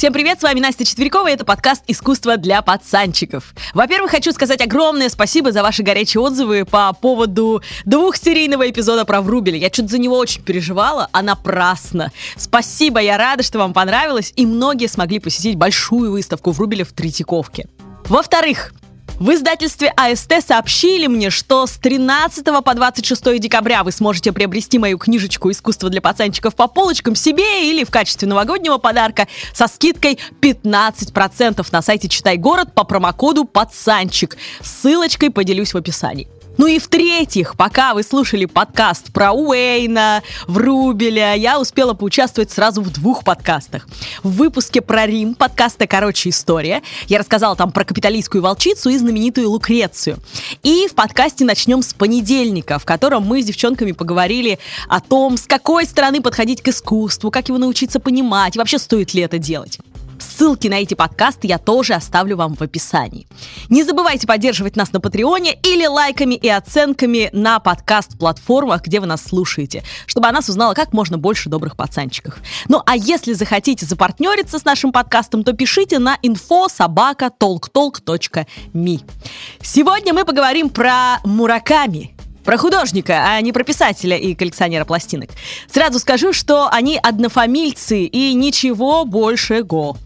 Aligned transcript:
Всем 0.00 0.14
привет, 0.14 0.40
с 0.40 0.42
вами 0.42 0.60
Настя 0.60 0.86
Четверякова, 0.86 1.28
и 1.28 1.34
это 1.34 1.44
подкаст 1.44 1.82
«Искусство 1.86 2.38
для 2.38 2.62
пацанчиков». 2.62 3.52
Во-первых, 3.74 4.12
хочу 4.12 4.32
сказать 4.32 4.62
огромное 4.62 5.10
спасибо 5.10 5.52
за 5.52 5.62
ваши 5.62 5.82
горячие 5.82 6.22
отзывы 6.22 6.64
по 6.64 6.90
поводу 6.94 7.62
двухсерийного 7.84 8.70
эпизода 8.70 9.04
про 9.04 9.20
Врубеля. 9.20 9.58
Я 9.58 9.68
что-то 9.68 9.88
за 9.88 9.98
него 9.98 10.16
очень 10.16 10.40
переживала, 10.40 11.10
а 11.12 11.20
напрасно. 11.20 12.12
Спасибо, 12.38 12.98
я 13.00 13.18
рада, 13.18 13.42
что 13.42 13.58
вам 13.58 13.74
понравилось, 13.74 14.32
и 14.36 14.46
многие 14.46 14.86
смогли 14.86 15.18
посетить 15.18 15.56
большую 15.56 16.12
выставку 16.12 16.52
Врубеля 16.52 16.86
в 16.86 16.92
Третьяковке. 16.92 17.68
Во-вторых, 18.06 18.72
в 19.20 19.34
издательстве 19.34 19.92
АСТ 19.96 20.32
сообщили 20.48 21.06
мне, 21.06 21.28
что 21.28 21.66
с 21.66 21.72
13 21.72 22.42
по 22.64 22.74
26 22.74 23.38
декабря 23.38 23.84
вы 23.84 23.92
сможете 23.92 24.32
приобрести 24.32 24.78
мою 24.78 24.96
книжечку 24.96 25.50
«Искусство 25.50 25.90
для 25.90 26.00
пацанчиков» 26.00 26.56
по 26.56 26.68
полочкам 26.68 27.14
себе 27.14 27.70
или 27.70 27.84
в 27.84 27.90
качестве 27.90 28.26
новогоднего 28.26 28.78
подарка 28.78 29.28
со 29.52 29.68
скидкой 29.68 30.18
15% 30.40 31.66
на 31.70 31.82
сайте 31.82 32.08
«Читай 32.08 32.38
город» 32.38 32.72
по 32.74 32.84
промокоду 32.84 33.44
«Пацанчик». 33.44 34.38
Ссылочкой 34.62 35.28
поделюсь 35.28 35.74
в 35.74 35.76
описании. 35.76 36.26
Ну 36.58 36.66
и 36.66 36.78
в-третьих, 36.78 37.56
пока 37.56 37.94
вы 37.94 38.02
слушали 38.02 38.44
подкаст 38.44 39.12
про 39.12 39.32
Уэйна, 39.32 40.22
Врубеля, 40.46 41.34
я 41.34 41.58
успела 41.58 41.94
поучаствовать 41.94 42.50
сразу 42.50 42.82
в 42.82 42.90
двух 42.92 43.24
подкастах. 43.24 43.88
В 44.22 44.32
выпуске 44.32 44.82
про 44.82 45.06
Рим, 45.06 45.34
подкаста 45.34 45.86
«Короче, 45.86 46.28
история». 46.28 46.82
Я 47.06 47.18
рассказала 47.18 47.56
там 47.56 47.72
про 47.72 47.84
капиталистскую 47.84 48.42
волчицу 48.42 48.90
и 48.90 48.98
знаменитую 48.98 49.48
Лукрецию. 49.48 50.18
И 50.62 50.86
в 50.88 50.94
подкасте 50.94 51.44
«Начнем 51.44 51.82
с 51.82 51.94
понедельника», 51.94 52.78
в 52.78 52.84
котором 52.84 53.22
мы 53.22 53.42
с 53.42 53.46
девчонками 53.46 53.92
поговорили 53.92 54.58
о 54.88 55.00
том, 55.00 55.38
с 55.38 55.46
какой 55.46 55.86
стороны 55.86 56.20
подходить 56.20 56.62
к 56.62 56.68
искусству, 56.68 57.30
как 57.30 57.48
его 57.48 57.58
научиться 57.58 58.00
понимать, 58.00 58.56
и 58.56 58.58
вообще 58.58 58.78
стоит 58.78 59.14
ли 59.14 59.22
это 59.22 59.38
делать. 59.38 59.78
Ссылки 60.20 60.68
на 60.68 60.74
эти 60.74 60.94
подкасты 60.94 61.46
я 61.46 61.58
тоже 61.58 61.94
оставлю 61.94 62.36
вам 62.36 62.54
в 62.54 62.62
описании. 62.62 63.26
Не 63.68 63.82
забывайте 63.82 64.26
поддерживать 64.26 64.76
нас 64.76 64.92
на 64.92 65.00
Патреоне 65.00 65.54
или 65.62 65.86
лайками 65.86 66.34
и 66.34 66.48
оценками 66.48 67.30
на 67.32 67.58
подкаст-платформах, 67.58 68.82
где 68.82 69.00
вы 69.00 69.06
нас 69.06 69.24
слушаете, 69.24 69.82
чтобы 70.06 70.28
о 70.28 70.32
нас 70.32 70.48
узнала 70.48 70.74
как 70.74 70.92
можно 70.92 71.18
больше 71.18 71.48
добрых 71.48 71.76
пацанчиков. 71.76 72.38
Ну 72.68 72.82
а 72.84 72.96
если 72.96 73.32
захотите 73.32 73.86
запартнериться 73.86 74.58
с 74.58 74.64
нашим 74.64 74.92
подкастом, 74.92 75.42
то 75.42 75.54
пишите 75.54 75.98
на 75.98 76.18
info 76.22 76.68
собака 76.70 77.30
talktalk.me. 77.40 79.00
Сегодня 79.62 80.12
мы 80.12 80.24
поговорим 80.24 80.68
про 80.68 81.18
Мураками, 81.24 82.14
про 82.44 82.58
художника, 82.58 83.24
а 83.26 83.40
не 83.40 83.52
про 83.52 83.64
писателя 83.64 84.16
и 84.16 84.34
коллекционера 84.34 84.84
пластинок. 84.84 85.30
Сразу 85.70 85.98
скажу, 85.98 86.32
что 86.32 86.68
они 86.68 86.98
однофамильцы 87.02 88.04
и 88.04 88.34
ничего 88.34 89.04
больше 89.04 89.62
го. 89.62 89.96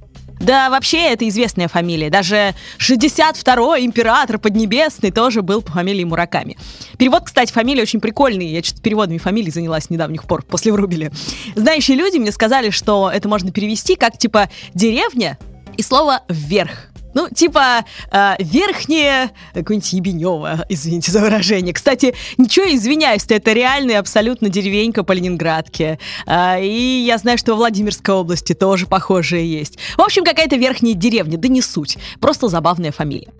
Да, 0.44 0.68
вообще, 0.68 0.98
это 0.98 1.26
известная 1.26 1.68
фамилия. 1.68 2.10
Даже 2.10 2.54
62-й 2.78 3.86
император 3.86 4.38
Поднебесный 4.38 5.10
тоже 5.10 5.40
был 5.40 5.62
по 5.62 5.72
фамилии 5.72 6.04
Мураками. 6.04 6.58
Перевод, 6.98 7.22
кстати, 7.24 7.50
фамилии 7.50 7.80
очень 7.80 8.00
прикольный. 8.00 8.46
Я 8.46 8.62
что-то 8.62 8.82
переводами 8.82 9.16
фамилий 9.16 9.50
занялась 9.50 9.88
недавних 9.88 10.24
пор, 10.24 10.42
после 10.42 10.72
Врубеля. 10.72 11.10
Знающие 11.56 11.96
люди 11.96 12.18
мне 12.18 12.30
сказали, 12.30 12.68
что 12.68 13.10
это 13.10 13.26
можно 13.26 13.52
перевести 13.52 13.96
как, 13.96 14.18
типа, 14.18 14.50
деревня 14.74 15.38
и 15.78 15.82
слово 15.82 16.20
«вверх». 16.28 16.93
Ну, 17.14 17.28
типа, 17.28 17.84
э, 18.10 18.34
верхнее, 18.38 19.30
какое-нибудь 19.54 19.92
Ебенево, 19.92 20.66
извините 20.68 21.12
за 21.12 21.20
выражение. 21.20 21.72
Кстати, 21.72 22.14
ничего, 22.36 22.66
извиняюсь, 22.66 23.24
это 23.28 23.52
реальная 23.52 24.00
абсолютно 24.00 24.48
деревенька 24.48 25.04
по 25.04 25.12
Ленинградке. 25.12 25.98
Э, 26.26 26.62
и 26.62 27.04
я 27.06 27.18
знаю, 27.18 27.38
что 27.38 27.52
во 27.52 27.58
Владимирской 27.58 28.14
области 28.14 28.52
тоже 28.52 28.86
похожие 28.86 29.50
есть. 29.50 29.78
В 29.96 30.02
общем, 30.02 30.24
какая-то 30.24 30.56
верхняя 30.56 30.94
деревня, 30.94 31.38
да 31.38 31.48
не 31.48 31.62
суть. 31.62 31.96
Просто 32.20 32.48
забавная 32.48 32.92
фамилия. 32.92 33.32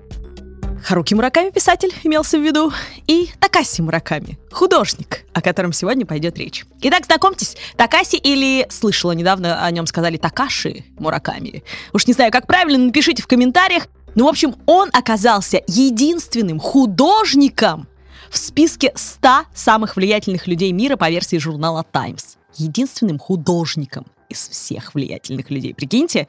Харуки 0.85 1.15
Мураками 1.15 1.49
писатель 1.49 1.95
имелся 2.03 2.39
в 2.39 2.43
виду, 2.43 2.71
и 3.07 3.31
Такаси 3.41 3.81
Мураками, 3.81 4.39
художник, 4.53 5.25
о 5.33 5.41
котором 5.41 5.73
сегодня 5.73 6.05
пойдет 6.05 6.37
речь. 6.37 6.67
Итак, 6.83 7.07
знакомьтесь, 7.07 7.57
Такаси 7.79 8.19
или, 8.19 8.67
слышала 8.69 9.13
недавно 9.13 9.65
о 9.65 9.71
нем 9.71 9.87
сказали 9.87 10.19
Такаши 10.19 10.85
Мураками. 10.99 11.65
Уж 11.95 12.07
не 12.07 12.13
знаю, 12.13 12.31
как 12.31 12.47
правильно, 12.47 12.85
напишите 12.85 13.23
в 13.23 13.27
комментариях. 13.27 13.89
Ну, 14.15 14.27
в 14.27 14.29
общем, 14.29 14.57
он 14.67 14.91
оказался 14.93 15.63
единственным 15.67 16.61
художником 16.61 17.89
в 18.29 18.37
списке 18.37 18.93
100 18.95 19.47
самых 19.55 19.97
влиятельных 19.97 20.47
людей 20.47 20.71
мира 20.73 20.97
по 20.97 21.09
версии 21.09 21.39
журнала 21.39 21.83
Times. 21.91 22.37
Единственным 22.57 23.19
художником 23.19 24.05
из 24.29 24.47
всех 24.49 24.95
влиятельных 24.95 25.51
людей. 25.51 25.73
Прикиньте, 25.73 26.29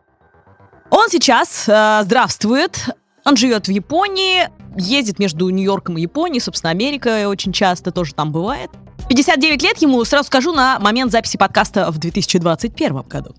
он 0.89 1.09
сейчас 1.09 1.65
э, 1.67 2.01
здравствует, 2.03 2.95
он 3.25 3.35
живет 3.35 3.67
в 3.67 3.71
Японии, 3.71 4.49
ездит 4.77 5.19
между 5.19 5.49
Нью-Йорком 5.49 5.97
и 5.97 6.01
Японией, 6.01 6.39
собственно, 6.39 6.71
Америка 6.71 7.27
очень 7.27 7.51
часто 7.51 7.91
тоже 7.91 8.13
там 8.13 8.31
бывает. 8.31 8.69
59 9.09 9.63
лет 9.63 9.77
ему, 9.79 10.03
сразу 10.05 10.27
скажу, 10.27 10.53
на 10.53 10.79
момент 10.79 11.11
записи 11.11 11.37
подкаста 11.37 11.91
в 11.91 11.97
2021 11.97 13.01
году. 13.01 13.35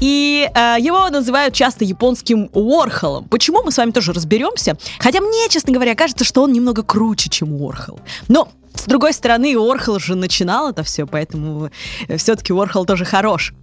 И 0.00 0.50
э, 0.52 0.76
его 0.80 1.08
называют 1.08 1.54
часто 1.54 1.84
японским 1.84 2.50
Уорхолом. 2.52 3.28
Почему, 3.28 3.62
мы 3.62 3.70
с 3.70 3.76
вами 3.76 3.90
тоже 3.92 4.12
разберемся. 4.12 4.76
Хотя 4.98 5.20
мне, 5.20 5.48
честно 5.48 5.72
говоря, 5.72 5.94
кажется, 5.94 6.24
что 6.24 6.42
он 6.42 6.52
немного 6.52 6.82
круче, 6.82 7.30
чем 7.30 7.52
Уорхол. 7.54 8.00
Но, 8.28 8.48
с 8.74 8.84
другой 8.84 9.12
стороны, 9.12 9.56
Уорхол 9.56 9.98
же 10.00 10.14
начинал 10.14 10.70
это 10.70 10.82
все, 10.82 11.06
поэтому 11.06 11.70
э, 12.08 12.16
все-таки 12.16 12.52
Уорхол 12.52 12.84
тоже 12.86 13.04
хорош. 13.04 13.54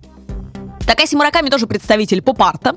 Такаси 0.85 1.15
Мураками 1.15 1.49
тоже 1.49 1.67
представитель 1.67 2.21
поп-арта. 2.21 2.75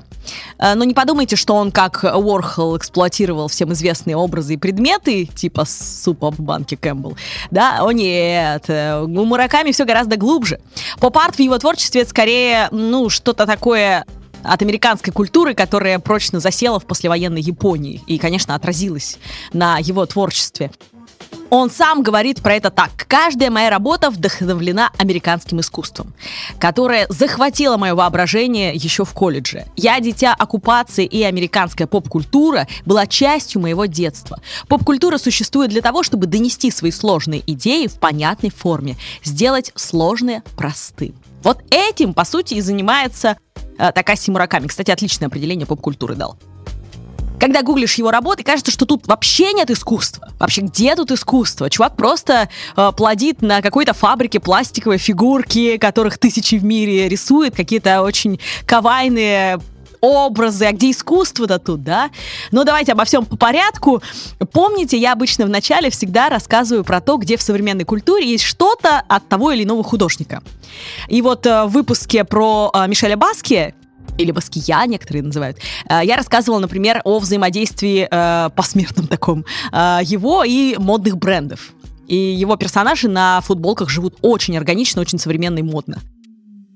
Э, 0.59 0.75
но 0.75 0.83
не 0.83 0.93
подумайте, 0.93 1.35
что 1.35 1.55
он, 1.55 1.71
как 1.71 2.03
Уорхол, 2.03 2.77
эксплуатировал 2.77 3.47
всем 3.47 3.73
известные 3.73 4.15
образы 4.15 4.55
и 4.55 4.57
предметы, 4.57 5.25
типа 5.25 5.65
супа 5.65 6.31
в 6.31 6.39
банке 6.39 6.77
Кэмпбелл. 6.77 7.17
Да, 7.51 7.79
о 7.81 7.91
нет, 7.91 8.65
э, 8.67 9.01
у 9.01 9.25
Мураками 9.25 9.71
все 9.71 9.85
гораздо 9.85 10.17
глубже. 10.17 10.59
Поп-арт 10.99 11.35
в 11.35 11.39
его 11.39 11.57
творчестве 11.57 12.01
это 12.01 12.09
скорее, 12.09 12.69
ну, 12.71 13.09
что-то 13.09 13.45
такое 13.45 14.05
от 14.43 14.61
американской 14.61 15.11
культуры, 15.11 15.53
которая 15.53 15.99
прочно 15.99 16.39
засела 16.39 16.79
в 16.79 16.85
послевоенной 16.85 17.41
Японии 17.41 18.01
и, 18.07 18.17
конечно, 18.17 18.55
отразилась 18.55 19.17
на 19.53 19.79
его 19.79 20.05
творчестве. 20.05 20.71
Он 21.49 21.69
сам 21.69 22.03
говорит 22.03 22.41
про 22.41 22.55
это 22.55 22.69
так. 22.69 22.91
Каждая 23.07 23.49
моя 23.49 23.69
работа 23.69 24.09
вдохновлена 24.09 24.91
американским 24.97 25.59
искусством, 25.59 26.13
которое 26.59 27.05
захватило 27.09 27.77
мое 27.77 27.95
воображение 27.95 28.73
еще 28.73 29.05
в 29.05 29.13
колледже. 29.13 29.65
Я 29.75 29.99
дитя 29.99 30.33
оккупации 30.33 31.05
и 31.05 31.23
американская 31.23 31.87
поп-культура 31.87 32.67
была 32.85 33.07
частью 33.07 33.61
моего 33.61 33.85
детства. 33.85 34.39
Поп-культура 34.67 35.17
существует 35.17 35.69
для 35.69 35.81
того, 35.81 36.03
чтобы 36.03 36.27
донести 36.27 36.71
свои 36.71 36.91
сложные 36.91 37.43
идеи 37.47 37.87
в 37.87 37.99
понятной 37.99 38.49
форме, 38.49 38.97
сделать 39.23 39.71
сложное 39.75 40.43
простым. 40.57 41.15
Вот 41.43 41.59
этим, 41.69 42.13
по 42.13 42.25
сути, 42.25 42.55
и 42.55 42.61
занимается 42.61 43.37
э, 43.77 43.91
Такаси 43.91 44.31
Мураками. 44.31 44.67
Кстати, 44.67 44.91
отличное 44.91 45.27
определение 45.27 45.67
поп-культуры 45.67 46.15
дал 46.15 46.37
когда 47.39 47.61
гуглишь 47.61 47.95
его 47.95 48.11
работы, 48.11 48.43
кажется, 48.43 48.71
что 48.71 48.85
тут 48.85 49.07
вообще 49.07 49.53
нет 49.53 49.69
искусства. 49.69 50.29
Вообще, 50.39 50.61
где 50.61 50.95
тут 50.95 51.11
искусство? 51.11 51.69
Чувак 51.69 51.95
просто 51.95 52.49
э, 52.75 52.91
плодит 52.95 53.41
на 53.41 53.61
какой-то 53.61 53.93
фабрике 53.93 54.39
пластиковые 54.39 54.99
фигурки, 54.99 55.77
которых 55.77 56.17
тысячи 56.17 56.55
в 56.55 56.63
мире 56.63 57.09
рисует, 57.09 57.55
какие-то 57.55 58.01
очень 58.01 58.39
кавайные 58.65 59.59
образы, 60.01 60.65
а 60.65 60.71
где 60.71 60.91
искусство-то 60.91 61.59
тут, 61.59 61.83
да? 61.83 62.09
Но 62.51 62.63
давайте 62.63 62.91
обо 62.91 63.05
всем 63.05 63.25
по 63.25 63.37
порядку. 63.37 64.01
Помните, 64.51 64.97
я 64.97 65.13
обычно 65.13 65.45
в 65.45 65.49
начале 65.49 65.89
всегда 65.89 66.29
рассказываю 66.29 66.83
про 66.83 67.01
то, 67.01 67.17
где 67.17 67.37
в 67.37 67.41
современной 67.41 67.85
культуре 67.85 68.29
есть 68.29 68.43
что-то 68.43 69.03
от 69.07 69.27
того 69.27 69.51
или 69.51 69.63
иного 69.63 69.83
художника. 69.83 70.43
И 71.07 71.21
вот 71.21 71.45
э, 71.45 71.65
в 71.65 71.69
выпуске 71.69 72.23
про 72.23 72.71
э, 72.73 72.87
Мишеля 72.87 73.17
Баски 73.17 73.73
или 74.17 74.31
Баския 74.31 74.85
некоторые 74.85 75.23
называют, 75.23 75.57
э, 75.89 76.01
я 76.03 76.15
рассказывала, 76.15 76.59
например, 76.59 77.01
о 77.03 77.19
взаимодействии 77.19 78.07
э, 78.09 78.49
посмертном 78.55 79.07
таком 79.07 79.45
э, 79.71 79.99
его 80.03 80.43
и 80.43 80.75
модных 80.77 81.17
брендов. 81.17 81.73
И 82.07 82.15
его 82.15 82.55
персонажи 82.55 83.07
на 83.07 83.41
футболках 83.41 83.89
живут 83.89 84.17
очень 84.21 84.57
органично, 84.57 85.01
очень 85.01 85.17
современно 85.17 85.59
и 85.59 85.63
модно. 85.63 85.99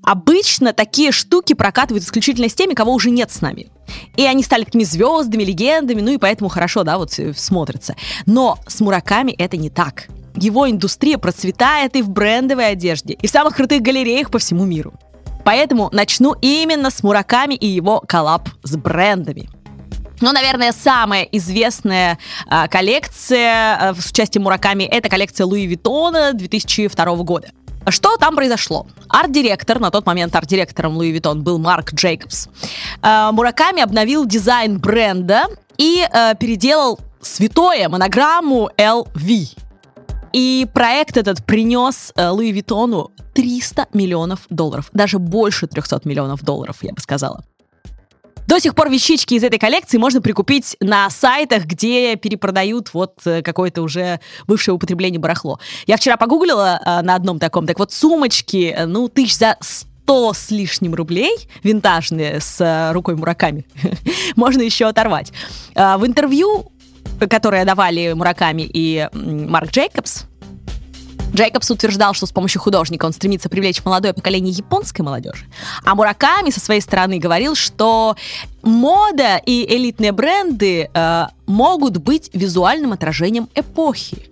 Обычно 0.02 0.72
такие 0.72 1.12
штуки 1.12 1.52
прокатывают 1.52 2.04
исключительно 2.04 2.48
с 2.48 2.54
теми, 2.54 2.74
кого 2.74 2.92
уже 2.92 3.10
нет 3.10 3.30
с 3.30 3.42
нами. 3.42 3.68
И 4.16 4.24
они 4.24 4.42
стали 4.42 4.64
такими 4.64 4.82
звездами, 4.82 5.44
легендами, 5.44 6.00
ну 6.00 6.12
и 6.12 6.18
поэтому 6.18 6.48
хорошо, 6.48 6.84
да, 6.84 6.96
вот 6.96 7.12
смотрятся. 7.36 7.94
Но 8.26 8.58
с 8.66 8.80
Мураками 8.80 9.32
это 9.32 9.56
не 9.56 9.68
так. 9.68 10.08
Его 10.36 10.68
индустрия 10.70 11.18
процветает 11.18 11.96
и 11.96 12.02
в 12.02 12.08
брендовой 12.08 12.70
одежде, 12.70 13.14
и 13.14 13.26
в 13.26 13.30
самых 13.30 13.56
крутых 13.56 13.82
галереях 13.82 14.30
по 14.30 14.38
всему 14.38 14.64
миру. 14.64 14.94
Поэтому 15.44 15.88
начну 15.92 16.34
именно 16.40 16.90
с 16.90 17.02
Мураками 17.02 17.54
и 17.54 17.66
его 17.66 18.00
коллаб 18.06 18.48
с 18.62 18.76
брендами. 18.76 19.48
Ну, 20.20 20.32
наверное, 20.32 20.72
самая 20.72 21.22
известная 21.22 22.18
а, 22.46 22.68
коллекция 22.68 23.76
а, 23.90 23.94
с 23.94 24.10
участием 24.10 24.44
Мураками 24.44 24.84
это 24.84 25.08
коллекция 25.08 25.46
Луи 25.46 25.66
Виттона 25.66 26.34
2002 26.34 27.16
года. 27.16 27.48
Что 27.88 28.16
там 28.18 28.36
произошло? 28.36 28.86
Арт-директор, 29.08 29.80
на 29.80 29.90
тот 29.90 30.04
момент 30.04 30.36
арт-директором 30.36 30.96
Луи 30.96 31.10
Виттон 31.10 31.42
был 31.42 31.58
Марк 31.58 31.94
Джейкобс. 31.94 32.48
Э, 33.02 33.30
Мураками 33.32 33.82
обновил 33.82 34.26
дизайн 34.26 34.78
бренда 34.78 35.44
и 35.78 36.06
э, 36.12 36.34
переделал 36.38 37.00
святое 37.22 37.88
монограмму 37.88 38.68
LV. 38.76 39.56
И 40.32 40.66
проект 40.72 41.16
этот 41.16 41.44
принес 41.44 42.12
э, 42.14 42.28
Луи 42.28 42.52
Виттону 42.52 43.10
300 43.34 43.88
миллионов 43.92 44.40
долларов. 44.48 44.88
Даже 44.92 45.18
больше 45.18 45.66
300 45.66 46.02
миллионов 46.04 46.42
долларов, 46.42 46.78
я 46.82 46.92
бы 46.92 47.00
сказала. 47.00 47.44
До 48.46 48.58
сих 48.58 48.74
пор 48.74 48.90
вещички 48.90 49.34
из 49.34 49.44
этой 49.44 49.58
коллекции 49.58 49.96
можно 49.96 50.20
прикупить 50.20 50.76
на 50.80 51.08
сайтах, 51.10 51.66
где 51.66 52.16
перепродают 52.16 52.92
вот 52.94 53.20
э, 53.24 53.42
какое-то 53.42 53.82
уже 53.82 54.20
бывшее 54.46 54.74
употребление 54.74 55.20
барахло. 55.20 55.58
Я 55.86 55.96
вчера 55.96 56.16
погуглила 56.16 56.80
э, 56.84 57.02
на 57.02 57.14
одном 57.16 57.38
таком, 57.38 57.66
так 57.66 57.78
вот 57.78 57.92
сумочки, 57.92 58.76
ну, 58.86 59.08
тысяч 59.08 59.36
за 59.36 59.56
100 59.60 60.32
с 60.34 60.50
лишним 60.50 60.94
рублей, 60.94 61.36
винтажные, 61.62 62.40
с 62.40 62.90
рукой 62.92 63.16
Мураками, 63.16 63.66
можно 64.36 64.62
еще 64.62 64.86
оторвать. 64.86 65.32
В 65.74 66.04
интервью, 66.04 66.72
которое 67.28 67.64
давали 67.64 68.12
Мураками 68.12 68.62
и 68.62 69.08
Марк 69.12 69.70
Джейкобс, 69.70 70.24
Джейкобс 71.32 71.70
утверждал, 71.70 72.14
что 72.14 72.26
с 72.26 72.32
помощью 72.32 72.60
художника 72.60 73.06
он 73.06 73.12
стремится 73.12 73.48
привлечь 73.48 73.84
молодое 73.84 74.12
поколение 74.12 74.52
японской 74.52 75.02
молодежи. 75.02 75.46
А 75.84 75.94
Мураками 75.94 76.50
со 76.50 76.60
своей 76.60 76.80
стороны 76.80 77.18
говорил, 77.18 77.54
что 77.54 78.16
мода 78.62 79.40
и 79.46 79.64
элитные 79.76 80.12
бренды 80.12 80.90
э, 80.92 81.26
могут 81.46 81.98
быть 81.98 82.30
визуальным 82.32 82.92
отражением 82.92 83.48
эпохи. 83.54 84.29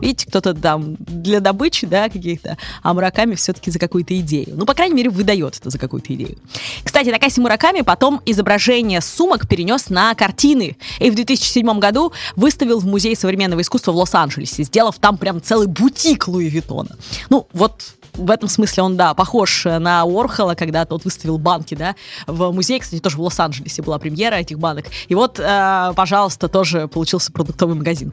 Видите, 0.00 0.26
кто-то 0.26 0.54
там 0.54 0.96
для 0.98 1.40
добычи, 1.40 1.86
да, 1.86 2.08
каких-то, 2.08 2.56
а 2.82 2.94
Мураками 2.94 3.34
все-таки 3.34 3.70
за 3.70 3.78
какую-то 3.78 4.18
идею. 4.18 4.54
Ну, 4.54 4.64
по 4.66 4.74
крайней 4.74 4.94
мере, 4.94 5.10
выдает 5.10 5.56
это 5.56 5.70
за 5.70 5.78
какую-то 5.78 6.14
идею. 6.14 6.36
Кстати, 6.84 7.10
Такаси 7.10 7.40
Мураками 7.40 7.82
потом 7.82 8.20
изображение 8.26 9.00
сумок 9.00 9.48
перенес 9.48 9.90
на 9.90 10.14
картины. 10.14 10.76
И 11.00 11.10
в 11.10 11.14
2007 11.14 11.78
году 11.78 12.12
выставил 12.36 12.80
в 12.80 12.86
Музее 12.86 13.16
современного 13.16 13.60
искусства 13.60 13.92
в 13.92 13.96
Лос-Анджелесе, 13.96 14.62
сделав 14.64 14.98
там 14.98 15.16
прям 15.16 15.42
целый 15.42 15.66
бутик 15.66 16.28
Луи 16.28 16.48
Виттона. 16.48 16.96
Ну, 17.30 17.46
вот 17.52 17.97
в 18.18 18.30
этом 18.30 18.48
смысле 18.48 18.82
он, 18.82 18.96
да, 18.96 19.14
похож 19.14 19.64
на 19.64 20.04
Уорхола, 20.04 20.54
когда 20.54 20.84
тот 20.84 21.04
выставил 21.04 21.38
банки, 21.38 21.74
да, 21.74 21.94
в 22.26 22.52
музее, 22.52 22.80
кстати, 22.80 23.00
тоже 23.00 23.16
в 23.16 23.22
Лос-Анджелесе 23.22 23.82
была 23.82 23.98
премьера 23.98 24.34
этих 24.36 24.58
банок. 24.58 24.86
И 25.06 25.14
вот, 25.14 25.40
э, 25.40 25.92
пожалуйста, 25.94 26.48
тоже 26.48 26.88
получился 26.88 27.32
продуктовый 27.32 27.76
магазин. 27.76 28.12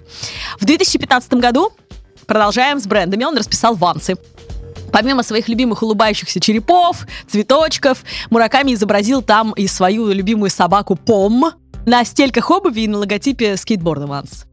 В 0.59 0.65
2015 0.65 1.33
году 1.33 1.71
продолжаем 2.25 2.79
с 2.79 2.87
брендами. 2.87 3.23
Он 3.23 3.37
расписал 3.37 3.75
вансы. 3.75 4.15
Помимо 4.91 5.23
своих 5.23 5.49
любимых 5.49 5.83
улыбающихся 5.83 6.39
черепов, 6.39 7.05
цветочков, 7.27 8.03
Мураками 8.29 8.73
изобразил 8.73 9.21
там 9.21 9.51
и 9.53 9.67
свою 9.67 10.11
любимую 10.11 10.49
собаку 10.49 10.95
Пом 10.95 11.51
на 11.85 12.05
стельках 12.05 12.49
обуви 12.49 12.81
и 12.81 12.87
на 12.87 12.99
логотипе 12.99 13.57
скейтборда 13.57 14.07
Ванс. 14.07 14.45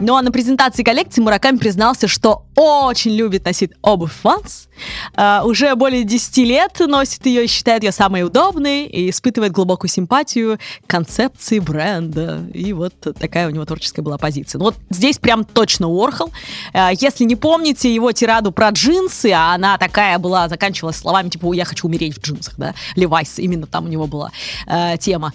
Ну 0.00 0.16
а 0.16 0.22
на 0.22 0.32
презентации 0.32 0.82
коллекции 0.82 1.20
Мураками 1.20 1.58
признался, 1.58 2.08
что 2.08 2.44
очень 2.54 3.12
любит 3.12 3.44
носить 3.44 3.72
обувь 3.82 4.12
Ванс. 4.22 4.68
Uh, 5.14 5.44
уже 5.44 5.74
более 5.76 6.02
10 6.04 6.36
лет 6.38 6.80
носит 6.80 7.24
ее 7.26 7.44
и 7.44 7.46
считает 7.46 7.84
ее 7.84 7.92
самой 7.92 8.24
удобной 8.24 8.86
и 8.86 9.10
испытывает 9.10 9.52
глубокую 9.52 9.88
симпатию 9.88 10.58
к 10.84 10.90
концепции 10.90 11.58
бренда. 11.58 12.44
И 12.52 12.72
вот 12.72 12.94
такая 13.18 13.46
у 13.46 13.50
него 13.50 13.64
творческая 13.64 14.02
была 14.02 14.18
позиция. 14.18 14.58
Ну 14.58 14.66
вот 14.66 14.76
здесь 14.90 15.18
прям 15.18 15.44
точно 15.44 15.88
Уорхол. 15.88 16.32
Uh, 16.74 16.96
если 17.00 17.24
не 17.24 17.36
помните 17.36 17.94
его 17.94 18.12
тираду 18.12 18.52
про 18.52 18.70
джинсы, 18.70 19.30
а 19.32 19.54
она 19.54 19.78
такая 19.78 20.18
была, 20.18 20.48
заканчивалась 20.48 20.96
словами 20.96 21.28
типа 21.28 21.52
«я 21.52 21.64
хочу 21.64 21.86
умереть 21.86 22.16
в 22.16 22.20
джинсах», 22.20 22.54
да, 22.56 22.74
Левайс, 22.96 23.38
именно 23.38 23.66
там 23.66 23.84
у 23.84 23.88
него 23.88 24.06
была 24.06 24.30
uh, 24.66 24.98
тема 24.98 25.32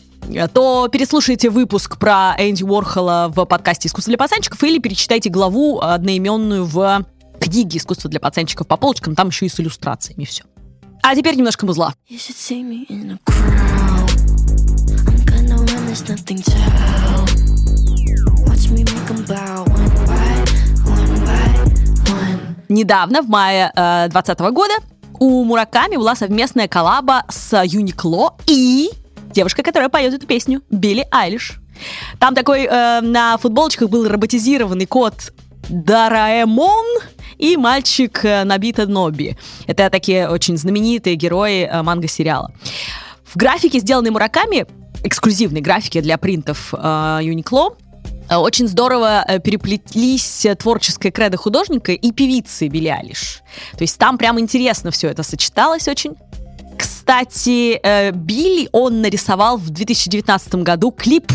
то 0.54 0.88
переслушайте 0.92 1.50
выпуск 1.50 1.98
про 1.98 2.36
Энди 2.38 2.64
Уорхола 2.64 3.32
в 3.34 3.46
подкасте 3.46 3.88
«Искусство 3.88 4.12
для 4.12 4.18
пацанчиков» 4.18 4.64
или 4.64 4.80
перечитайте 4.80 5.30
главу 5.30 5.80
одноименную 5.80 6.66
в 6.66 7.06
книге 7.40 7.78
«Искусство 7.78 8.10
для 8.10 8.20
пацанчиков» 8.20 8.68
по 8.68 8.78
полочкам, 8.78 9.16
там 9.16 9.30
еще 9.30 9.46
и 9.46 9.50
с 9.50 9.60
иллюстрациями 9.60 10.26
все. 10.26 10.44
А 11.04 11.16
теперь 11.16 11.36
немножко 11.36 11.66
музла. 11.66 11.94
Недавно, 22.70 23.22
в 23.22 23.30
мае 23.30 23.72
2020 23.74 24.40
э, 24.40 24.52
года, 24.52 24.74
у 25.20 25.44
Мураками 25.44 25.96
была 25.96 26.16
совместная 26.16 26.68
коллаба 26.68 27.24
с 27.30 27.64
Юникло 27.64 28.36
и 28.46 28.92
девушка, 29.32 29.64
которая 29.64 29.90
поет 29.90 30.14
эту 30.14 30.28
песню, 30.28 30.62
Билли 30.70 31.08
Айлиш. 31.12 31.60
Там 32.20 32.36
такой 32.36 32.66
э, 32.66 33.02
на 33.02 33.38
футболочках 33.38 33.90
был 33.90 34.08
роботизированный 34.08 34.86
кот 34.86 35.34
Дараэмон 35.70 36.86
и 37.38 37.58
мальчик 37.58 38.24
э, 38.24 38.44
Набита 38.44 38.88
Ноби. 38.88 39.38
Это 39.68 39.90
такие 39.90 40.30
очень 40.30 40.58
знаменитые 40.58 41.16
герои 41.16 41.64
э, 41.64 41.82
манго-сериала. 41.82 42.52
В 43.26 43.36
графике, 43.36 43.80
сделанной 43.80 44.10
Мураками, 44.10 44.66
эксклюзивной 45.04 45.62
графике 45.62 46.02
для 46.02 46.18
принтов 46.18 46.74
э, 46.74 46.78
Uniqlo, 46.78 47.76
э, 48.30 48.36
очень 48.36 48.68
здорово 48.68 49.24
э, 49.28 49.40
переплетлись 49.40 50.48
творческая 50.60 51.12
кредо 51.12 51.38
художника 51.38 51.92
и 51.92 52.12
певицы 52.12 52.68
Билли 52.68 52.88
Алиш. 52.88 53.42
То 53.74 53.84
есть 53.84 53.98
там 53.98 54.18
прям 54.18 54.40
интересно 54.40 54.92
все 54.92 55.10
это 55.10 55.24
сочеталось 55.24 55.88
очень. 55.88 56.16
Кстати, 57.08 57.80
э, 57.82 58.12
Билли 58.12 58.68
он 58.74 59.00
нарисовал 59.02 59.56
в 59.56 59.70
2019 59.70 60.56
году 60.56 60.92
клип. 60.92 61.32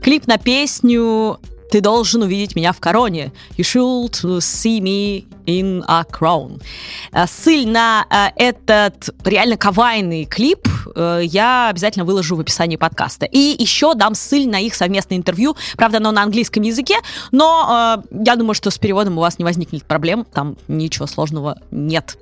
Клип 0.00 0.28
на 0.28 0.38
песню 0.38 1.40
«Ты 1.72 1.80
должен 1.80 2.22
увидеть 2.22 2.54
меня 2.54 2.72
в 2.72 2.78
короне». 2.78 3.32
You 3.58 3.64
should 3.64 4.12
see 4.38 4.78
me 4.78 5.24
in 5.46 5.84
a 5.88 6.04
crown. 6.08 6.62
Э, 7.10 7.26
ссыль 7.26 7.68
на 7.68 8.06
э, 8.08 8.40
этот 8.40 9.10
реально 9.24 9.56
кавайный 9.56 10.26
клип 10.26 10.68
я 10.94 11.70
обязательно 11.70 12.04
выложу 12.04 12.36
в 12.36 12.40
описании 12.40 12.76
подкаста. 12.76 13.26
И 13.26 13.56
еще 13.60 13.94
дам 13.94 14.14
ссыль 14.14 14.48
на 14.48 14.60
их 14.60 14.76
совместное 14.76 15.18
интервью. 15.18 15.56
Правда, 15.76 15.98
оно 15.98 16.12
на 16.12 16.22
английском 16.22 16.62
языке, 16.62 16.94
но 17.32 18.00
я 18.12 18.36
думаю, 18.36 18.54
что 18.54 18.70
с 18.70 18.78
переводом 18.78 19.18
у 19.18 19.22
вас 19.22 19.40
не 19.40 19.44
возникнет 19.44 19.82
проблем. 19.82 20.24
Там 20.32 20.56
ничего 20.68 21.08
сложного 21.08 21.58
нет. 21.72 22.16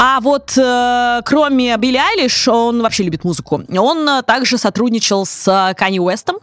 А 0.00 0.20
вот 0.20 0.56
э, 0.56 1.22
кроме 1.24 1.76
Билли 1.76 1.96
Айлиш, 1.96 2.46
он 2.46 2.82
вообще 2.82 3.02
любит 3.02 3.24
музыку. 3.24 3.64
Он 3.76 4.08
э, 4.08 4.22
также 4.22 4.56
сотрудничал 4.56 5.26
с 5.26 5.74
Канни 5.76 5.98
Уэстом. 5.98 6.36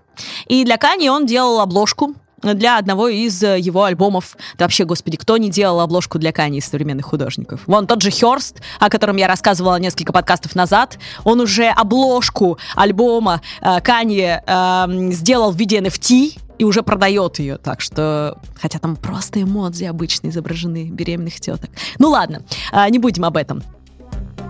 И 0.48 0.65
для 0.65 0.77
Канни 0.77 1.08
он 1.08 1.25
делал 1.25 1.62
обложку 1.62 2.15
для 2.54 2.78
одного 2.78 3.08
из 3.08 3.42
э, 3.44 3.60
его 3.60 3.84
альбомов. 3.84 4.38
Да 4.58 4.66
вообще, 4.66 4.86
господи, 4.86 5.18
кто 5.18 5.38
не 5.38 5.50
делал 5.50 5.80
обложку 5.80 6.20
для 6.20 6.32
Кани 6.32 6.60
из 6.60 6.66
современных 6.66 7.06
художников? 7.06 7.62
Вон 7.66 7.88
тот 7.88 8.02
же 8.02 8.12
Херст, 8.12 8.62
о 8.80 8.90
котором 8.90 9.18
я 9.18 9.28
рассказывала 9.28 9.78
несколько 9.78 10.14
подкастов 10.14 10.56
назад, 10.56 10.98
он 11.24 11.42
уже 11.42 11.68
обложку 11.68 12.58
альбома 12.75 13.42
э, 13.62 13.82
Кани 13.82 14.40
э, 14.46 15.12
сделал 15.12 15.52
в 15.52 15.58
виде 15.58 15.80
NFT, 15.80 16.40
и 16.58 16.64
уже 16.64 16.84
продает 16.84 17.40
ее. 17.40 17.58
Так 17.58 17.82
что, 17.82 18.38
хотя 18.60 18.80
там 18.80 18.96
просто 18.96 19.42
эмодзи 19.42 19.86
обычно 19.86 20.30
изображены 20.30 20.90
беременных 20.90 21.40
теток. 21.40 21.70
Ну 22.00 22.10
ладно, 22.10 22.44
а, 22.72 22.90
не 22.90 23.00
будем 23.00 23.25
об 23.25 23.36
этом. 23.36 23.62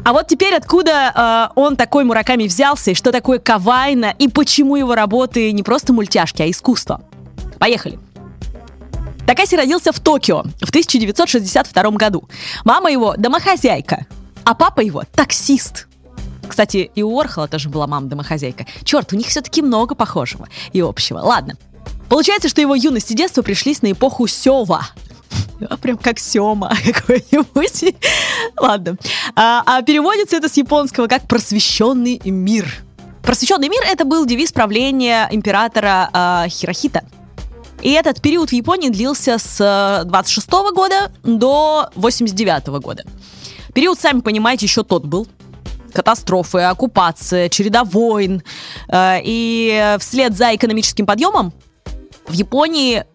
А 0.04 0.14
вот 0.14 0.28
теперь 0.28 0.54
откуда 0.54 1.50
э, 1.56 1.60
он 1.60 1.76
такой 1.76 2.04
Мураками 2.04 2.46
взялся, 2.46 2.92
и 2.92 2.94
что 2.94 3.12
такое 3.12 3.40
кавайна, 3.40 4.14
и 4.20 4.28
почему 4.28 4.76
его 4.76 4.94
работы 4.94 5.52
не 5.52 5.64
просто 5.64 5.94
мультяшки, 5.94 6.44
а 6.44 6.50
искусство. 6.50 7.02
Поехали. 7.60 8.00
Такаси 9.28 9.56
родился 9.56 9.92
в 9.92 10.00
Токио 10.00 10.44
в 10.62 10.70
1962 10.70 11.92
году. 11.92 12.30
Мама 12.64 12.92
его 12.92 13.16
домохозяйка, 13.18 14.06
а 14.44 14.54
папа 14.54 14.82
его 14.82 15.04
таксист. 15.16 15.88
Кстати, 16.48 16.92
и 16.94 17.02
у 17.02 17.10
Уорхола 17.10 17.48
тоже 17.48 17.70
была 17.70 17.88
мама 17.88 18.08
домохозяйка. 18.08 18.68
Черт, 18.84 19.14
у 19.14 19.16
них 19.16 19.28
все-таки 19.28 19.64
много 19.64 19.96
похожего 19.96 20.48
и 20.74 20.82
общего. 20.82 21.20
Ладно, 21.20 21.58
Получается, 22.10 22.50
что 22.50 22.62
его 22.62 22.76
юность 22.76 23.12
и 23.12 23.16
детство 23.16 23.42
пришлись 23.42 23.82
на 23.82 23.92
эпоху 23.92 24.28
Сева. 24.28 24.88
А 25.70 25.78
прям 25.78 25.98
как 25.98 26.20
Сема 26.20 26.70
какой-нибудь. 26.94 27.96
Ладно. 28.58 28.98
А, 29.36 29.64
а 29.66 29.82
переводится 29.84 30.36
это 30.36 30.50
с 30.50 30.58
японского 30.58 31.08
как 31.08 31.28
«просвещенный 31.28 32.22
мир». 32.26 32.84
«Просвещенный 33.24 33.70
мир»— 33.70 33.82
это 33.90 34.04
был 34.04 34.26
девиз 34.26 34.52
правления 34.52 35.30
императора 35.32 36.10
а, 36.12 36.48
Хирохита. 36.50 37.04
И 37.82 37.92
этот 37.92 38.22
период 38.22 38.50
в 38.50 38.54
Японии 38.54 38.90
длился 38.90 39.38
с 39.38 40.04
26 40.06 40.50
-го 40.50 40.74
года 40.74 41.12
до 41.24 41.90
89 41.96 42.68
-го 42.68 42.80
года. 42.80 43.04
Период, 43.74 44.00
сами 44.00 44.22
понимаете, 44.22 44.66
еще 44.66 44.84
тот 44.84 45.06
был 45.06 45.28
катастрофы, 45.94 46.60
оккупация, 46.60 47.50
череда 47.50 47.84
войн. 47.84 48.44
Э, 48.90 49.20
и 49.24 49.96
вслед 50.00 50.36
за 50.36 50.56
экономическим 50.56 51.06
подъемом 51.06 51.54
в 52.28 52.34
Японии 52.34 53.06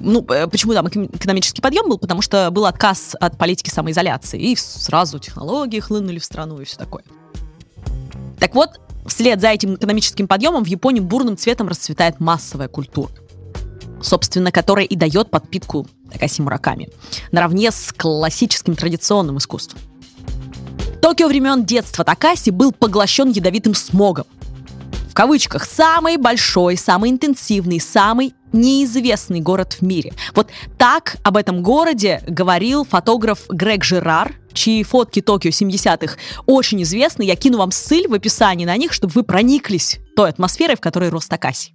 ну, 0.00 0.24
э, 0.28 0.48
почему 0.48 0.74
там 0.74 0.88
экономический 0.88 1.62
подъем 1.62 1.88
был? 1.88 1.96
Потому 1.96 2.22
что 2.22 2.50
был 2.50 2.66
отказ 2.66 3.14
от 3.20 3.38
политики 3.38 3.70
самоизоляции, 3.70 4.40
и 4.40 4.56
сразу 4.56 5.18
технологии 5.20 5.78
хлынули 5.80 6.18
в 6.18 6.24
страну 6.24 6.60
и 6.60 6.64
все 6.64 6.76
такое. 6.76 7.04
Так 8.40 8.54
вот, 8.56 8.80
вслед 9.06 9.40
за 9.40 9.48
этим 9.48 9.76
экономическим 9.76 10.26
подъемом 10.26 10.64
в 10.64 10.66
Японии 10.66 11.00
бурным 11.00 11.36
цветом 11.36 11.68
расцветает 11.68 12.18
массовая 12.18 12.66
культура 12.66 13.12
собственно, 14.02 14.52
которая 14.52 14.84
и 14.84 14.96
дает 14.96 15.30
подпитку 15.30 15.86
Такаси 16.10 16.42
Мураками, 16.42 16.90
наравне 17.30 17.70
с 17.70 17.92
классическим 17.96 18.76
традиционным 18.76 19.38
искусством. 19.38 19.80
Токио 21.00 21.26
времен 21.26 21.64
детства 21.64 22.04
Такаси 22.04 22.50
был 22.50 22.72
поглощен 22.72 23.30
ядовитым 23.30 23.74
смогом. 23.74 24.26
В 25.10 25.14
кавычках, 25.14 25.64
самый 25.64 26.16
большой, 26.16 26.76
самый 26.76 27.10
интенсивный, 27.10 27.80
самый 27.80 28.34
неизвестный 28.52 29.40
город 29.40 29.74
в 29.74 29.82
мире. 29.82 30.12
Вот 30.34 30.48
так 30.78 31.16
об 31.22 31.36
этом 31.36 31.62
городе 31.62 32.22
говорил 32.26 32.84
фотограф 32.84 33.46
Грег 33.48 33.84
Жерар, 33.84 34.34
чьи 34.52 34.82
фотки 34.82 35.20
Токио 35.20 35.50
70-х 35.50 36.16
очень 36.46 36.82
известны. 36.82 37.24
Я 37.24 37.36
кину 37.36 37.58
вам 37.58 37.72
ссыль 37.72 38.08
в 38.08 38.14
описании 38.14 38.64
на 38.64 38.76
них, 38.76 38.92
чтобы 38.92 39.12
вы 39.14 39.22
прониклись 39.22 39.98
той 40.16 40.30
атмосферой, 40.30 40.76
в 40.76 40.80
которой 40.80 41.10
рос 41.10 41.26
Такаси. 41.26 41.74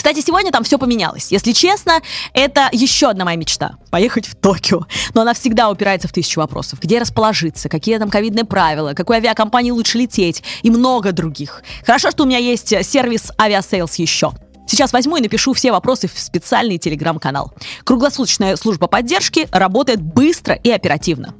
Кстати, 0.00 0.22
сегодня 0.26 0.50
там 0.50 0.64
все 0.64 0.78
поменялось. 0.78 1.30
Если 1.30 1.52
честно, 1.52 2.00
это 2.32 2.70
еще 2.72 3.10
одна 3.10 3.26
моя 3.26 3.36
мечта— 3.36 3.74
поехать 3.90 4.24
в 4.26 4.34
Токио. 4.34 4.86
Но 5.12 5.20
она 5.20 5.34
всегда 5.34 5.68
упирается 5.68 6.08
в 6.08 6.12
тысячу 6.12 6.40
вопросов. 6.40 6.78
Где 6.80 6.98
расположиться, 6.98 7.68
какие 7.68 7.98
там 7.98 8.08
ковидные 8.08 8.46
правила, 8.46 8.94
какой 8.94 9.18
авиакомпании 9.18 9.72
лучше 9.72 9.98
лететь 9.98 10.42
и 10.62 10.70
много 10.70 11.12
других. 11.12 11.62
Хорошо, 11.84 12.12
что 12.12 12.22
у 12.22 12.26
меня 12.26 12.38
есть 12.38 12.68
сервис 12.82 13.30
авиасейлс 13.38 13.96
еще. 13.96 14.32
Сейчас 14.66 14.94
возьму 14.94 15.18
и 15.18 15.20
напишу 15.20 15.52
все 15.52 15.70
вопросы 15.70 16.08
в 16.08 16.18
специальный 16.18 16.78
телеграм-канал. 16.78 17.52
Круглосуточная 17.84 18.56
служба 18.56 18.86
поддержки 18.86 19.48
работает 19.52 20.00
быстро 20.00 20.54
и 20.54 20.70
оперативно. 20.70 21.34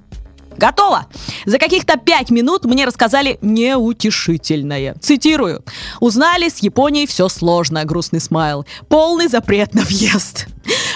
Готово! 0.57 1.07
За 1.47 1.59
каких-то 1.59 1.97
пять 1.97 2.31
минут 2.31 2.65
мне 2.65 2.85
рассказали 2.85 3.39
неутешительное. 3.41 4.95
Цитирую. 5.01 5.65
Узнали, 6.01 6.49
с 6.49 6.59
Японией 6.59 7.07
все 7.07 7.29
сложно, 7.29 7.85
грустный 7.85 8.21
смайл. 8.21 8.67
Полный 8.89 9.29
запрет 9.29 9.75
на 9.75 9.83
въезд. 9.83 10.49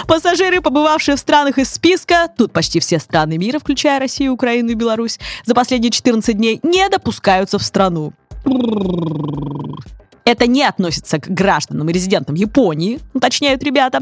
Пассажиры, 0.07 0.61
побывавшие 0.61 1.15
в 1.15 1.19
странах 1.19 1.57
из 1.57 1.71
списка, 1.71 2.27
тут 2.37 2.53
почти 2.53 2.79
все 2.79 2.99
страны 2.99 3.37
мира, 3.37 3.59
включая 3.59 3.99
Россию, 3.99 4.33
Украину 4.33 4.71
и 4.71 4.75
Беларусь, 4.75 5.19
за 5.45 5.55
последние 5.55 5.91
14 5.91 6.37
дней 6.37 6.59
не 6.61 6.87
допускаются 6.89 7.57
в 7.57 7.63
страну. 7.63 8.13
Это 10.25 10.47
не 10.47 10.63
относится 10.63 11.19
к 11.19 11.27
гражданам 11.27 11.89
и 11.89 11.93
резидентам 11.93 12.35
Японии, 12.35 12.99
уточняют 13.13 13.63
ребята. 13.63 14.01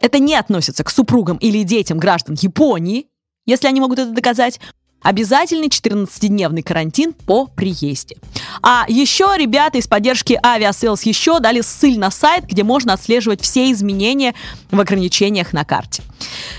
Это 0.00 0.18
не 0.18 0.34
относится 0.34 0.84
к 0.84 0.90
супругам 0.90 1.36
или 1.38 1.62
детям 1.64 1.98
граждан 1.98 2.36
Японии, 2.40 3.06
если 3.48 3.66
они 3.66 3.80
могут 3.80 3.98
это 3.98 4.10
доказать, 4.10 4.60
Обязательный 5.02 5.68
14-дневный 5.68 6.62
карантин 6.62 7.12
по 7.12 7.46
приезде. 7.46 8.16
А 8.62 8.84
еще 8.88 9.32
ребята 9.38 9.78
из 9.78 9.86
поддержки 9.86 10.38
Aviasales 10.42 11.00
еще 11.04 11.38
дали 11.38 11.60
ссыль 11.60 11.98
на 11.98 12.10
сайт, 12.10 12.44
где 12.46 12.64
можно 12.64 12.94
отслеживать 12.94 13.40
все 13.40 13.70
изменения 13.70 14.34
в 14.70 14.80
ограничениях 14.80 15.52
на 15.52 15.64
карте. 15.64 16.02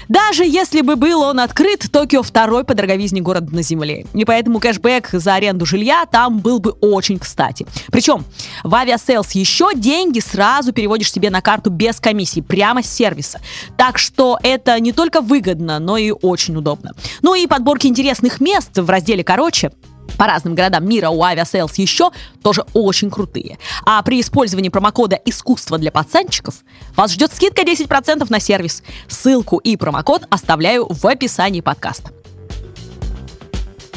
Даже 0.07 0.45
если 0.45 0.81
бы 0.81 0.95
был 0.95 1.21
он 1.21 1.39
открыт, 1.39 1.85
Токио 1.91 2.23
второй 2.23 2.63
по 2.63 2.73
дороговизне 2.73 3.21
город 3.21 3.51
на 3.51 3.61
Земле. 3.61 4.05
И 4.13 4.25
поэтому 4.25 4.59
кэшбэк 4.59 5.09
за 5.11 5.35
аренду 5.35 5.65
жилья 5.65 6.05
там 6.05 6.39
был 6.39 6.59
бы 6.59 6.71
очень 6.71 7.19
кстати. 7.19 7.67
Причем 7.91 8.23
в 8.63 8.73
Aviasales 8.73 9.29
еще 9.33 9.71
деньги 9.75 10.19
сразу 10.19 10.71
переводишь 10.71 11.11
себе 11.11 11.29
на 11.29 11.41
карту 11.41 11.69
без 11.69 11.99
комиссии, 11.99 12.39
прямо 12.39 12.81
с 12.81 12.89
сервиса. 12.89 13.41
Так 13.77 13.97
что 13.97 14.39
это 14.41 14.79
не 14.79 14.93
только 14.93 15.21
выгодно, 15.21 15.79
но 15.79 15.97
и 15.97 16.11
очень 16.11 16.55
удобно. 16.55 16.93
Ну 17.21 17.35
и 17.35 17.45
подборки 17.45 17.87
интересных 17.87 18.28
мест 18.39 18.77
в 18.77 18.89
разделе 18.89 19.23
«Короче» 19.23 19.71
по 20.17 20.27
разным 20.27 20.55
городам 20.55 20.87
мира 20.87 21.09
у 21.09 21.23
Aviasales 21.23 21.73
еще 21.77 22.11
тоже 22.43 22.65
очень 22.73 23.09
крутые. 23.09 23.57
А 23.85 24.01
при 24.03 24.19
использовании 24.19 24.69
промокода 24.69 25.15
«Искусство 25.25 25.77
для 25.77 25.91
пацанчиков» 25.91 26.55
вас 26.95 27.13
ждет 27.13 27.33
скидка 27.33 27.61
10% 27.61 28.25
на 28.29 28.39
сервис. 28.39 28.83
Ссылку 29.07 29.57
и 29.57 29.77
промокод 29.77 30.23
оставляю 30.29 30.87
в 30.89 31.05
описании 31.07 31.61
подкаста. 31.61 32.11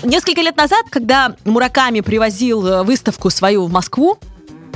Несколько 0.05 0.41
лет 0.41 0.57
назад, 0.57 0.87
когда 0.91 1.37
Мураками 1.45 2.01
привозил 2.01 2.67
э, 2.67 2.83
выставку 2.83 3.31
свою 3.31 3.67
в 3.67 3.73
Москву, 3.73 4.19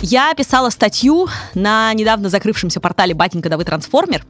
я 0.01 0.33
писала 0.35 0.71
статью 0.71 1.29
на 1.55 1.93
недавно 1.95 2.29
закрывшемся 2.29 2.81
портале 2.81 3.15
«Батенька, 3.15 3.49
да 3.49 3.57
вы 3.57 3.65
трансформер», 3.65 4.25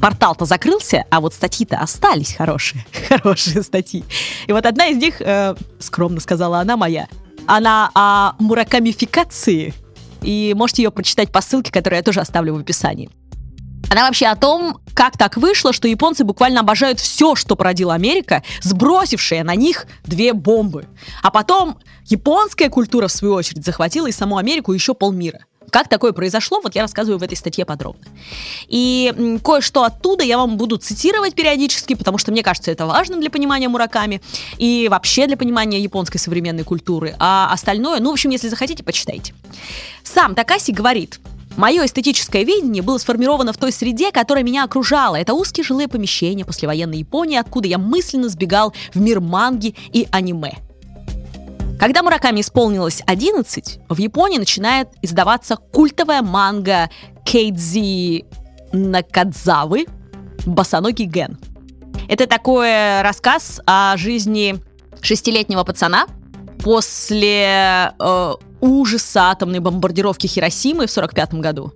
портал-то 0.00 0.44
закрылся, 0.44 1.04
а 1.10 1.20
вот 1.20 1.34
статьи-то 1.34 1.78
остались 1.78 2.34
хорошие, 2.34 2.84
хорошие 3.08 3.62
статьи. 3.62 4.04
И 4.46 4.52
вот 4.52 4.66
одна 4.66 4.86
из 4.88 4.96
них, 4.96 5.20
э, 5.20 5.54
скромно 5.78 6.20
сказала 6.20 6.60
она 6.60 6.76
моя, 6.76 7.08
она 7.46 7.90
о 7.94 8.34
муракамификации, 8.38 9.74
и 10.22 10.54
можете 10.56 10.82
ее 10.82 10.90
прочитать 10.90 11.32
по 11.32 11.40
ссылке, 11.40 11.72
которую 11.72 11.98
я 11.98 12.02
тоже 12.02 12.20
оставлю 12.20 12.54
в 12.54 12.58
описании. 12.58 13.10
Она 13.90 14.04
вообще 14.04 14.26
о 14.26 14.36
том, 14.36 14.78
как 14.94 15.18
так 15.18 15.36
вышло, 15.36 15.72
что 15.72 15.88
японцы 15.88 16.22
буквально 16.22 16.60
обожают 16.60 17.00
все, 17.00 17.34
что 17.34 17.56
породила 17.56 17.94
Америка, 17.94 18.42
сбросившая 18.62 19.42
на 19.42 19.54
них 19.56 19.86
две 20.04 20.32
бомбы. 20.32 20.86
А 21.22 21.30
потом 21.30 21.78
японская 22.04 22.68
культура, 22.68 23.08
в 23.08 23.12
свою 23.12 23.34
очередь, 23.34 23.64
захватила 23.64 24.06
и 24.06 24.12
саму 24.12 24.36
Америку, 24.36 24.72
и 24.72 24.76
еще 24.76 24.94
полмира. 24.94 25.40
Как 25.68 25.88
такое 25.88 26.12
произошло, 26.12 26.60
вот 26.62 26.74
я 26.74 26.82
рассказываю 26.82 27.18
в 27.18 27.22
этой 27.22 27.36
статье 27.36 27.64
подробно. 27.64 28.02
И 28.66 29.38
кое-что 29.44 29.84
оттуда 29.84 30.24
я 30.24 30.38
вам 30.38 30.56
буду 30.56 30.78
цитировать 30.78 31.34
периодически, 31.34 31.94
потому 31.94 32.18
что 32.18 32.32
мне 32.32 32.42
кажется, 32.42 32.70
это 32.70 32.86
важно 32.86 33.18
для 33.18 33.30
понимания 33.30 33.68
Мураками 33.68 34.20
и 34.58 34.88
вообще 34.90 35.26
для 35.26 35.36
понимания 35.36 35.78
японской 35.78 36.18
современной 36.18 36.64
культуры. 36.64 37.14
А 37.18 37.52
остальное, 37.52 38.00
ну, 38.00 38.10
в 38.10 38.12
общем, 38.12 38.30
если 38.30 38.48
захотите, 38.48 38.82
почитайте. 38.82 39.34
Сам 40.02 40.34
Такаси 40.34 40.72
говорит, 40.72 41.20
Мое 41.56 41.84
эстетическое 41.84 42.44
видение 42.44 42.80
было 42.80 42.96
сформировано 42.98 43.52
в 43.52 43.58
той 43.58 43.72
среде, 43.72 44.12
которая 44.12 44.44
меня 44.44 44.64
окружала. 44.64 45.16
Это 45.16 45.34
узкие 45.34 45.64
жилые 45.64 45.88
помещения 45.88 46.44
послевоенной 46.44 46.98
Японии, 46.98 47.36
откуда 47.36 47.66
я 47.66 47.76
мысленно 47.76 48.28
сбегал 48.28 48.72
в 48.94 49.00
мир 49.00 49.20
манги 49.20 49.74
и 49.92 50.06
аниме. 50.12 50.54
Когда 51.80 52.02
Мураками 52.02 52.42
исполнилось 52.42 53.02
11, 53.06 53.80
в 53.88 53.96
Японии 53.96 54.36
начинает 54.36 54.88
издаваться 55.00 55.56
культовая 55.56 56.20
манга 56.20 56.90
Кейдзи 57.24 58.26
Накадзавы 58.72 59.86
«Босоногий 60.44 61.06
Ген». 61.06 61.38
Это 62.06 62.26
такой 62.26 63.00
рассказ 63.00 63.62
о 63.64 63.96
жизни 63.96 64.56
шестилетнего 65.00 65.64
пацана 65.64 66.06
после 66.62 67.94
э, 67.98 68.34
ужаса 68.60 69.30
атомной 69.30 69.60
бомбардировки 69.60 70.26
Хиросимы 70.26 70.86
в 70.86 70.90
1945 70.90 71.34
году. 71.40 71.72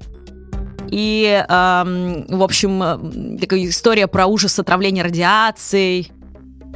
И, 0.90 1.25
э, 1.49 2.25
в 2.28 2.42
общем, 2.42 2.82
э, 2.82 3.38
такая 3.40 3.64
история 3.64 4.06
про 4.06 4.26
ужас 4.26 4.58
отравления 4.58 5.02
радиацией, 5.02 6.12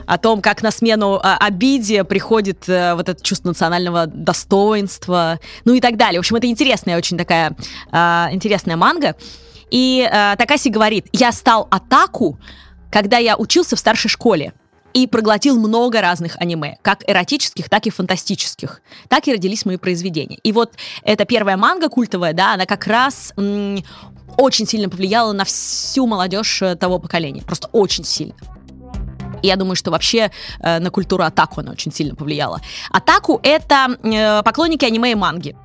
о 0.09 0.17
том, 0.17 0.41
как 0.41 0.63
на 0.63 0.71
смену 0.71 1.21
а, 1.23 1.37
обиде 1.37 2.03
приходит 2.03 2.65
а, 2.67 2.97
вот 2.97 3.09
это 3.09 3.23
чувство 3.23 3.49
национального 3.49 4.07
достоинства, 4.07 5.39
ну 5.65 5.75
и 5.75 5.81
так 5.81 5.97
далее. 5.97 6.19
В 6.19 6.23
общем, 6.23 6.37
это 6.37 6.47
интересная 6.47 6.97
очень 6.97 7.19
такая 7.19 7.55
а, 7.93 8.31
интересная 8.33 8.77
манга. 8.77 9.15
И 9.71 10.09
а, 10.11 10.35
Такаси 10.37 10.71
говорит, 10.71 11.07
я 11.13 11.31
стал 11.31 11.69
атаку, 11.71 12.41
когда 12.91 13.19
я 13.19 13.37
учился 13.37 13.77
в 13.77 13.79
старшей 13.79 14.09
школе 14.09 14.55
и 14.95 15.07
проглотил 15.07 15.59
много 15.59 16.01
разных 16.01 16.37
аниме, 16.41 16.79
как 16.81 17.05
эротических, 17.07 17.69
так 17.69 17.87
и 17.87 17.91
фантастических. 17.91 18.81
Так 19.09 19.29
и 19.29 19.33
родились 19.35 19.67
мои 19.67 19.77
произведения. 19.77 20.39
И 20.43 20.53
вот 20.53 20.73
эта 21.03 21.27
первая 21.27 21.59
манга 21.59 21.91
культовая, 21.91 22.33
да, 22.33 22.55
она 22.55 22.65
как 22.65 22.87
раз 22.87 23.35
очень 24.39 24.67
сильно 24.67 24.89
повлияла 24.89 25.33
на 25.33 25.45
всю 25.45 26.07
молодежь 26.07 26.63
э, 26.63 26.77
того 26.77 26.99
поколения. 26.99 27.43
Просто 27.43 27.69
очень 27.73 28.05
сильно. 28.05 28.35
Я 29.43 29.57
думаю, 29.57 29.77
что 29.77 29.91
вообще 29.91 30.31
э, 30.61 30.79
на 30.79 30.91
культуру 30.91 31.25
атаку 31.25 31.61
она 31.61 31.73
очень 31.73 31.93
сильно 31.93 32.15
повлияла. 32.15 32.61
Атаку— 32.91 33.41
это 33.43 33.99
э, 34.03 34.43
поклонники 34.43 34.85
аниме 34.85 35.13
и 35.13 35.15
манги. 35.15 35.57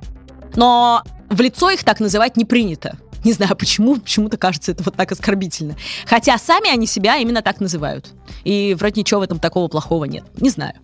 Но 0.56 1.02
в 1.30 1.40
лицо 1.40 1.70
их 1.70 1.84
так 1.84 2.00
называть 2.00 2.36
не 2.36 2.44
принято. 2.44 2.96
Не 3.24 3.32
знаю 3.32 3.56
почему, 3.56 3.96
почему-то 3.96 4.36
кажется 4.36 4.72
это 4.72 4.82
вот 4.84 4.94
так 4.94 5.10
оскорбительно. 5.10 5.76
Хотя 6.06 6.36
сами 6.38 6.70
они 6.70 6.86
себя 6.86 7.16
именно 7.16 7.42
так 7.42 7.60
называют. 7.60 8.12
И 8.44 8.76
вроде 8.78 9.00
ничего 9.00 9.20
в 9.20 9.22
этом 9.22 9.38
такого 9.38 9.68
плохого 9.68 10.04
нет. 10.04 10.24
Не 10.36 10.50
знаю. 10.50 10.74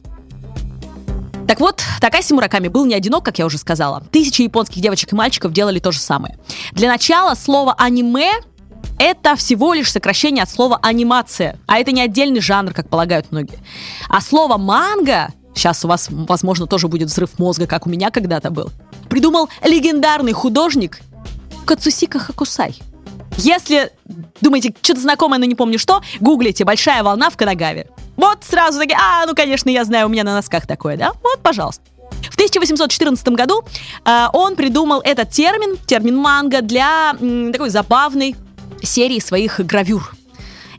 Так 1.47 1.59
вот, 1.59 1.83
Такаси 2.01 2.33
Мураками 2.33 2.69
был 2.69 2.87
не 2.87 2.95
одинок, 2.95 3.25
как 3.25 3.41
я 3.41 3.45
уже 3.45 3.59
сказала. 3.59 4.05
Тысячи 4.13 4.43
японских 4.43 4.81
девочек 4.81 5.13
и 5.13 5.17
мальчиков 5.17 5.53
делали 5.53 5.81
то 5.81 5.91
же 5.91 5.99
самое. 5.99 6.39
Для 6.71 6.89
начала 6.89 7.35
слово 7.35 7.75
аниме 7.77 8.31
это 9.01 9.35
всего 9.35 9.73
лишь 9.73 9.91
сокращение 9.91 10.43
от 10.43 10.51
слова 10.51 10.79
анимация, 10.83 11.59
а 11.67 11.79
это 11.79 11.91
не 11.91 12.03
отдельный 12.03 12.41
жанр, 12.41 12.75
как 12.75 12.91
полагают 12.91 13.33
многие. 13.33 13.59
А 14.11 14.21
слово 14.21 14.59
манга, 14.59 15.31
сейчас 15.55 15.87
у 15.87 15.89
вас, 15.89 16.09
возможно, 16.11 16.67
тоже 16.67 16.87
будет 16.87 17.09
взрыв 17.09 17.39
мозга, 17.39 17.67
как 17.67 17.87
у 17.87 17.91
меня 17.91 18.11
когда-то 18.11 18.51
был, 18.51 18.71
придумал 19.09 19.49
легендарный 19.65 20.33
художник 20.33 21.01
Кацусика 21.65 22.19
Хакусай. 22.19 22.79
Если 23.39 23.91
думаете, 24.43 24.75
что-то 24.83 25.01
знакомое, 25.01 25.39
но 25.39 25.47
не 25.47 25.55
помню 25.55 25.79
что, 25.79 26.03
гуглите 26.21 26.65
«Большая 26.67 27.03
волна 27.03 27.31
в 27.31 27.39
Канагаве». 27.39 27.87
Вот 28.17 28.45
сразу 28.45 28.79
такие, 28.79 28.99
а, 29.01 29.25
ну, 29.25 29.35
конечно, 29.35 29.71
я 29.71 29.83
знаю, 29.85 30.07
у 30.07 30.09
меня 30.11 30.25
на 30.25 30.35
носках 30.35 30.67
такое, 30.67 30.99
да? 30.99 31.13
Вот, 31.23 31.41
пожалуйста. 31.43 31.83
В 32.31 32.35
1814 32.35 33.29
году 33.29 33.63
э, 34.05 34.27
он 34.35 34.57
придумал 34.57 35.01
этот 35.01 35.31
термин, 35.31 35.79
термин 35.87 36.17
манго, 36.17 36.61
для 36.61 37.17
м, 37.19 37.51
такой 37.51 37.71
забавной 37.71 38.37
серии 38.83 39.21
своих 39.21 39.61
гравюр. 39.61 40.15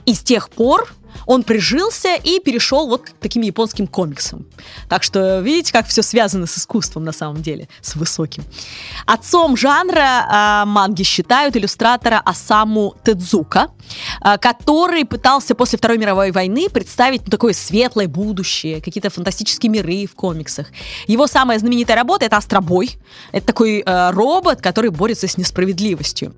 И 0.06 0.14
с 0.14 0.20
тех 0.20 0.50
пор 0.50 0.92
он 1.26 1.44
прижился 1.44 2.16
и 2.16 2.40
перешел 2.40 2.88
вот 2.88 3.04
к 3.04 3.10
таким 3.20 3.42
японским 3.42 3.88
комиксам. 3.88 4.46
Так 4.90 5.04
что 5.04 5.40
видите, 5.40 5.72
как 5.72 5.88
все 5.88 6.02
связано 6.02 6.46
с 6.46 6.58
искусством 6.58 7.04
на 7.04 7.12
самом 7.12 7.42
деле, 7.42 7.68
с 7.82 7.96
высоким. 7.96 8.44
Отцом 9.06 9.58
жанра 9.58 10.64
э, 10.64 10.66
манги 10.66 11.04
считают 11.04 11.56
иллюстратора 11.56 12.22
Асаму 12.26 12.96
Тедзука, 13.04 13.70
э, 14.24 14.38
который 14.38 15.06
пытался 15.06 15.56
после 15.56 15.78
Второй 15.78 15.98
мировой 15.98 16.32
войны 16.32 16.70
представить 16.70 17.22
ну, 17.26 17.30
такое 17.30 17.54
светлое 17.54 18.08
будущее, 18.08 18.82
какие-то 18.82 19.10
фантастические 19.10 19.70
миры 19.70 20.08
в 20.08 20.16
комиксах. 20.16 20.68
Его 21.08 21.28
самая 21.28 21.60
знаменитая 21.60 21.98
работа— 21.98 22.26
это 22.26 22.38
Астробой. 22.38 22.98
Это 23.32 23.48
такой 23.48 23.84
э, 23.86 24.12
робот, 24.12 24.62
который 24.62 24.90
борется 24.90 25.28
с 25.28 25.38
несправедливостью. 25.38 26.34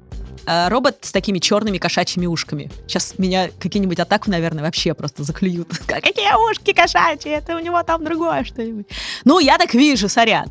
Э, 0.46 0.68
робот 0.68 0.98
с 1.02 1.12
такими 1.12 1.40
черными 1.40 1.78
кошачьими 1.78 2.26
ушками. 2.26 2.70
Сейчас 2.88 3.18
меня 3.18 3.50
какие-нибудь 3.60 4.00
атаку, 4.00 4.30
наверное, 4.30 4.64
вообще 4.64 4.94
просто 4.94 5.24
заклюют. 5.24 5.70
Какие 5.88 6.52
ушки 6.52 6.74
кошачьи? 6.74 7.32
Это 7.32 7.56
у 7.56 7.60
него 7.60 7.82
там 7.84 8.04
другое 8.04 8.44
что-нибудь. 8.44 8.88
Ну, 9.24 9.40
я 9.40 9.58
так 9.58 9.74
вижу, 9.74 10.10
сорян. 10.10 10.48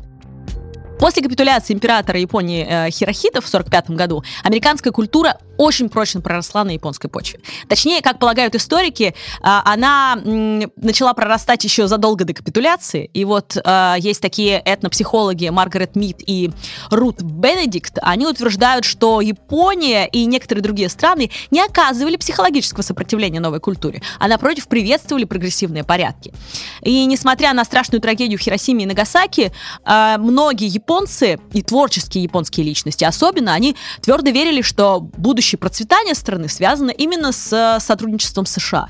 После 0.99 1.21
капитуляции 1.21 1.73
императора 1.73 2.19
Японии 2.19 2.65
э, 2.67 2.89
Хирохита 2.89 3.41
в 3.41 3.47
1945 3.47 3.89
году 3.91 4.23
американская 4.43 4.93
культура 4.93 5.37
очень 5.57 5.89
прочно 5.89 6.21
проросла 6.21 6.63
на 6.63 6.71
японской 6.71 7.07
почве. 7.07 7.39
Точнее, 7.67 8.01
как 8.01 8.19
полагают 8.19 8.55
историки, 8.55 9.03
э, 9.03 9.11
она 9.41 10.15
начала 10.23 11.13
прорастать 11.13 11.63
еще 11.63 11.87
задолго 11.87 12.25
до 12.25 12.33
капитуляции. 12.33 13.09
И 13.13 13.25
вот 13.25 13.57
э, 13.57 13.95
есть 13.99 14.21
такие 14.21 14.59
этнопсихологи 14.59 15.49
Маргарет 15.49 15.95
Мид 15.95 16.17
и 16.25 16.51
Рут 16.89 17.21
Бенедикт. 17.21 17.99
Они 18.01 18.25
утверждают, 18.25 18.85
что 18.85 19.21
Япония 19.21 20.05
и 20.07 20.25
некоторые 20.25 20.63
другие 20.63 20.89
страны 20.89 21.29
не 21.51 21.61
оказывали 21.61 22.17
психологического 22.17 22.81
сопротивления 22.81 23.39
новой 23.39 23.59
культуре, 23.59 24.01
а 24.19 24.27
напротив 24.27 24.67
приветствовали 24.67 25.25
прогрессивные 25.25 25.83
порядки. 25.83 26.33
И 26.81 27.05
несмотря 27.05 27.53
на 27.53 27.63
страшную 27.65 28.01
трагедию 28.01 28.39
в 28.39 28.41
Хиросиме 28.41 28.83
и 28.83 28.87
Нагасаки, 28.87 29.51
э, 29.85 30.17
многие 30.17 30.67
японцы 30.67 31.39
и 31.53 31.61
творческие 31.61 32.23
японские 32.23 32.65
личности 32.65 33.03
особенно, 33.03 33.53
они 33.53 33.75
твердо 34.01 34.31
верили, 34.31 34.61
что 34.61 34.99
будущее 34.99 35.42
процветание 35.51 36.15
страны 36.15 36.49
связано 36.49 36.91
именно 36.91 37.31
с 37.31 37.51
э, 37.53 37.79
сотрудничеством 37.79 38.45
США. 38.45 38.89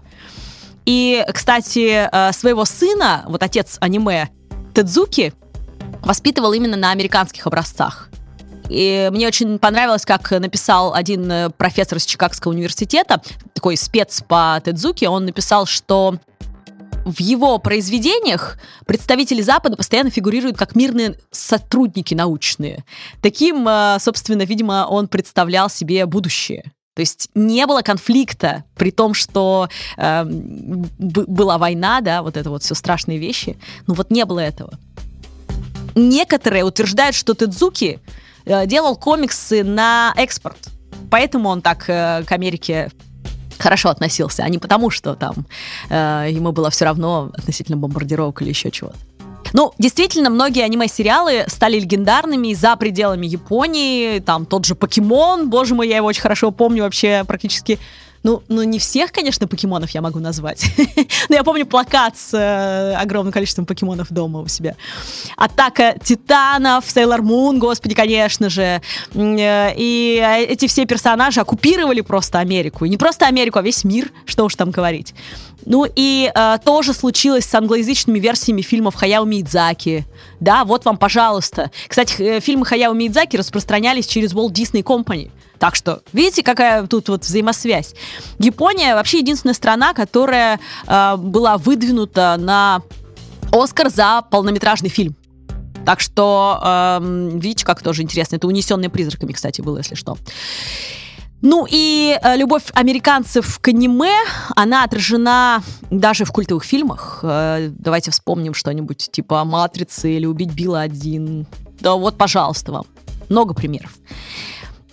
И, 0.86 1.26
кстати, 1.34 2.10
э, 2.12 2.32
своего 2.34 2.66
сына, 2.66 3.24
вот 3.28 3.42
отец 3.44 3.78
аниме 3.80 4.30
Тедзуки, 4.74 5.34
воспитывал 6.02 6.54
именно 6.54 6.78
на 6.78 6.92
американских 6.92 7.48
образцах. 7.48 8.10
И 8.70 9.10
мне 9.12 9.28
очень 9.28 9.60
понравилось, 9.60 10.06
как 10.06 10.32
написал 10.32 10.94
один 10.94 11.32
э, 11.32 11.50
профессор 11.50 11.98
из 11.98 12.06
Чикагского 12.06 12.52
университета, 12.52 13.22
такой 13.54 13.78
спец 13.78 14.24
по 14.28 14.60
Тедзуки, 14.64 15.06
он 15.06 15.26
написал, 15.26 15.66
что 15.66 16.18
в 17.06 17.20
его 17.20 17.58
произведениях 17.58 18.58
представители 18.86 19.42
Запада 19.42 19.78
постоянно 19.78 20.10
фигурируют 20.10 20.58
как 20.58 20.76
мирные 20.76 21.16
сотрудники 21.32 22.14
научные. 22.14 22.84
Таким, 23.22 23.68
э, 23.68 23.98
собственно, 24.00 24.44
видимо, 24.44 24.88
он 24.90 25.08
представлял 25.08 25.70
себе 25.70 26.06
будущее. 26.06 26.72
То 26.96 27.00
есть 27.00 27.30
не 27.34 27.66
было 27.66 27.82
конфликта, 27.82 28.64
при 28.76 28.92
том, 28.92 29.14
что 29.14 29.68
э, 29.98 30.24
была 30.26 31.58
война, 31.58 32.02
да, 32.02 32.22
вот 32.22 32.38
это 32.38 32.50
вот 32.50 32.64
все 32.64 32.76
страшные 32.76 33.18
вещи. 33.18 33.58
Ну 33.88 33.96
вот 33.96 34.12
не 34.12 34.26
было 34.26 34.40
этого. 34.40 34.78
Некоторые 35.96 36.64
утверждают, 36.64 37.16
что 37.16 37.34
Тедзуки 37.34 38.00
э, 38.46 38.68
делал 38.68 38.96
комиксы 38.96 39.64
на 39.64 40.14
экспорт. 40.18 40.70
Поэтому 41.10 41.50
он 41.50 41.62
так 41.62 41.90
э, 41.90 42.24
к 42.28 42.32
Америке 42.32 42.92
хорошо 43.60 43.90
относился, 43.90 44.44
а 44.44 44.50
не 44.50 44.58
потому, 44.58 44.90
что 44.90 45.16
там 45.16 45.46
э, 45.90 46.28
ему 46.32 46.52
было 46.52 46.70
все 46.70 46.86
равно 46.86 47.32
относительно 47.34 47.78
бомбардировок 47.78 48.42
или 48.42 48.50
еще 48.50 48.72
чего-то. 48.72 48.98
Ну, 49.54 49.72
действительно, 49.78 50.30
многие 50.30 50.64
аниме-сериалы 50.64 51.46
стали 51.48 51.80
легендарными 51.80 52.54
за 52.54 52.76
пределами 52.76 53.28
Японии. 53.28 54.20
Там 54.20 54.46
тот 54.46 54.66
же 54.66 54.74
Покемон, 54.74 55.50
боже 55.50 55.76
мой, 55.76 55.88
я 55.88 55.98
его 55.98 56.08
очень 56.08 56.22
хорошо 56.22 56.52
помню 56.52 56.84
вообще 56.84 57.24
практически 57.28 57.80
ну, 58.24 58.42
ну, 58.48 58.64
не 58.64 58.80
всех, 58.80 59.12
конечно, 59.12 59.48
покемонов 59.48 59.90
я 59.92 60.02
могу 60.02 60.20
назвать. 60.20 60.66
Но 61.30 61.36
я 61.36 61.44
помню 61.44 61.66
плакат 61.66 62.18
с 62.18 62.34
э, 62.34 62.96
огромным 62.96 63.34
количеством 63.34 63.66
покемонов 63.66 64.12
дома 64.12 64.40
у 64.40 64.48
себя. 64.48 64.76
Атака 65.36 65.96
титанов, 66.02 66.90
Сейлор 66.90 67.22
Мун, 67.22 67.60
господи, 67.60 67.96
конечно 67.96 68.50
же. 68.50 68.82
Э, 69.14 69.74
и 69.76 70.24
эти 70.48 70.68
все 70.68 70.86
персонажи 70.86 71.42
оккупировали 71.42 72.00
просто 72.00 72.40
Америку. 72.40 72.86
И 72.86 72.90
не 72.90 72.98
просто 72.98 73.28
Америку, 73.28 73.60
а 73.60 73.62
весь 73.62 73.84
мир, 73.84 74.12
что 74.26 74.46
уж 74.46 74.56
там 74.56 74.72
говорить. 74.72 75.14
Ну 75.66 75.86
и 75.94 76.32
э, 76.34 76.58
тоже 76.64 76.94
случилось 76.94 77.46
с 77.46 77.54
англоязычными 77.54 78.20
версиями 78.20 78.62
фильмов 78.62 78.96
Хаяо 78.96 79.26
Мидзаки. 79.26 80.06
Да, 80.40 80.66
вот 80.66 80.86
вам, 80.86 80.98
пожалуйста. 80.98 81.72
Кстати, 81.88 82.22
э, 82.22 82.40
фильмы 82.40 82.66
Хаяо 82.66 82.94
Мидзаки 82.94 83.38
распространялись 83.38 84.08
через 84.08 84.34
Walt 84.34 84.52
Disney 84.52 84.84
Company. 84.84 85.30
Так 85.64 85.78
что, 85.78 86.02
видите, 86.12 86.44
какая 86.44 86.86
тут 86.88 87.08
вот 87.08 87.24
взаимосвязь. 87.24 87.96
Япония 88.38 88.96
вообще 88.96 89.20
единственная 89.20 89.54
страна, 89.54 89.94
которая 89.94 90.60
э, 90.86 91.16
была 91.16 91.58
выдвинута 91.58 92.36
на 92.38 92.82
Оскар 93.50 93.90
за 93.90 94.26
полнометражный 94.30 94.90
фильм. 94.90 95.16
Так 95.86 96.02
что, 96.02 96.60
э, 96.62 97.00
видите, 97.36 97.66
как 97.66 97.82
тоже 97.82 98.02
интересно. 98.02 98.36
Это 98.36 98.48
унесенные 98.48 98.90
призраками, 98.90 99.32
кстати, 99.32 99.62
было, 99.62 99.78
если 99.78 99.96
что. 99.96 100.18
Ну 101.42 101.66
и 101.72 102.20
э, 102.22 102.36
любовь 102.36 102.66
американцев 102.74 103.58
к 103.60 103.70
аниме, 103.70 104.18
она 104.58 104.84
отражена 104.84 105.64
даже 105.90 106.26
в 106.26 106.34
культовых 106.34 106.66
фильмах. 106.66 107.22
Э, 107.24 107.70
давайте 107.72 108.12
вспомним 108.12 108.54
что-нибудь 108.54 109.10
типа 109.14 109.46
«Матрицы» 109.46 110.12
или 110.12 110.26
«Убить 110.26 110.52
Билла 110.52 110.82
один». 110.82 111.48
Да 111.80 111.94
вот, 111.94 112.18
пожалуйста, 112.18 112.74
вам. 112.74 112.86
Много 113.30 113.54
примеров. 113.54 113.94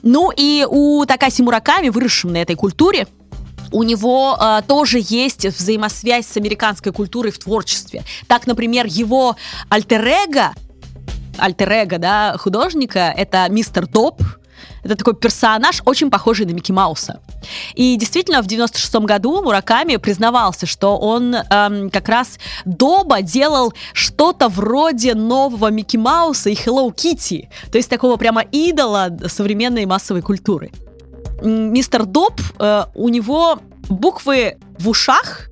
Ну 0.02 0.30
и 0.34 0.66
у 0.68 1.04
Такаси 1.06 1.42
Мураками, 1.42 1.88
выросшим 1.88 2.32
на 2.32 2.38
этой 2.38 2.56
культуре, 2.56 3.06
у 3.72 3.82
него 3.82 4.36
э, 4.40 4.62
тоже 4.66 5.00
есть 5.00 5.46
взаимосвязь 5.46 6.26
с 6.26 6.36
американской 6.36 6.92
культурой 6.92 7.30
в 7.32 7.38
творчестве. 7.38 8.02
Так, 8.26 8.46
например, 8.46 8.86
его 8.86 9.36
альтер-эго, 9.68 10.52
альтер-эго, 11.38 11.98
да, 11.98 12.36
художника, 12.38 13.14
это 13.16 13.46
мистер 13.48 13.86
Доп, 13.86 14.22
это 14.82 14.96
такой 14.96 15.14
персонаж, 15.14 15.82
очень 15.84 16.10
похожий 16.10 16.46
на 16.46 16.50
Микки 16.50 16.72
Мауса. 16.72 17.20
И 17.74 17.96
действительно, 17.96 18.42
в 18.42 18.46
96 18.46 18.94
году 18.96 19.42
Мураками 19.42 19.96
признавался, 19.96 20.66
что 20.66 20.96
он 20.96 21.34
эм, 21.34 21.90
как 21.90 22.08
раз 22.08 22.38
Доба 22.64 23.22
делал 23.22 23.72
что-то 23.92 24.48
вроде 24.48 25.14
нового 25.14 25.70
Микки 25.70 25.96
Мауса 25.96 26.50
и 26.50 26.54
Hello 26.54 26.94
Kitty. 26.94 27.48
То 27.70 27.78
есть 27.78 27.90
такого 27.90 28.16
прямо 28.16 28.42
идола 28.42 29.10
современной 29.26 29.86
массовой 29.86 30.22
культуры. 30.22 30.72
Мистер 31.42 32.04
Доб, 32.04 32.40
э, 32.58 32.84
у 32.94 33.08
него 33.08 33.58
буквы 33.88 34.58
в 34.78 34.88
ушах, 34.88 35.46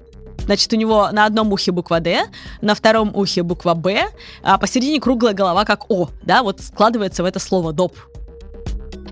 Значит, 0.48 0.72
у 0.72 0.76
него 0.76 1.10
на 1.12 1.26
одном 1.26 1.52
ухе 1.52 1.72
буква 1.72 2.00
«Д», 2.00 2.24
на 2.62 2.74
втором 2.74 3.14
ухе 3.14 3.42
буква 3.42 3.74
«Б», 3.74 4.08
а 4.42 4.56
посередине 4.56 4.98
круглая 4.98 5.34
голова 5.34 5.66
как 5.66 5.90
«О», 5.90 6.08
да, 6.22 6.42
вот 6.42 6.62
складывается 6.62 7.22
в 7.22 7.26
это 7.26 7.38
слово 7.38 7.74
«доп». 7.74 7.94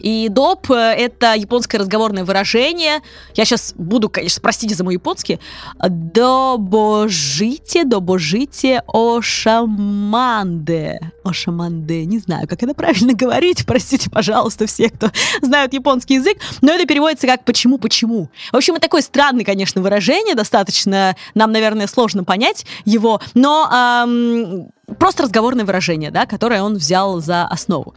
И 0.06 0.28
доп— 0.28 0.70
это 0.72 1.34
японское 1.34 1.78
разговорное 1.78 2.24
выражение. 2.24 3.00
Я 3.34 3.44
сейчас 3.44 3.74
буду, 3.76 4.08
конечно, 4.08 4.40
простите 4.40 4.76
за 4.76 4.84
мой 4.84 4.94
японский. 4.94 5.40
Добожите, 5.80 7.82
добожите 7.82 8.84
ошаманде. 8.86 11.00
Ошаманде. 11.24 12.04
Не 12.04 12.20
знаю, 12.20 12.46
как 12.46 12.62
это 12.62 12.72
правильно 12.72 13.14
говорить. 13.14 13.66
Простите, 13.66 14.08
пожалуйста, 14.08 14.68
все, 14.68 14.90
кто 14.90 15.10
знают 15.42 15.72
японский 15.72 16.14
язык. 16.14 16.38
Но 16.60 16.72
это 16.72 16.86
переводится 16.86 17.26
как 17.26 17.44
«почему, 17.44 17.78
почему». 17.78 18.30
В 18.52 18.56
общем, 18.56 18.74
это 18.74 18.82
такое 18.82 19.02
странное, 19.02 19.44
конечно, 19.44 19.82
выражение. 19.82 20.36
Достаточно, 20.36 21.16
нам, 21.34 21.50
наверное, 21.50 21.88
сложно 21.88 22.22
понять 22.22 22.64
его. 22.84 23.20
Но 23.34 23.68
эм, 23.74 24.68
просто 25.00 25.24
разговорное 25.24 25.64
выражение, 25.64 26.12
да, 26.12 26.26
которое 26.26 26.62
он 26.62 26.76
взял 26.76 27.20
за 27.20 27.44
основу. 27.48 27.96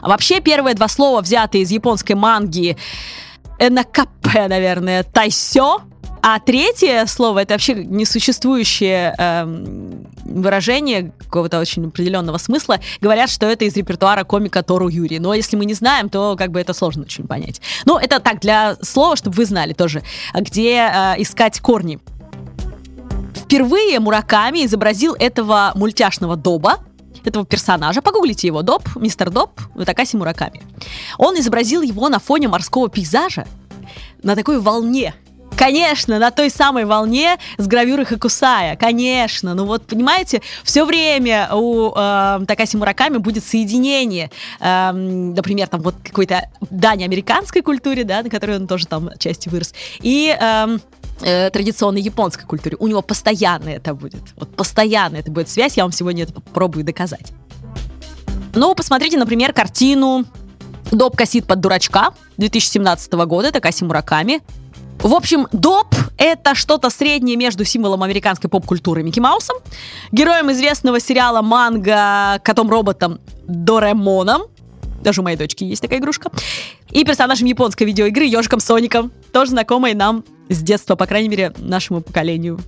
А 0.00 0.08
вообще 0.08 0.40
первые 0.40 0.74
два 0.74 0.88
слова, 0.88 1.20
взятые 1.20 1.62
из 1.62 1.70
японской 1.70 2.14
манги 2.14 2.76
НКП, 3.58 4.48
наверное, 4.48 5.02
тайсё, 5.02 5.80
А 6.22 6.38
третье 6.40 7.06
слово 7.06 7.40
это 7.40 7.54
вообще 7.54 7.74
несуществующее 7.74 9.14
эм, 9.18 10.06
выражение 10.24 11.12
какого-то 11.18 11.60
очень 11.60 11.86
определенного 11.86 12.38
смысла. 12.38 12.80
Говорят, 13.00 13.30
что 13.30 13.46
это 13.46 13.64
из 13.64 13.76
репертуара 13.76 14.24
комика 14.24 14.62
Тору 14.62 14.88
Юрий. 14.88 15.18
Но 15.18 15.34
если 15.34 15.56
мы 15.56 15.64
не 15.64 15.74
знаем, 15.74 16.08
то 16.08 16.36
как 16.36 16.50
бы 16.50 16.60
это 16.60 16.72
сложно 16.74 17.02
очень 17.04 17.26
понять. 17.26 17.60
Ну, 17.84 17.98
это 17.98 18.20
так, 18.20 18.40
для 18.40 18.76
слова, 18.82 19.16
чтобы 19.16 19.36
вы 19.36 19.44
знали 19.44 19.72
тоже, 19.72 20.02
где 20.34 20.90
э, 20.92 21.14
искать 21.18 21.60
корни. 21.60 21.98
Впервые 23.34 23.98
Мураками 24.00 24.66
изобразил 24.66 25.14
этого 25.18 25.72
мультяшного 25.74 26.36
доба, 26.36 26.78
этого 27.24 27.44
персонажа. 27.44 28.02
Погуглите 28.02 28.46
его. 28.46 28.62
Доп, 28.62 28.96
мистер 28.96 29.30
Доп, 29.30 29.60
Такаси 29.84 30.16
Мураками. 30.16 30.62
Он 31.18 31.38
изобразил 31.38 31.82
его 31.82 32.08
на 32.08 32.18
фоне 32.18 32.48
морского 32.48 32.88
пейзажа 32.88 33.46
на 34.22 34.34
такой 34.34 34.60
волне, 34.60 35.14
Конечно, 35.58 36.20
на 36.20 36.30
той 36.30 36.50
самой 36.50 36.84
волне 36.84 37.36
с 37.56 37.66
гравюрой 37.66 38.04
Хакусая. 38.04 38.76
Конечно. 38.76 39.54
Ну 39.54 39.64
вот, 39.64 39.82
понимаете, 39.86 40.40
все 40.62 40.84
время 40.84 41.48
у 41.52 41.92
э, 41.96 42.40
Такаси 42.46 42.76
Мураками 42.76 43.16
будет 43.16 43.42
соединение, 43.42 44.30
э, 44.60 44.92
например, 44.92 45.66
там 45.66 45.80
вот 45.80 45.96
какой-то 46.04 46.48
дань 46.70 47.02
американской 47.02 47.62
культуре, 47.62 48.04
да, 48.04 48.22
на 48.22 48.30
которой 48.30 48.56
он 48.56 48.68
тоже 48.68 48.86
там 48.86 49.10
части 49.18 49.48
вырос, 49.48 49.74
и 50.00 50.36
э, 50.40 50.78
э, 51.22 51.50
традиционной 51.50 52.00
японской 52.00 52.44
культуре. 52.44 52.76
У 52.78 52.86
него 52.86 53.02
постоянно 53.02 53.68
это 53.68 53.94
будет. 53.94 54.22
Вот 54.36 54.54
постоянно 54.54 55.16
это 55.16 55.30
будет 55.30 55.48
связь. 55.48 55.76
Я 55.76 55.84
вам 55.84 55.92
сегодня 55.92 56.24
это 56.24 56.32
попробую 56.32 56.84
доказать. 56.84 57.32
Ну, 58.54 58.74
посмотрите, 58.74 59.18
например, 59.18 59.52
картину 59.52 60.24
«Доп 60.90 61.16
косит 61.16 61.46
под 61.46 61.60
дурачка» 61.60 62.12
2017 62.38 63.12
года, 63.12 63.48
это 63.48 63.60
Каси 63.60 63.84
Мураками. 63.84 64.40
В 65.00 65.14
общем, 65.14 65.46
доп— 65.52 65.94
это 66.18 66.54
что-то 66.56 66.90
среднее 66.90 67.36
между 67.36 67.64
символом 67.64 68.02
американской 68.02 68.50
поп-культуры 68.50 69.04
Микки 69.04 69.20
Маусом, 69.20 69.56
героем 70.10 70.50
известного 70.50 70.98
сериала 70.98 71.40
«Манго», 71.40 72.40
котом-роботом 72.42 73.20
Доремоном, 73.46 74.42
даже 75.02 75.20
у 75.20 75.24
моей 75.24 75.36
дочки 75.36 75.64
есть 75.64 75.82
такая 75.82 75.98
игрушка, 75.98 76.30
и 76.90 77.04
персонажем 77.04 77.46
японской 77.46 77.84
видеоигры 77.84 78.24
Ежиком 78.24 78.60
Соником, 78.60 79.12
тоже 79.32 79.50
знакомой 79.50 79.94
нам 79.94 80.24
с 80.48 80.58
детства, 80.62 80.96
по 80.96 81.06
крайней 81.06 81.28
мере, 81.28 81.52
нашему 81.58 82.00
поколению. 82.00 82.58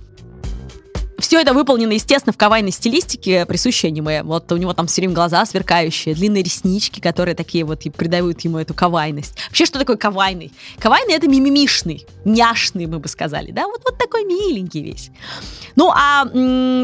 Все 1.21 1.39
это 1.39 1.53
выполнено, 1.53 1.91
естественно, 1.93 2.33
в 2.33 2.37
кавайной 2.37 2.71
стилистике, 2.71 3.45
присущей 3.45 3.87
аниме. 3.87 4.23
Вот 4.23 4.51
у 4.51 4.57
него 4.57 4.73
там 4.73 4.87
все 4.87 5.01
время 5.01 5.13
глаза 5.13 5.45
сверкающие, 5.45 6.15
длинные 6.15 6.43
реснички, 6.43 6.99
которые 6.99 7.35
такие 7.35 7.63
вот 7.63 7.83
и 7.85 7.89
придают 7.89 8.41
ему 8.41 8.57
эту 8.57 8.73
кавайность. 8.73 9.37
Вообще, 9.47 9.65
что 9.65 9.79
такое 9.79 9.97
кавайный? 9.97 10.51
Кавайный— 10.79 11.13
это 11.15 11.27
мимимишный, 11.27 12.05
няшный, 12.25 12.87
мы 12.87 12.99
бы 12.99 13.07
сказали, 13.07 13.51
да? 13.51 13.67
Вот, 13.67 13.81
вот 13.85 13.97
такой 13.97 14.25
миленький 14.25 14.81
весь. 14.81 15.11
Ну, 15.75 15.91
а 15.91 16.25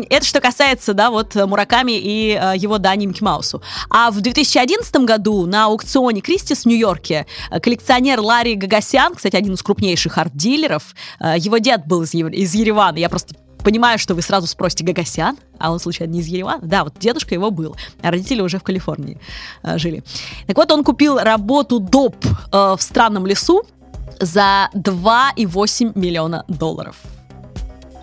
это 0.09 0.25
что 0.25 0.39
касается, 0.39 0.93
да, 0.93 1.09
вот 1.09 1.35
Мураками 1.35 1.93
и 1.93 2.39
э, 2.39 2.53
его 2.55 2.77
Дани 2.77 3.05
Микки 3.05 3.23
Маусу. 3.23 3.61
А 3.89 4.11
в 4.11 4.21
2011 4.21 4.95
году 4.97 5.45
на 5.45 5.65
аукционе 5.65 6.21
Кристис 6.21 6.63
в 6.63 6.65
Нью-Йорке 6.67 7.25
э, 7.49 7.59
коллекционер 7.59 8.21
Ларри 8.21 8.55
Гагасян, 8.55 9.15
кстати, 9.15 9.35
один 9.35 9.55
из 9.55 9.63
крупнейших 9.63 10.17
арт-дилеров, 10.17 10.83
э, 11.19 11.35
его 11.37 11.57
дед 11.57 11.87
был 11.87 12.03
из, 12.03 12.13
из 12.13 12.53
Еревана, 12.53 12.97
я 12.97 13.09
просто 13.09 13.35
Понимаю, 13.67 13.99
что 13.99 14.15
вы 14.15 14.21
сразу 14.21 14.47
спросите 14.47 14.85
Гагасян, 14.85 15.37
а 15.59 15.73
он, 15.73 15.79
случайно, 15.81 16.13
не 16.13 16.21
из 16.21 16.27
Еревана? 16.27 16.61
Да, 16.65 16.85
вот 16.85 16.97
дедушка 16.99 17.33
его 17.33 17.51
был, 17.51 17.75
а 18.01 18.11
родители 18.11 18.39
уже 18.39 18.59
в 18.59 18.63
Калифорнии 18.63 19.19
э, 19.61 19.77
жили. 19.77 20.05
Так 20.45 20.55
вот, 20.55 20.71
он 20.71 20.85
купил 20.85 21.19
работу 21.19 21.81
доп 21.81 22.15
э, 22.25 22.75
в 22.77 22.77
странном 22.79 23.27
лесу 23.27 23.63
за 24.21 24.69
2,8 24.73 25.99
миллиона 25.99 26.45
долларов. 26.47 26.95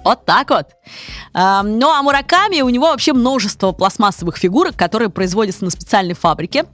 Вот 0.04 0.26
так 0.26 0.50
вот. 0.50 0.66
Э, 1.32 1.62
ну, 1.62 1.88
а 1.88 2.02
Мураками, 2.02 2.60
у 2.60 2.68
него 2.68 2.88
вообще 2.88 3.14
множество 3.14 3.72
пластмассовых 3.72 4.36
фигурок, 4.36 4.76
которые 4.76 5.08
производятся 5.08 5.64
на 5.64 5.70
специальной 5.70 6.14
фабрике. 6.14 6.66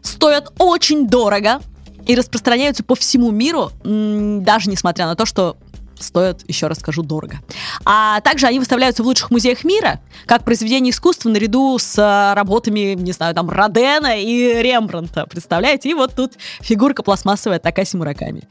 Стоят 0.00 0.50
очень 0.56 1.08
дорого 1.08 1.60
и 2.06 2.14
распространяются 2.14 2.84
по 2.84 2.94
всему 2.94 3.32
миру, 3.32 3.70
даже 3.84 4.70
несмотря 4.70 5.04
на 5.04 5.14
то, 5.14 5.26
что 5.26 5.58
стоят, 6.02 6.42
еще 6.48 6.66
раз 6.66 6.78
скажу, 6.78 7.02
дорого. 7.02 7.38
А 7.84 8.20
также 8.20 8.46
они 8.46 8.58
выставляются 8.58 9.02
в 9.02 9.06
лучших 9.06 9.30
музеях 9.30 9.64
мира, 9.64 10.00
как 10.26 10.44
произведения 10.44 10.90
искусства 10.90 11.28
наряду 11.28 11.78
с 11.78 11.98
э, 11.98 12.34
работами, 12.34 12.94
не 12.94 13.12
знаю, 13.12 13.34
там, 13.34 13.50
Родена 13.50 14.18
и 14.18 14.62
Рембранта, 14.62 15.26
представляете? 15.26 15.90
И 15.90 15.94
вот 15.94 16.14
тут 16.14 16.34
фигурка 16.60 17.02
пластмассовая 17.02 17.58
Такаси 17.58 17.96
Мураками. 17.96 18.42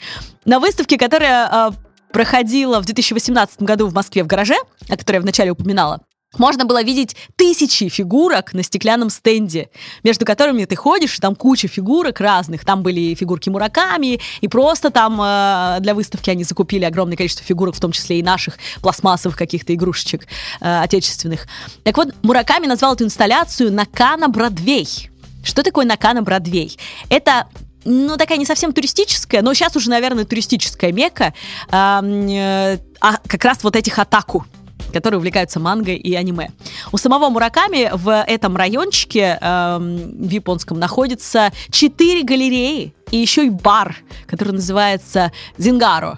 На 0.45 0.59
выставке, 0.59 0.97
которая 0.97 1.69
э, 1.69 1.71
проходила 2.11 2.81
в 2.81 2.85
2018 2.85 3.61
году 3.61 3.87
в 3.87 3.93
Москве 3.93 4.23
в 4.23 4.27
гараже, 4.27 4.55
о 4.87 4.97
которой 4.97 5.17
я 5.17 5.21
вначале 5.21 5.51
упоминала, 5.51 6.01
можно 6.37 6.65
было 6.65 6.83
видеть 6.83 7.15
тысячи 7.35 7.89
фигурок 7.89 8.53
на 8.53 8.61
стеклянном 8.61 9.09
стенде, 9.09 9.69
между 10.03 10.25
которыми 10.25 10.65
ты 10.65 10.75
ходишь, 10.75 11.17
там 11.19 11.35
куча 11.35 11.67
фигурок 11.67 12.19
разных. 12.19 12.65
Там 12.65 12.83
были 12.83 13.15
фигурки 13.15 13.49
Мураками, 13.49 14.19
и 14.41 14.47
просто 14.47 14.91
там 14.91 15.19
э, 15.19 15.77
для 15.79 15.95
выставки 15.95 16.29
они 16.29 16.43
закупили 16.43 16.85
огромное 16.85 17.17
количество 17.17 17.43
фигурок, 17.43 17.75
в 17.75 17.79
том 17.79 17.91
числе 17.91 18.19
и 18.19 18.23
наших 18.23 18.59
пластмассовых 18.81 19.35
каких-то 19.35 19.73
игрушечек 19.73 20.27
э, 20.61 20.81
отечественных. 20.81 21.47
Так 21.83 21.97
вот, 21.97 22.13
Мураками 22.21 22.67
назвал 22.67 22.93
эту 22.93 23.05
инсталляцию 23.05 23.73
«Накана 23.73 24.29
Бродвей». 24.29 25.09
Что 25.43 25.63
такое 25.63 25.85
Накана 25.85 26.21
Бродвей? 26.21 26.77
Это 27.09 27.47
ну, 27.85 28.17
такая 28.17 28.37
не 28.37 28.45
совсем 28.45 28.73
туристическая, 28.73 29.41
но 29.41 29.53
сейчас 29.53 29.75
уже, 29.75 29.89
наверное, 29.89 30.25
туристическая 30.25 30.91
мека, 30.91 31.33
э, 31.71 32.77
а 33.01 33.17
как 33.25 33.45
раз 33.45 33.63
вот 33.63 33.75
этих 33.75 33.97
атаку 33.97 34.45
которые 34.91 35.17
увлекаются 35.17 35.59
манго 35.59 35.91
и 35.91 36.13
аниме. 36.13 36.51
У 36.91 36.97
самого 36.97 37.29
Мураками 37.29 37.89
в 37.93 38.23
этом 38.23 38.55
райончике 38.55 39.37
э, 39.39 39.77
в 39.79 40.29
японском 40.29 40.79
находится 40.79 41.51
четыре 41.71 42.23
галереи 42.23 42.93
и 43.11 43.17
еще 43.17 43.45
и 43.45 43.49
бар, 43.49 43.97
который 44.27 44.53
называется 44.53 45.31
Зингаро. 45.57 46.17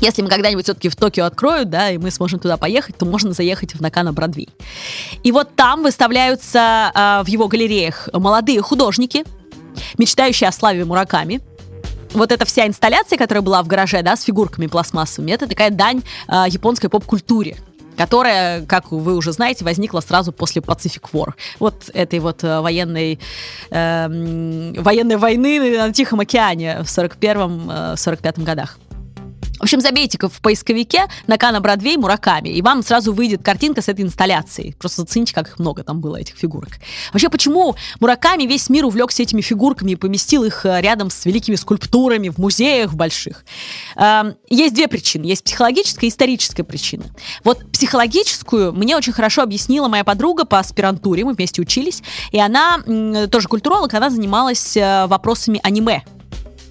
Если 0.00 0.22
мы 0.22 0.28
когда-нибудь 0.28 0.64
все-таки 0.64 0.88
в 0.88 0.96
Токио 0.96 1.24
откроют, 1.24 1.70
да, 1.70 1.90
и 1.90 1.98
мы 1.98 2.10
сможем 2.10 2.40
туда 2.40 2.56
поехать, 2.56 2.98
то 2.98 3.06
можно 3.06 3.32
заехать 3.32 3.74
в 3.74 3.80
Накана 3.80 4.12
Бродвей. 4.12 4.48
И 5.22 5.32
вот 5.32 5.54
там 5.54 5.82
выставляются 5.82 6.90
э, 6.94 7.22
в 7.24 7.28
его 7.28 7.48
галереях 7.48 8.08
молодые 8.12 8.60
художники, 8.60 9.24
мечтающие 9.98 10.48
о 10.48 10.52
славе 10.52 10.84
Мураками, 10.84 11.40
вот 12.12 12.30
эта 12.30 12.44
вся 12.44 12.66
инсталляция, 12.66 13.18
которая 13.18 13.42
была 13.42 13.62
в 13.62 13.66
гараже, 13.66 14.00
да, 14.02 14.16
с 14.16 14.22
фигурками 14.22 14.68
пластмассовыми, 14.68 15.32
это 15.32 15.48
такая 15.48 15.70
дань 15.70 16.02
э, 16.28 16.44
японской 16.48 16.88
поп-культуре 16.88 17.56
которая, 17.96 18.64
как 18.66 18.92
вы 18.92 19.16
уже 19.16 19.32
знаете, 19.32 19.64
возникла 19.64 20.00
сразу 20.00 20.32
после 20.32 20.62
Pacific 20.62 21.02
War. 21.12 21.34
Вот 21.58 21.90
этой 21.92 22.18
вот 22.18 22.44
э, 22.44 22.60
военной, 22.60 23.18
э, 23.70 24.72
военной 24.78 25.16
войны 25.16 25.78
на 25.78 25.92
Тихом 25.92 26.20
океане 26.20 26.78
в 26.82 26.86
41-45 26.86 28.18
э, 28.22 28.42
годах. 28.42 28.78
В 29.58 29.62
общем, 29.62 29.80
забейте 29.80 30.18
в 30.20 30.40
поисковике 30.40 31.04
на 31.26 31.38
Кана 31.38 31.60
Бродвей 31.60 31.96
Мураками, 31.96 32.48
и 32.48 32.60
вам 32.60 32.82
сразу 32.82 33.12
выйдет 33.12 33.42
картинка 33.42 33.82
с 33.82 33.88
этой 33.88 34.04
инсталляцией. 34.04 34.74
Просто 34.78 35.02
зацените, 35.02 35.32
как 35.32 35.48
их 35.48 35.58
много 35.58 35.84
там 35.84 36.00
было, 36.00 36.16
этих 36.16 36.36
фигурок. 36.36 36.72
Вообще, 37.12 37.28
почему 37.28 37.76
Мураками 38.00 38.44
весь 38.44 38.68
мир 38.68 38.84
увлекся 38.84 39.22
этими 39.22 39.40
фигурками 39.40 39.92
и 39.92 39.96
поместил 39.96 40.44
их 40.44 40.66
э, 40.66 40.80
рядом 40.80 41.08
с 41.08 41.24
великими 41.24 41.54
скульптурами 41.54 42.30
в 42.30 42.38
музеях 42.38 42.94
больших? 42.94 43.44
Эм, 43.96 44.34
есть 44.50 44.74
две 44.74 44.88
причины. 44.88 45.24
Есть 45.24 45.44
психологическая 45.44 46.08
и 46.08 46.12
историческая 46.12 46.64
причина. 46.64 47.04
Вот 47.44 47.70
психологическую 47.72 48.72
мне 48.72 48.96
очень 48.96 49.12
хорошо 49.12 49.42
объяснила 49.42 49.88
моя 49.88 50.04
подруга 50.04 50.44
по 50.44 50.58
аспирантуре, 50.58 51.24
мы 51.24 51.34
вместе 51.34 51.62
учились, 51.62 52.02
и 52.32 52.40
она 52.40 52.78
тоже 53.30 53.48
культуролог, 53.48 53.94
она 53.94 54.10
занималась 54.10 54.76
э, 54.76 55.06
вопросами 55.06 55.60
аниме 55.62 56.02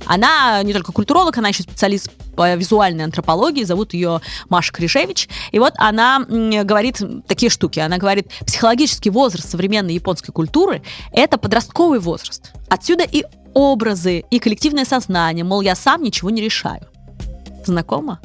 она 0.06 0.62
не 0.64 0.74
только 0.74 0.92
культуролог, 0.92 1.38
она 1.38 1.50
еще 1.50 1.64
специалист 1.64 2.12
по 2.36 2.56
визуальной 2.56 3.04
антропологии, 3.04 3.64
зовут 3.64 3.94
ее 3.94 4.22
Маша 4.50 4.74
Кришевич. 4.74 5.30
И 5.52 5.60
вот 5.60 5.74
она 5.78 6.26
говорит 6.28 7.02
такие 7.28 7.50
штуки. 7.50 7.80
Она 7.80 7.98
говорит, 7.98 8.30
психологический 8.46 9.10
возраст 9.10 9.50
современной 9.50 9.94
японской 9.94 10.32
культуры– 10.32 10.82
это 11.12 11.38
подростковый 11.38 12.00
возраст. 12.00 12.52
Отсюда 12.70 13.04
и 13.04 13.24
образы, 13.54 14.24
и 14.32 14.40
коллективное 14.40 14.86
сознание, 14.86 15.46
мол, 15.46 15.62
я 15.62 15.76
сам 15.76 16.02
ничего 16.02 16.30
не 16.32 16.42
решаю. 16.42 16.88
Знакомо? 17.66 18.20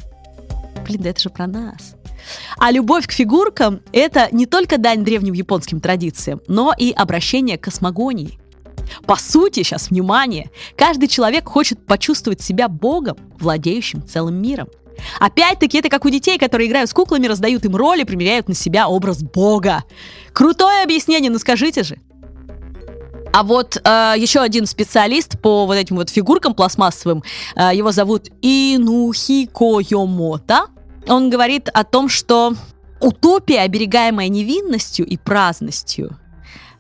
Блин, 0.87 1.03
да 1.03 1.11
это 1.11 1.21
же 1.21 1.29
про 1.29 1.47
нас. 1.47 1.95
А 2.59 2.71
любовь 2.71 3.07
к 3.07 3.13
фигуркам– 3.13 3.81
это 3.93 4.29
не 4.33 4.47
только 4.47 4.79
дань 4.79 5.05
древним 5.05 5.35
японским 5.35 5.81
традициям, 5.81 6.41
но 6.49 6.75
и 6.77 6.93
обращение 6.93 7.59
к 7.59 7.65
космогонии. 7.65 8.39
По 9.07 9.17
сути, 9.17 9.63
сейчас, 9.63 9.91
внимание, 9.91 10.51
каждый 10.77 11.09
человек 11.09 11.49
хочет 11.49 11.85
почувствовать 11.87 12.41
себя 12.41 12.69
богом, 12.69 13.17
владеющим 13.39 14.07
целым 14.07 14.41
миром. 14.41 14.69
Опять-таки, 15.21 15.79
это 15.79 15.89
как 15.89 16.05
у 16.05 16.11
детей, 16.11 16.39
которые 16.39 16.69
играют 16.69 16.91
с 16.91 16.93
куклами, 16.93 17.27
раздают 17.27 17.65
им 17.65 17.77
роли, 17.77 18.05
примеряют 18.05 18.49
на 18.49 18.55
себя 18.55 18.89
образ 18.89 19.23
бога. 19.23 19.85
Крутое 20.33 20.83
объяснение, 20.83 21.31
ну 21.31 21.39
скажите 21.39 21.83
же. 21.83 21.99
А 23.33 23.43
вот 23.43 23.77
э, 23.77 24.15
еще 24.17 24.41
один 24.41 24.67
специалист 24.67 25.39
по 25.41 25.67
вот 25.67 25.75
этим 25.75 25.97
вот 25.97 26.09
фигуркам 26.09 26.55
пластмассовым, 26.55 27.23
э, 27.57 27.71
его 27.75 27.93
зовут 27.93 28.29
Инухико 28.43 29.81
Йомота. 29.81 30.67
он 31.07 31.31
говорит 31.31 31.69
о 31.73 31.85
том, 31.85 32.09
что 32.09 32.55
утопия, 33.01 33.61
оберегаемая 33.61 34.29
невинностью 34.29 35.07
и 35.07 35.17
праздностью, 35.17 36.17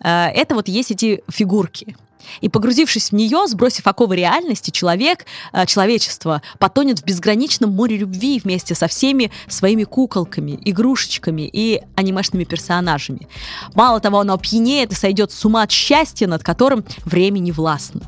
это 0.00 0.54
вот 0.54 0.68
есть 0.68 0.90
эти 0.90 1.22
фигурки. 1.28 1.96
И 2.40 2.48
погрузившись 2.48 3.11
в 3.11 3.14
нее, 3.14 3.46
сбросив 3.46 3.87
оковы 3.87 4.16
реальности, 4.16 4.70
человек, 4.70 5.26
э, 5.52 5.66
человечество 5.66 6.42
потонет 6.58 7.00
в 7.00 7.04
безграничном 7.04 7.70
море 7.70 7.96
любви 7.96 8.40
вместе 8.42 8.74
со 8.74 8.88
всеми 8.88 9.30
своими 9.48 9.84
куколками, 9.84 10.58
игрушечками 10.64 11.48
и 11.52 11.82
анимешными 11.94 12.44
персонажами. 12.44 13.28
Мало 13.74 14.00
того, 14.00 14.20
оно 14.20 14.34
опьянеет 14.34 14.92
и 14.92 14.94
сойдет 14.94 15.32
с 15.32 15.44
ума 15.44 15.62
от 15.62 15.70
счастья, 15.70 16.26
над 16.26 16.42
которым 16.42 16.84
время 17.04 17.38
не 17.38 17.52
властно. 17.52 18.02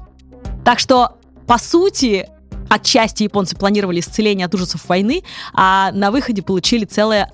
Так 0.65 0.79
что, 0.79 1.17
по 1.47 1.59
сути, 1.59 2.29
отчасти 2.69 3.25
японцы 3.25 3.57
планировали 3.57 4.01
исцеление 4.01 4.47
от 4.47 4.55
ужасов 4.55 4.89
войны, 4.89 5.23
а 5.55 5.91
на 5.93 6.11
выходе 6.11 6.43
получили 6.43 6.85
целое 6.85 7.33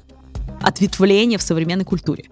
ответвление 0.63 1.39
в 1.39 1.43
современной 1.43 1.85
культуре. 1.85 2.25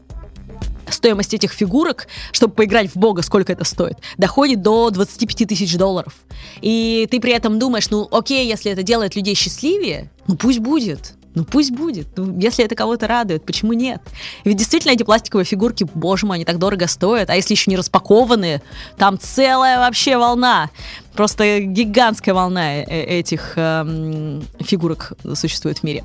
Стоимость 0.94 1.35
этих 1.35 1.52
фигурок, 1.52 2.07
чтобы 2.30 2.54
поиграть 2.54 2.88
в 2.90 2.96
бога, 2.96 3.22
сколько 3.22 3.52
это 3.52 3.64
стоит, 3.64 3.98
доходит 4.16 4.62
до 4.62 4.90
25 4.90 5.48
тысяч 5.48 5.76
долларов. 5.76 6.14
И 6.61 7.09
ты 7.11 7.20
при 7.20 7.33
этом 7.33 7.59
думаешь, 7.59 7.90
ну 7.90 8.09
окей, 8.12 8.46
если 8.46 8.70
это 8.70 8.85
делает 8.85 9.16
людей 9.16 9.35
счастливее, 9.35 10.11
ну 10.28 10.37
пусть 10.37 10.61
будет. 10.61 11.14
Ну 11.35 11.44
пусть 11.44 11.72
будет. 11.72 12.07
Ну, 12.16 12.38
если 12.38 12.64
это 12.64 12.76
кого-то 12.76 13.09
радует, 13.09 13.44
почему 13.44 13.72
нет? 13.72 14.00
Ведь 14.44 14.57
действительно 14.57 14.92
эти 14.92 15.02
пластиковые 15.02 15.44
фигурки, 15.44 15.85
боже 15.94 16.26
мой, 16.26 16.37
они 16.37 16.44
так 16.44 16.59
дорого 16.59 16.87
стоят. 16.87 17.28
А 17.28 17.35
если 17.35 17.54
еще 17.54 17.72
не 17.72 17.76
распакованные, 17.76 18.62
там 18.96 19.18
целая 19.18 19.78
вообще 19.78 20.16
волна. 20.16 20.70
Просто 21.12 21.59
гигантская 21.59 22.35
волна 22.35 22.76
э, 22.76 22.85
этих 22.85 23.54
эм, 23.57 24.44
фигурок 24.61 25.14
существует 25.35 25.78
в 25.78 25.83
мире. 25.83 26.04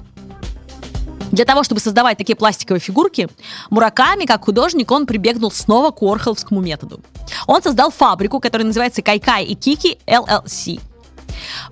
Для 1.32 1.46
того, 1.46 1.64
чтобы 1.64 1.80
создавать 1.80 2.18
такие 2.18 2.36
пластиковые 2.36 2.82
фигурки, 2.82 3.28
Мураками, 3.70 4.26
как 4.26 4.46
художник, 4.46 4.92
он 4.92 5.06
прибегнул 5.06 5.52
снова 5.52 5.92
к 5.92 6.02
Уорхоловскому 6.02 6.62
методу. 6.62 7.02
Он 7.48 7.62
создал 7.62 7.92
фабрику, 7.92 8.40
которая 8.40 8.66
называется 8.66 9.02
Кайкай 9.02 9.46
и 9.46 9.56
Кики 9.56 10.00
LLC. 10.08 10.80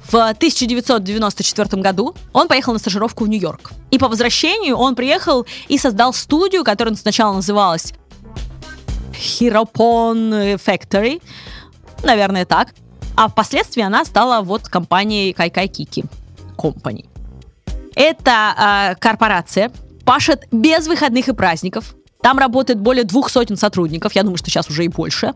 В 0.10 0.16
1994 0.16 1.82
году 1.82 2.16
он 2.34 2.48
поехал 2.48 2.74
на 2.74 2.80
стажировку 2.80 3.26
в 3.26 3.28
Нью-Йорк. 3.28 3.72
И 3.92 3.98
по 3.98 4.08
возвращению 4.08 4.78
он 4.78 4.96
приехал 4.96 5.46
и 5.68 5.78
создал 5.78 6.14
студию, 6.14 6.64
которая 6.64 6.96
сначала 6.96 7.34
называлась 7.34 7.94
Hiropon 9.14 10.60
Factory, 10.64 11.22
наверное, 12.04 12.46
так. 12.46 12.74
А 13.16 13.28
впоследствии 13.28 13.82
она 13.82 14.06
стала 14.06 14.42
вот 14.42 14.68
компанией 14.68 15.34
Кайкай 15.34 15.68
Кики 15.68 16.06
Company. 16.56 17.06
Это 17.98 18.92
э, 18.92 18.96
корпорация, 19.00 19.72
пашет 20.06 20.44
без 20.52 20.86
выходных 20.88 21.30
и 21.30 21.34
праздников. 21.34 21.96
Там 22.22 22.38
работает 22.38 22.80
более 22.80 23.04
двух 23.04 23.32
сотен 23.32 23.58
сотрудников, 23.58 24.14
я 24.14 24.22
думаю, 24.22 24.38
что 24.38 24.52
сейчас 24.52 24.70
уже 24.70 24.86
и 24.86 24.88
больше. 24.88 25.34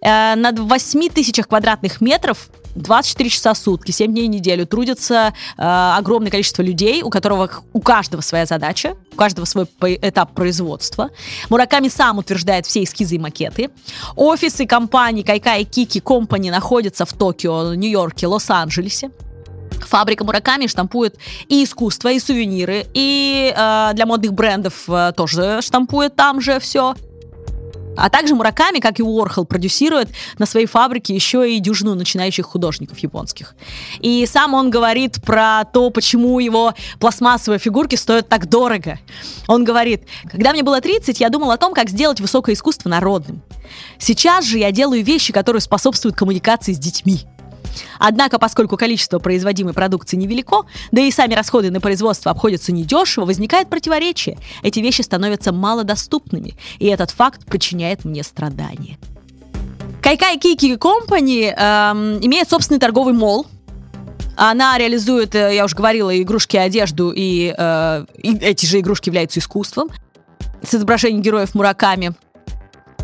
Э, 0.00 0.34
на 0.34 0.52
8 0.52 1.10
тысячах 1.10 1.48
квадратных 1.48 2.00
метров 2.00 2.48
24 2.76 3.28
часа 3.28 3.52
в 3.52 3.58
сутки, 3.58 3.90
7 3.90 4.10
дней 4.10 4.26
в 4.26 4.30
неделю 4.30 4.66
трудится 4.66 5.34
э, 5.58 5.62
огромное 5.62 6.30
количество 6.30 6.62
людей, 6.62 7.02
у 7.02 7.10
которого 7.10 7.50
у 7.74 7.80
каждого 7.80 8.22
своя 8.22 8.46
задача, 8.46 8.94
у 9.12 9.16
каждого 9.16 9.44
свой 9.44 9.66
этап 9.82 10.32
производства. 10.32 11.10
Мураками 11.50 11.88
сам 11.88 12.16
утверждает 12.16 12.64
все 12.64 12.84
эскизы 12.84 13.16
и 13.16 13.18
макеты. 13.18 13.68
Офисы 14.16 14.64
компаний 14.66 15.24
Кайка 15.24 15.56
и 15.56 15.64
Кики 15.64 16.00
Компани 16.00 16.48
находятся 16.48 17.04
в 17.04 17.12
Токио, 17.12 17.74
Нью-Йорке, 17.74 18.26
Лос-Анджелесе. 18.26 19.10
Фабрика 19.86 20.24
Мураками 20.24 20.66
штампует 20.66 21.16
и 21.48 21.64
искусство, 21.64 22.10
и 22.10 22.18
сувениры, 22.18 22.86
и 22.94 23.52
э, 23.56 23.90
для 23.94 24.06
модных 24.06 24.32
брендов 24.32 24.88
э, 24.88 25.12
тоже 25.16 25.60
штампует 25.62 26.16
там 26.16 26.40
же 26.40 26.58
все. 26.60 26.94
А 27.98 28.10
также 28.10 28.36
Мураками, 28.36 28.78
как 28.78 29.00
и 29.00 29.02
Уорхол, 29.02 29.44
продюсирует 29.44 30.08
на 30.38 30.46
своей 30.46 30.66
фабрике 30.66 31.14
еще 31.14 31.52
и 31.52 31.58
дюжину 31.58 31.96
начинающих 31.96 32.46
художников 32.46 32.98
японских. 33.00 33.56
И 33.98 34.24
сам 34.26 34.54
он 34.54 34.70
говорит 34.70 35.20
про 35.20 35.64
то, 35.64 35.90
почему 35.90 36.38
его 36.38 36.74
пластмассовые 37.00 37.58
фигурки 37.58 37.96
стоят 37.96 38.28
так 38.28 38.48
дорого. 38.48 39.00
Он 39.48 39.64
говорит, 39.64 40.04
когда 40.30 40.52
мне 40.52 40.62
было 40.62 40.80
30, 40.80 41.18
я 41.18 41.28
думал 41.28 41.50
о 41.50 41.56
том, 41.56 41.74
как 41.74 41.90
сделать 41.90 42.20
высокое 42.20 42.54
искусство 42.54 42.88
народным. 42.88 43.42
Сейчас 43.98 44.44
же 44.44 44.58
я 44.58 44.70
делаю 44.70 45.02
вещи, 45.02 45.32
которые 45.32 45.60
способствуют 45.60 46.16
коммуникации 46.16 46.74
с 46.74 46.78
детьми. 46.78 47.26
Однако, 47.98 48.38
поскольку 48.38 48.76
количество 48.76 49.18
производимой 49.18 49.72
продукции 49.72 50.16
невелико, 50.16 50.64
да 50.92 51.00
и 51.00 51.10
сами 51.10 51.34
расходы 51.34 51.70
на 51.70 51.80
производство 51.80 52.30
обходятся 52.30 52.72
недешево, 52.72 53.24
возникает 53.24 53.68
противоречие. 53.68 54.38
Эти 54.62 54.80
вещи 54.80 55.02
становятся 55.02 55.52
малодоступными, 55.52 56.54
и 56.78 56.86
этот 56.86 57.10
факт 57.10 57.44
причиняет 57.46 58.04
мне 58.04 58.22
страдания. 58.22 58.98
Кайкай 60.02 60.38
Кики 60.38 60.76
Компани 60.76 61.52
эм, 61.54 62.24
имеет 62.24 62.48
собственный 62.48 62.80
торговый 62.80 63.14
мол, 63.14 63.46
она 64.36 64.78
реализует, 64.78 65.34
э, 65.34 65.56
я 65.56 65.64
уже 65.64 65.74
говорила, 65.74 66.16
игрушки, 66.16 66.56
одежду, 66.56 67.12
и, 67.14 67.52
э, 67.56 68.04
и 68.16 68.36
эти 68.38 68.66
же 68.66 68.78
игрушки 68.78 69.08
являются 69.08 69.40
искусством 69.40 69.88
с 70.62 70.74
изображением 70.74 71.22
героев 71.22 71.54
Мураками. 71.54 72.12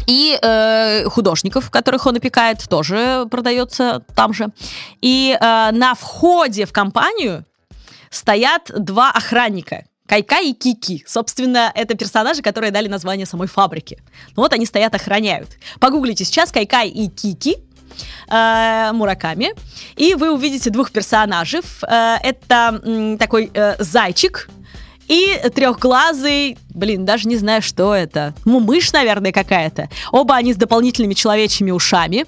И 0.06 0.38
э, 0.40 1.04
художников, 1.08 1.70
которых 1.70 2.06
он 2.06 2.16
опекает, 2.16 2.68
тоже 2.68 3.26
продается 3.30 4.04
там 4.14 4.32
же. 4.32 4.48
И 5.00 5.36
э, 5.38 5.70
на 5.72 5.94
входе 5.94 6.66
в 6.66 6.72
компанию 6.72 7.44
стоят 8.10 8.70
два 8.76 9.10
охранника. 9.10 9.84
Кайка 10.06 10.40
и 10.42 10.52
Кики. 10.52 11.02
Собственно, 11.06 11.72
это 11.74 11.94
персонажи, 11.94 12.42
которые 12.42 12.70
дали 12.70 12.88
название 12.88 13.26
самой 13.26 13.48
фабрике. 13.48 14.02
Ну 14.36 14.42
вот 14.42 14.52
они 14.52 14.66
стоят, 14.66 14.94
охраняют. 14.94 15.48
Погуглите 15.80 16.24
сейчас 16.24 16.52
Кайкай 16.52 16.88
и 16.90 17.08
Кики, 17.08 17.56
э, 18.28 18.92
Мураками, 18.92 19.54
и 19.96 20.14
вы 20.14 20.32
увидите 20.32 20.70
двух 20.70 20.90
персонажей. 20.90 21.62
Э, 21.88 22.16
это 22.22 22.80
э, 22.84 23.16
такой 23.18 23.50
э, 23.54 23.76
зайчик, 23.78 24.48
и 25.08 25.38
трехглазый, 25.54 26.58
блин, 26.70 27.04
даже 27.04 27.28
не 27.28 27.36
знаю, 27.36 27.62
что 27.62 27.94
это. 27.94 28.34
Ну, 28.44 28.60
мышь, 28.60 28.92
наверное, 28.92 29.32
какая-то. 29.32 29.88
Оба 30.12 30.36
они 30.36 30.52
с 30.52 30.56
дополнительными 30.56 31.14
человечьими 31.14 31.70
ушами, 31.70 32.26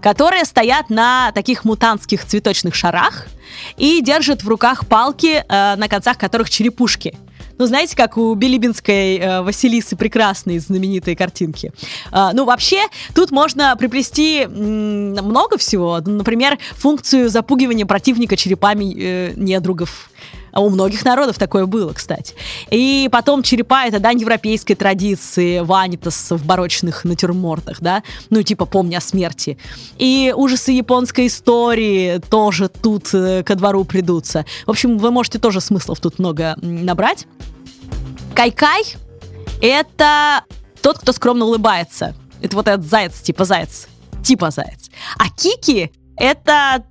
которые 0.00 0.44
стоят 0.44 0.90
на 0.90 1.32
таких 1.32 1.64
мутантских 1.64 2.24
цветочных 2.24 2.74
шарах 2.74 3.26
и 3.76 4.00
держат 4.02 4.42
в 4.42 4.48
руках 4.48 4.86
палки, 4.86 5.44
э, 5.48 5.76
на 5.76 5.88
концах 5.88 6.18
которых 6.18 6.50
черепушки. 6.50 7.14
Ну, 7.58 7.66
знаете, 7.66 7.96
как 7.96 8.16
у 8.16 8.34
Билибинской 8.34 9.16
э, 9.16 9.42
Василисы 9.42 9.96
прекрасные 9.96 10.60
знаменитые 10.60 11.16
картинки. 11.16 11.72
Э, 12.12 12.30
ну, 12.32 12.44
вообще, 12.44 12.84
тут 13.14 13.32
можно 13.32 13.74
приплести 13.76 14.42
м, 14.42 15.14
много 15.14 15.58
всего. 15.58 16.00
Например, 16.00 16.56
функцию 16.76 17.28
запугивания 17.28 17.84
противника 17.84 18.36
черепами 18.36 18.94
э, 18.96 19.32
недругов 19.34 20.10
у 20.52 20.70
многих 20.70 21.04
народов 21.04 21.38
такое 21.38 21.66
было, 21.66 21.92
кстати. 21.92 22.34
И 22.70 23.08
потом 23.10 23.42
черепа— 23.42 23.84
это 23.86 24.00
дань 24.00 24.20
европейской 24.20 24.74
традиции, 24.74 25.60
ванитас 25.60 26.30
в 26.30 26.44
барочных 26.44 27.04
натюрмортах, 27.04 27.80
да? 27.80 28.02
Ну, 28.30 28.42
типа 28.42 28.64
«Помни 28.66 28.94
о 28.94 29.00
смерти». 29.00 29.58
И 29.98 30.32
ужасы 30.36 30.72
японской 30.72 31.26
истории 31.26 32.18
тоже 32.30 32.68
тут 32.68 33.12
э, 33.12 33.42
ко 33.42 33.54
двору 33.54 33.84
придутся. 33.84 34.44
В 34.66 34.70
общем, 34.70 34.98
вы 34.98 35.10
можете 35.10 35.38
тоже 35.38 35.60
смыслов 35.60 36.00
тут 36.00 36.18
много 36.18 36.56
набрать. 36.60 37.26
Кайкай— 38.34 38.82
это 39.62 40.44
тот, 40.82 40.98
кто 40.98 41.12
скромно 41.12 41.44
улыбается. 41.44 42.14
Это 42.40 42.56
вот 42.56 42.68
этот 42.68 42.86
заяц, 42.86 43.20
типа 43.20 43.44
заяц. 43.44 43.88
Типа 44.22 44.50
заяц. 44.50 44.90
А 45.18 45.28
Кики— 45.30 45.90
это 46.16 46.84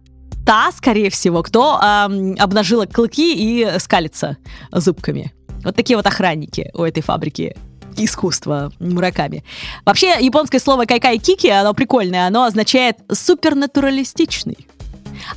та, 0.47 0.71
скорее 0.71 1.10
всего, 1.10 1.43
кто 1.43 1.77
э, 1.77 2.36
обнажила 2.39 2.86
клыки 2.86 3.36
и 3.36 3.79
скалится 3.79 4.38
зубками. 4.71 5.33
Вот 5.65 5.75
такие 5.75 5.97
вот 5.97 6.05
охранники 6.05 6.71
у 6.73 6.83
этой 6.83 7.03
фабрики 7.03 7.57
искусства 7.97 8.71
Мураками. 8.79 9.43
Вообще, 9.83 10.15
японское 10.21 10.60
слово 10.60 10.86
кайкай 10.86 11.17
кики, 11.17 11.49
оно 11.49 11.73
прикольное, 11.73 12.27
оно 12.27 12.45
означает 12.45 12.95
супернатуралистичный. 13.12 14.57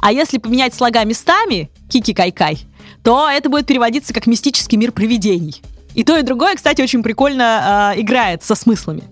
А 0.00 0.12
если 0.12 0.38
поменять 0.38 0.74
слога 0.74 1.02
местами, 1.04 1.70
кики-кайкай, 1.88 2.58
то 3.02 3.28
это 3.28 3.48
будет 3.48 3.66
переводиться 3.66 4.14
как 4.14 4.28
мистический 4.28 4.78
мир 4.78 4.92
привидений. 4.92 5.60
И 5.94 6.04
то, 6.04 6.16
и 6.16 6.22
другое, 6.22 6.54
кстати, 6.54 6.82
очень 6.82 7.02
прикольно 7.02 7.94
э, 7.96 8.00
играет 8.00 8.44
со 8.44 8.54
смыслами. 8.54 9.02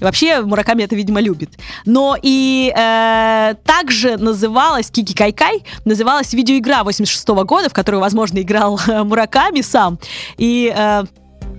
Вообще 0.00 0.40
Мураками 0.42 0.82
это, 0.82 0.94
видимо, 0.96 1.20
любит. 1.20 1.50
Но 1.84 2.16
и 2.20 2.72
э, 2.76 3.54
также 3.64 4.16
называлась 4.16 4.90
Кики 4.90 5.14
Кайкай, 5.14 5.64
называлась 5.84 6.32
видеоигра 6.32 6.84
86 6.84 7.28
-го 7.28 7.44
года, 7.44 7.68
в 7.68 7.72
которую, 7.72 8.00
возможно, 8.00 8.40
играл 8.40 8.80
Мураками 8.86 9.62
сам. 9.62 9.98
И 10.38 10.72
э, 10.76 11.04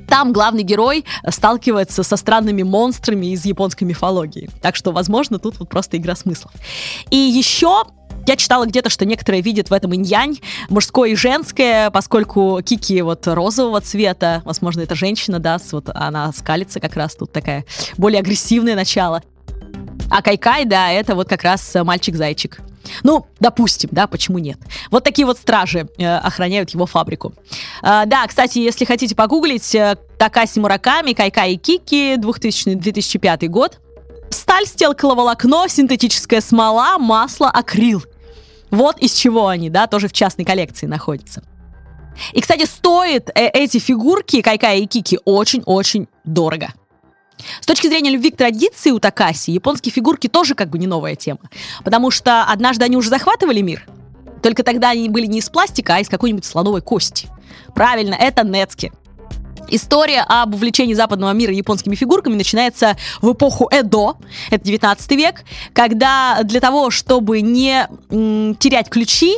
там 0.08 0.34
главный 0.34 0.64
герой 0.64 1.06
сталкивается 1.30 2.04
со 2.04 2.16
странными 2.16 2.64
монстрами 2.64 3.28
из 3.28 3.46
японской 3.46 3.84
мифологии. 3.84 4.50
Так 4.62 4.76
что, 4.76 4.92
возможно, 4.92 5.38
тут 5.40 5.60
вот 5.60 5.70
просто 5.70 5.98
игра 5.98 6.16
смыслов. 6.16 6.52
И 7.12 7.18
еще 7.18 7.84
Я 8.28 8.36
читала 8.36 8.66
где-то, 8.66 8.90
что 8.90 9.06
некоторые 9.06 9.42
видят 9.42 9.70
в 9.70 9.74
этом 9.74 9.94
инь-янь, 9.96 10.42
мужское 10.68 11.12
и 11.12 11.16
женское, 11.16 11.90
поскольку 11.92 12.60
Кики 12.62 13.02
вот 13.02 13.26
розового 13.26 13.80
цвета, 13.80 14.42
возможно, 14.44 14.82
это 14.82 14.96
женщина, 14.96 15.40
да, 15.40 15.58
вот 15.72 15.90
она 15.94 16.34
скалится 16.34 16.82
как 16.82 16.98
раз 16.98 17.16
тут 17.16 17.32
такая 17.32 17.64
более 17.98 18.20
агрессивное 18.20 18.76
начало. 18.76 19.24
А 20.10 20.22
Кайкай, 20.22 20.66
да, 20.66 20.92
это 20.92 21.16
вот 21.16 21.30
как 21.30 21.44
раз 21.44 21.74
мальчик-зайчик. 21.74 22.60
Ну, 23.04 23.26
допустим, 23.40 23.90
да, 23.94 24.08
почему 24.08 24.40
нет? 24.40 24.60
Вот 24.92 25.06
такие 25.06 25.26
вот 25.26 25.38
стражи 25.38 25.88
э, 25.98 26.18
охраняют 26.18 26.72
его 26.72 26.86
фабрику. 26.86 27.34
Э, 27.82 28.04
да, 28.06 28.28
кстати, 28.28 28.60
если 28.60 28.84
хотите 28.84 29.16
погуглить, 29.16 29.74
э, 29.74 29.98
Такаси 30.18 30.60
Мураками, 30.60 31.14
Кайкай 31.14 31.54
и 31.54 31.58
Кики, 31.58 32.16
2000-2005 32.16 33.48
год. 33.48 33.80
Сталь, 34.30 34.66
стекловолокно, 34.66 35.68
синтетическая 35.70 36.42
смола, 36.42 36.98
масло, 36.98 37.50
акрил. 37.50 38.04
Вот 38.72 39.00
из 39.00 39.14
чего 39.14 39.48
они, 39.48 39.70
да, 39.70 39.88
тоже 39.88 40.08
в 40.08 40.14
частной 40.14 40.46
коллекции 40.46 40.86
находятся. 40.86 41.44
И, 42.34 42.42
кстати, 42.42 42.66
стоят 42.66 43.30
э, 43.30 43.48
эти 43.50 43.78
фигурки 43.80 44.42
Кайкай 44.42 44.82
и 44.82 44.88
Кики 44.88 45.20
очень-очень 45.24 46.08
дорого. 46.24 46.74
С 47.62 47.66
точки 47.66 47.88
зрения 47.88 48.10
любви 48.10 48.32
к 48.32 48.38
традиции 48.38 48.92
у 48.92 49.00
Такаси, 49.00 49.52
японские 49.52 49.94
фигурки 49.94 50.28
тоже 50.28 50.56
как 50.56 50.70
бы 50.70 50.80
не 50.80 50.88
новая 50.88 51.16
тема. 51.16 51.42
Потому 51.84 52.10
что 52.10 52.44
однажды 52.44 52.86
они 52.86 52.98
уже 52.98 53.10
захватывали 53.10 53.62
мир, 53.62 53.86
только 54.42 54.64
тогда 54.64 54.90
они 54.90 55.10
были 55.10 55.28
не 55.28 55.40
из 55.40 55.50
пластика, 55.50 55.96
а 55.96 56.00
из 56.00 56.10
какой-нибудь 56.10 56.46
слоновой 56.46 56.82
кости. 56.82 57.28
Правильно, 57.76 58.16
это 58.16 58.44
Нецки. 58.44 58.92
История 59.70 60.22
об 60.28 60.56
увлечении 60.56 60.94
западного 60.94 61.32
мира 61.32 61.54
японскими 61.54 61.96
фигурками 61.96 62.36
начинается 62.36 62.96
в 63.22 63.34
эпоху 63.34 63.68
Эдо, 63.72 64.16
это 64.50 64.64
19 64.64 65.12
век, 65.12 65.44
когда 65.74 66.40
для 66.44 66.60
того, 66.60 66.90
чтобы 66.90 67.42
не 67.42 67.88
м, 68.10 68.56
терять 68.56 68.90
ключи, 68.90 69.38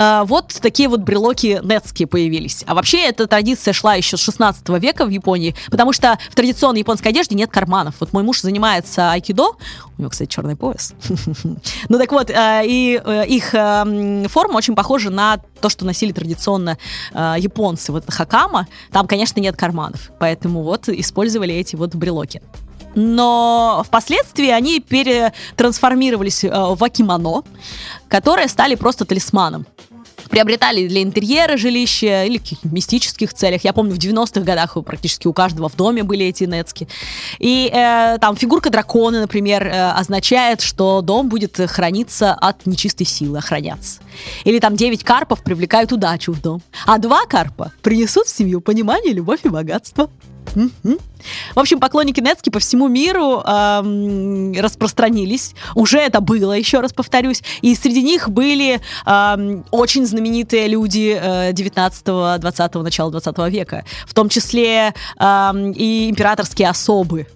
э, 0.00 0.24
вот 0.24 0.48
такие 0.60 0.88
вот 0.88 1.00
брелоки 1.00 1.60
нетские 1.62 2.08
появились. 2.08 2.64
А 2.66 2.74
вообще 2.74 3.00
эта 3.06 3.26
традиция 3.26 3.72
шла 3.72 3.94
еще 3.94 4.16
с 4.16 4.20
16 4.20 4.68
века 4.80 5.04
в 5.04 5.10
Японии, 5.10 5.54
потому 5.70 5.92
что 5.92 6.18
в 6.30 6.34
традиционной 6.34 6.80
японской 6.80 7.08
одежде 7.08 7.36
нет 7.36 7.50
карманов. 7.50 7.94
Вот 8.00 8.12
мой 8.12 8.22
муж 8.22 8.40
занимается 8.40 9.12
айкидо, 9.12 9.52
у 10.00 10.02
него, 10.02 10.10
кстати, 10.10 10.28
черный 10.28 10.56
пояс. 10.56 10.94
Ну 11.88 11.98
так 11.98 12.10
вот, 12.12 12.30
э, 12.30 12.62
и 12.64 13.00
э, 13.04 13.26
их 13.26 13.54
э, 13.54 14.26
форма 14.28 14.56
очень 14.56 14.74
похожа 14.74 15.10
на 15.10 15.38
то, 15.60 15.68
что 15.68 15.84
носили 15.84 16.12
традиционно 16.12 16.78
японцы. 17.12 17.92
Вот 17.92 18.04
хакама, 18.08 18.66
там, 18.92 19.06
конечно, 19.06 19.40
нет 19.40 19.56
карманов, 19.56 20.10
поэтому 20.18 20.62
вот 20.62 20.88
использовали 20.88 21.54
эти 21.54 21.76
вот 21.76 21.94
брелоки 21.94 22.42
но 22.96 23.84
впоследствии 23.86 24.48
они 24.48 24.80
перетрансформировались 24.80 26.42
в 26.42 26.82
акимоно, 26.82 27.44
которые 28.08 28.48
стали 28.48 28.74
просто 28.74 29.04
талисманом 29.04 29.64
приобретали 30.30 30.86
для 30.88 31.02
интерьера 31.02 31.56
жилища 31.56 32.24
или 32.24 32.38
каких-то 32.38 32.68
мистических 32.68 33.34
целях. 33.34 33.64
Я 33.64 33.72
помню, 33.72 33.94
в 33.94 33.98
90-х 33.98 34.40
годах 34.40 34.76
практически 34.84 35.26
у 35.26 35.32
каждого 35.32 35.68
в 35.68 35.76
доме 35.76 36.02
были 36.02 36.26
эти 36.26 36.44
нецки. 36.44 36.88
И 37.38 37.70
э, 37.72 38.18
там 38.20 38.36
фигурка 38.36 38.70
дракона, 38.70 39.20
например, 39.20 39.66
э, 39.66 39.90
означает, 39.92 40.60
что 40.60 41.02
дом 41.02 41.28
будет 41.28 41.56
храниться 41.56 42.32
от 42.32 42.66
нечистой 42.66 43.06
силы, 43.06 43.38
охраняться. 43.38 44.00
Или 44.44 44.58
там 44.58 44.76
9 44.76 45.04
карпов 45.04 45.42
привлекают 45.42 45.92
удачу 45.92 46.32
в 46.32 46.40
дом. 46.40 46.62
А 46.86 46.98
два 46.98 47.26
карпа 47.26 47.72
принесут 47.82 48.26
в 48.26 48.30
семью 48.30 48.60
понимание, 48.60 49.12
любовь 49.12 49.40
и 49.44 49.48
богатство. 49.48 50.10
В 50.54 51.58
общем, 51.58 51.80
поклонники 51.80 52.20
Нецки 52.20 52.50
по 52.50 52.58
всему 52.58 52.88
миру 52.88 53.40
эм, 53.40 54.52
распространились. 54.52 55.54
Уже 55.74 55.98
это 55.98 56.20
было, 56.20 56.52
еще 56.52 56.80
раз 56.80 56.92
повторюсь. 56.92 57.42
И 57.60 57.74
среди 57.74 58.02
них 58.02 58.30
были 58.30 58.80
эм, 59.06 59.64
очень 59.70 60.06
знаменитые 60.06 60.68
люди 60.68 61.18
э, 61.20 61.52
19-20 61.52 62.82
начала 62.82 63.10
20 63.10 63.38
века. 63.50 63.84
В 64.06 64.14
том 64.14 64.28
числе 64.28 64.94
эм, 65.18 65.72
и 65.72 66.10
императорские 66.10 66.68
особы. 66.68 67.26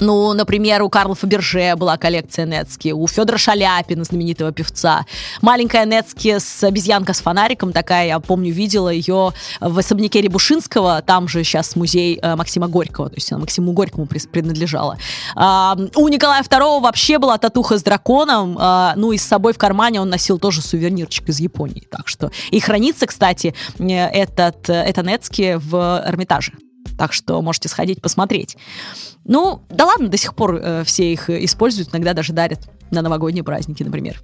Ну, 0.00 0.32
например, 0.32 0.82
у 0.82 0.88
Карла 0.88 1.14
Фаберже 1.14 1.74
была 1.76 1.98
коллекция 1.98 2.46
Нецки, 2.46 2.90
у 2.92 3.06
Федора 3.06 3.36
Шаляпина, 3.36 4.04
знаменитого 4.04 4.50
певца. 4.50 5.04
Маленькая 5.42 5.84
Нецки 5.84 6.38
с 6.38 6.64
обезьянка 6.64 7.12
с 7.12 7.20
фонариком 7.20 7.72
такая, 7.72 8.06
я 8.06 8.18
помню, 8.18 8.52
видела 8.52 8.88
ее 8.88 9.32
в 9.60 9.78
особняке 9.78 10.22
Рябушинского, 10.22 11.02
там 11.02 11.28
же 11.28 11.44
сейчас 11.44 11.76
музей 11.76 12.18
э, 12.20 12.34
Максима 12.34 12.66
Горького, 12.68 13.10
то 13.10 13.16
есть 13.16 13.30
она 13.30 13.42
Максиму 13.42 13.72
Горькому 13.72 14.06
принадлежала. 14.06 14.96
А, 15.36 15.76
у 15.94 16.08
Николая 16.08 16.42
II 16.42 16.80
вообще 16.80 17.18
была 17.18 17.36
татуха 17.36 17.78
с 17.78 17.82
драконом, 17.82 18.56
а, 18.58 18.94
ну 18.96 19.12
и 19.12 19.18
с 19.18 19.22
собой 19.22 19.52
в 19.52 19.58
кармане 19.58 20.00
он 20.00 20.08
носил 20.08 20.38
тоже 20.38 20.62
сувенирчик 20.62 21.28
из 21.28 21.40
Японии, 21.40 21.86
так 21.90 22.08
что. 22.08 22.30
И 22.50 22.60
хранится, 22.60 23.06
кстати, 23.06 23.54
э, 23.78 23.84
этот, 23.84 24.70
э, 24.70 24.72
это 24.72 25.02
Нецки 25.02 25.58
в 25.58 26.02
Эрмитаже. 26.06 26.52
Так 27.00 27.14
что 27.14 27.40
можете 27.40 27.70
сходить 27.70 28.02
посмотреть. 28.02 28.58
Ну, 29.24 29.62
да 29.70 29.86
ладно, 29.86 30.08
до 30.08 30.18
сих 30.18 30.34
пор 30.34 30.56
э, 30.56 30.84
все 30.84 31.10
их 31.10 31.30
используют, 31.30 31.94
иногда 31.94 32.12
даже 32.12 32.34
дарят 32.34 32.68
на 32.90 33.00
новогодние 33.00 33.42
праздники, 33.42 33.82
например. 33.82 34.22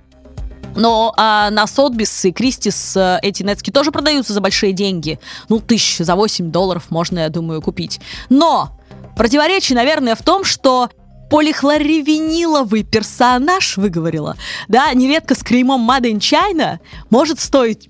Но 0.74 1.14
а 1.16 1.48
на 1.48 1.66
Сотбис 1.66 2.26
и 2.26 2.32
Кристис 2.32 2.94
э, 2.94 3.18
эти 3.22 3.42
нетски 3.42 3.70
тоже 3.70 3.92
продаются 3.92 4.34
за 4.34 4.42
большие 4.42 4.74
деньги. 4.74 5.18
Ну, 5.48 5.58
тысяч 5.58 6.04
за 6.04 6.16
8 6.16 6.50
долларов 6.50 6.90
можно, 6.90 7.20
я 7.20 7.30
думаю, 7.30 7.62
купить. 7.62 7.98
Но 8.28 8.78
противоречие, 9.16 9.74
наверное, 9.74 10.14
в 10.14 10.22
том, 10.22 10.44
что 10.44 10.90
полихлоревиниловый 11.30 12.82
персонаж, 12.82 13.78
выговорила, 13.78 14.36
да, 14.68 14.92
нередко 14.92 15.34
с 15.34 15.42
кремом 15.42 15.90
Made 15.90 16.12
in 16.12 16.18
China, 16.18 16.80
может 17.08 17.40
стоить 17.40 17.88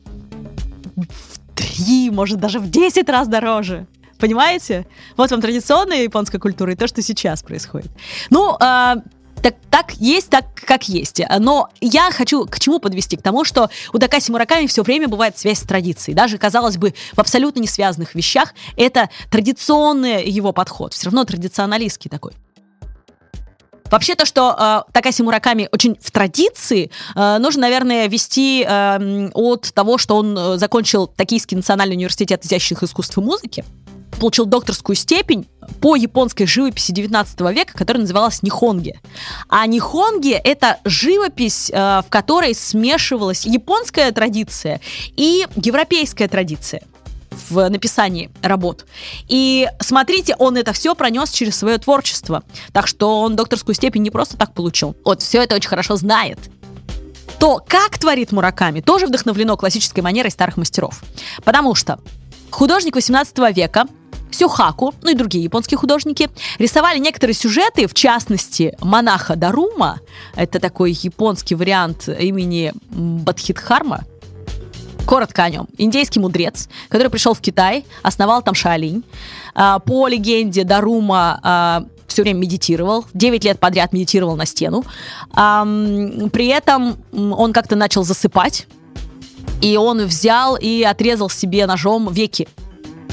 в 0.94 1.40
три, 1.57 2.11
может 2.11 2.38
даже 2.38 2.61
в 2.61 2.70
10 2.70 3.09
раз 3.09 3.27
дороже. 3.27 3.88
Понимаете? 4.18 4.87
Вот 5.16 5.31
вам 5.31 5.40
традиционная 5.40 6.02
японская 6.02 6.40
культура 6.40 6.72
и 6.72 6.76
то, 6.76 6.87
что 6.87 7.02
сейчас 7.02 7.42
происходит. 7.42 7.90
Ну, 8.31 8.57
э, 8.59 8.96
так, 9.42 9.55
так 9.70 9.92
есть, 9.92 10.31
так 10.31 10.46
как 10.55 10.88
есть. 10.88 11.22
Но 11.38 11.68
я 11.81 12.11
хочу 12.11 12.46
к 12.46 12.59
чему 12.59 12.81
подвести? 12.81 13.16
К 13.16 13.22
тому, 13.22 13.44
что 13.44 13.70
у 13.92 13.98
Такаси 13.98 14.33
Мураками 14.33 14.66
все 14.66 14.83
время 14.83 15.09
бывает 15.09 15.38
связь 15.38 15.59
с 15.59 15.62
традицией. 15.62 16.16
Даже, 16.16 16.38
казалось 16.38 16.79
бы, 16.79 16.94
в 17.12 17.18
абсолютно 17.20 17.61
не 17.61 17.68
связанных 17.68 18.14
вещах 18.14 18.55
это 18.76 19.09
традиционный 19.31 20.29
его 20.29 20.52
подход. 20.52 20.94
Все 20.94 21.07
равно 21.07 21.24
традиционалистский 21.24 22.11
такой. 22.11 22.33
Вообще 23.90 24.16
то, 24.16 24.26
что 24.26 24.57
э, 24.59 24.90
Такаси 24.92 25.22
Мураками 25.22 25.68
очень 25.70 25.96
в 26.00 26.11
традиции, 26.11 26.90
э, 27.14 27.38
нужно, 27.38 27.62
наверное, 27.62 28.09
вести 28.09 28.64
э, 28.66 29.29
от 29.33 29.72
того, 29.72 29.96
что 29.96 30.16
он 30.16 30.37
э, 30.37 30.59
закончил 30.59 31.07
Токийский 31.07 31.57
национальный 31.57 31.94
университет 31.94 32.44
изящных 32.44 32.83
искусств 32.83 33.16
и 33.16 33.20
музыки 33.20 33.64
получил 34.16 34.46
докторскую 34.46 34.96
степень 34.96 35.46
по 35.81 35.96
японской 35.96 36.46
живописи 36.46 36.92
19 36.92 37.40
века, 37.52 37.72
которая 37.74 38.02
называлась 38.02 38.42
Нихонги. 38.42 39.00
А 39.48 39.66
Нихонги— 39.66 40.33
это 40.44 40.79
живопись, 40.85 41.70
э, 41.70 41.74
в 41.76 42.07
которой 42.09 42.55
смешивалась 42.55 43.46
японская 43.46 44.11
традиция 44.12 44.81
и 45.16 45.46
европейская 45.57 46.29
традиция 46.29 46.83
в 47.50 47.68
написании 47.68 48.31
работ. 48.42 48.87
И 49.29 49.68
смотрите, 49.81 50.35
он 50.38 50.57
это 50.57 50.72
все 50.72 50.94
пронес 50.94 51.31
через 51.31 51.57
свое 51.57 51.79
творчество. 51.79 52.42
Так 52.72 52.87
что 52.87 53.20
он 53.20 53.37
докторскую 53.37 53.74
степень 53.74 54.02
не 54.02 54.11
просто 54.11 54.37
так 54.37 54.55
получил. 54.55 54.96
Вот 55.05 55.22
все 55.22 55.42
это 55.42 55.55
очень 55.55 55.68
хорошо 55.68 55.96
знает. 55.96 56.38
То, 57.38 57.62
как 57.66 57.98
творит 57.98 58.33
Мураками, 58.33 58.81
тоже 58.81 59.07
вдохновлено 59.07 59.57
классической 59.57 60.00
манерой 60.00 60.31
старых 60.31 60.57
мастеров. 60.57 61.02
Потому 61.44 61.74
что 61.74 61.98
художник 62.50 62.94
18 62.94 63.38
века 63.56 63.87
Сюхаку, 64.30 64.92
ну 65.02 65.11
и 65.11 65.14
другие 65.14 65.44
японские 65.44 65.78
художники, 65.78 66.28
рисовали 66.59 66.98
некоторые 66.98 67.35
сюжеты, 67.35 67.87
в 67.87 67.94
частности, 67.94 68.76
монаха 68.80 69.37
Дарума, 69.37 70.00
это 70.35 70.59
такой 70.61 70.92
японский 70.92 71.54
вариант 71.54 72.09
имени 72.09 72.72
Бадхидхарма, 72.90 74.04
Коротко 75.06 75.44
о 75.44 75.50
нем. 75.50 75.68
Индейский 75.78 76.20
мудрец, 76.20 76.68
который 76.88 77.09
пришел 77.11 77.32
в 77.32 77.40
Китай, 77.40 77.87
основал 78.02 78.42
там 78.42 78.54
Шаолинь. 78.54 79.04
А, 79.54 79.78
по 79.78 80.09
легенде 80.09 80.64
Дарума 80.64 81.38
а, 81.44 81.85
все 82.09 82.22
время 82.22 82.40
медитировал, 82.40 83.04
9 83.14 83.44
лет 83.44 83.61
подряд 83.61 83.92
медитировал 83.92 84.37
на 84.37 84.46
стену. 84.46 84.85
При 85.32 86.46
этом 86.46 86.96
он 87.12 87.52
как-то 87.52 87.76
начал 87.76 88.04
засыпать, 88.04 88.66
и 89.61 89.76
он 89.76 90.04
взял 90.07 90.57
и 90.57 90.82
отрезал 90.82 91.30
себе 91.30 91.66
ножом 91.66 92.12
веки 92.12 92.48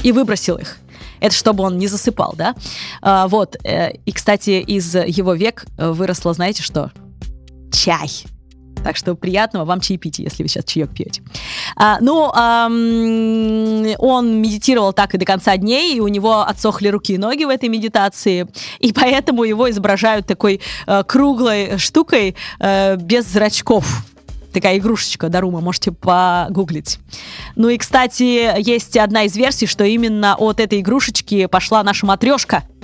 и 0.02 0.12
выбросил 0.12 0.56
их. 0.56 0.78
Это 1.20 1.34
чтобы 1.34 1.64
он 1.64 1.78
не 1.78 1.86
засыпал, 1.86 2.34
да? 2.36 2.54
А, 3.00 3.28
вот. 3.28 3.56
Э, 3.64 3.92
и, 4.04 4.12
кстати, 4.12 4.60
из 4.60 4.94
его 4.94 5.34
век 5.34 5.64
выросло, 5.78 6.34
знаете 6.34 6.62
что? 6.62 6.90
Чай. 7.72 8.10
Так 8.84 8.96
что 8.98 9.14
приятного 9.14 9.64
вам 9.64 9.80
чаепития, 9.80 10.26
если 10.26 10.42
вы 10.42 10.48
сейчас 10.50 10.66
чаек 10.66 10.90
пьете. 10.90 11.22
А, 11.74 11.98
ну, 12.00 12.30
эм, 12.30 13.94
он 13.98 14.42
медитировал 14.42 14.92
так 14.92 15.14
и 15.14 15.18
до 15.18 15.24
конца 15.24 15.56
дней, 15.56 15.96
и 15.96 16.00
у 16.00 16.08
него 16.08 16.42
отсохли 16.42 16.88
руки 16.88 17.14
и 17.14 17.18
ноги 17.18 17.44
в 17.44 17.48
этой 17.48 17.70
медитации, 17.70 18.46
и 18.80 18.92
поэтому 18.92 19.44
его 19.44 19.70
изображают 19.70 20.26
такой 20.26 20.60
э, 20.86 21.02
круглой 21.04 21.78
штукой 21.78 22.36
э, 22.60 22.96
без 22.96 23.24
зрачков 23.24 24.04
Такая 24.54 24.78
игрушечка 24.78 25.28
Дарума, 25.28 25.60
можете 25.60 25.90
погуглить. 25.90 27.00
Ну 27.56 27.68
и, 27.68 27.76
кстати, 27.76 28.60
есть 28.60 28.96
одна 28.96 29.24
из 29.24 29.36
версий, 29.36 29.66
что 29.66 29.82
именно 29.84 30.36
от 30.36 30.60
этой 30.60 30.80
игрушечки 30.80 31.46
пошла 31.46 31.82
наша 31.82 32.06
матрешка– 32.06 32.62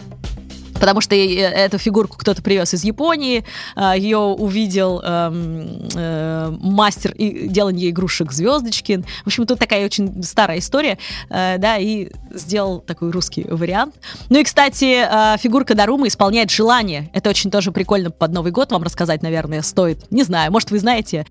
потому 0.80 1.00
что 1.00 1.14
эту 1.14 1.78
фигурку 1.78 2.16
кто-то 2.18 2.42
привез 2.42 2.74
из 2.74 2.82
Японии, 2.82 3.44
а, 3.76 3.94
ее 3.96 4.18
увидел 4.18 5.00
эм, 5.00 5.88
э, 5.94 6.56
мастер 6.60 7.14
делания 7.16 7.90
игрушек 7.90 8.32
Звездочкин. 8.32 9.04
В 9.24 9.26
общем, 9.26 9.46
тут 9.46 9.58
такая 9.58 9.84
очень 9.84 10.22
старая 10.22 10.58
история, 10.58 10.98
э, 11.28 11.58
да, 11.58 11.76
и 11.76 12.08
сделал 12.32 12.80
такой 12.80 13.10
русский 13.10 13.44
вариант. 13.44 13.96
Ну 14.30 14.38
и, 14.38 14.44
кстати, 14.44 15.04
э, 15.06 15.36
фигурка 15.38 15.74
Дарума 15.74 16.08
исполняет 16.08 16.50
желание. 16.50 17.10
Это 17.12 17.30
очень 17.30 17.50
тоже 17.50 17.70
прикольно 17.70 18.10
под 18.10 18.32
Новый 18.32 18.50
год 18.50 18.72
вам 18.72 18.82
рассказать, 18.82 19.22
наверное, 19.22 19.62
стоит. 19.62 20.10
Не 20.10 20.22
знаю, 20.22 20.50
может, 20.50 20.70
вы 20.70 20.78
знаете, 20.78 21.26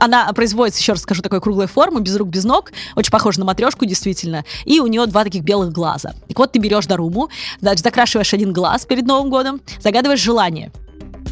она 0.00 0.32
производится, 0.32 0.80
еще 0.80 0.92
раз 0.92 1.02
скажу, 1.02 1.22
такой 1.22 1.40
круглой 1.40 1.66
формы, 1.66 2.00
без 2.00 2.16
рук, 2.16 2.28
без 2.28 2.44
ног, 2.44 2.72
очень 2.96 3.10
похожа 3.10 3.40
на 3.40 3.46
матрешку, 3.46 3.84
действительно, 3.84 4.44
и 4.64 4.80
у 4.80 4.86
нее 4.86 5.06
два 5.06 5.24
таких 5.24 5.42
белых 5.42 5.72
глаза. 5.72 6.14
И 6.28 6.34
вот 6.36 6.52
ты 6.52 6.58
берешь 6.58 6.86
Даруму, 6.86 7.28
значит, 7.60 7.84
закрашиваешь 7.84 8.32
один 8.34 8.52
глаз 8.52 8.86
перед 8.86 9.06
Новым 9.06 9.30
годом, 9.30 9.60
загадываешь 9.80 10.20
желание 10.20 10.72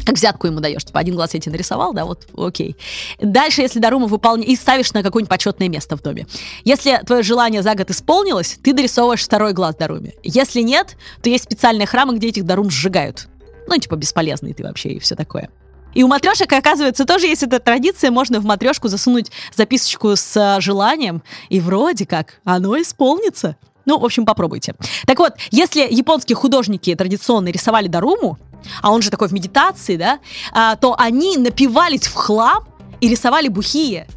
как 0.05 0.15
взятку 0.15 0.47
ему 0.47 0.59
даешь, 0.59 0.83
типа 0.83 0.99
один 0.99 1.15
глаз 1.15 1.33
я 1.33 1.39
тебе 1.39 1.53
нарисовал, 1.53 1.93
да, 1.93 2.05
вот, 2.05 2.27
окей. 2.35 2.75
Дальше, 3.19 3.61
если 3.61 3.79
Дарума 3.79 4.07
выполняешь, 4.07 4.51
и 4.51 4.55
ставишь 4.55 4.93
на 4.93 5.03
какое-нибудь 5.03 5.29
почетное 5.29 5.69
место 5.69 5.95
в 5.95 6.01
доме. 6.01 6.27
Если 6.63 6.99
твое 7.05 7.23
желание 7.23 7.61
за 7.61 7.75
год 7.75 7.91
исполнилось, 7.91 8.57
ты 8.63 8.73
дорисовываешь 8.73 9.23
второй 9.23 9.53
глаз 9.53 9.75
Даруме. 9.75 10.13
Если 10.23 10.61
нет, 10.61 10.97
то 11.21 11.29
есть 11.29 11.43
специальные 11.43 11.85
храмы, 11.85 12.15
где 12.15 12.29
этих 12.29 12.45
Дарум 12.45 12.69
сжигают. 12.69 13.27
Ну, 13.67 13.77
типа, 13.77 13.95
бесполезный 13.95 14.53
ты 14.53 14.63
вообще 14.63 14.89
и 14.89 14.99
все 14.99 15.15
такое. 15.15 15.49
И 15.93 16.03
у 16.03 16.07
матрешек, 16.07 16.51
оказывается, 16.51 17.05
тоже 17.05 17.27
есть 17.27 17.43
эта 17.43 17.59
традиция. 17.59 18.11
Можно 18.11 18.39
в 18.39 18.45
матрешку 18.45 18.87
засунуть 18.87 19.31
записочку 19.55 20.15
с 20.15 20.37
э, 20.37 20.61
желанием, 20.61 21.21
и 21.49 21.59
вроде 21.59 22.05
как 22.05 22.39
оно 22.43 22.79
исполнится. 22.81 23.55
Ну, 23.85 23.99
в 23.99 24.05
общем, 24.05 24.25
попробуйте. 24.25 24.75
Так 25.05 25.19
вот, 25.19 25.33
если 25.49 25.87
японские 25.89 26.35
художники 26.35 26.93
традиционно 26.95 27.49
рисовали 27.49 27.87
Даруму, 27.87 28.37
а 28.81 28.91
он 28.91 29.01
же 29.01 29.09
такой 29.09 29.27
в 29.27 29.31
медитации, 29.31 29.97
да, 29.97 30.19
а, 30.51 30.75
то 30.75 30.95
они 30.97 31.37
напивались 31.37 32.07
в 32.07 32.13
хлам 32.13 32.67
и 32.99 33.09
рисовали 33.09 33.47
бухие. 33.47 34.07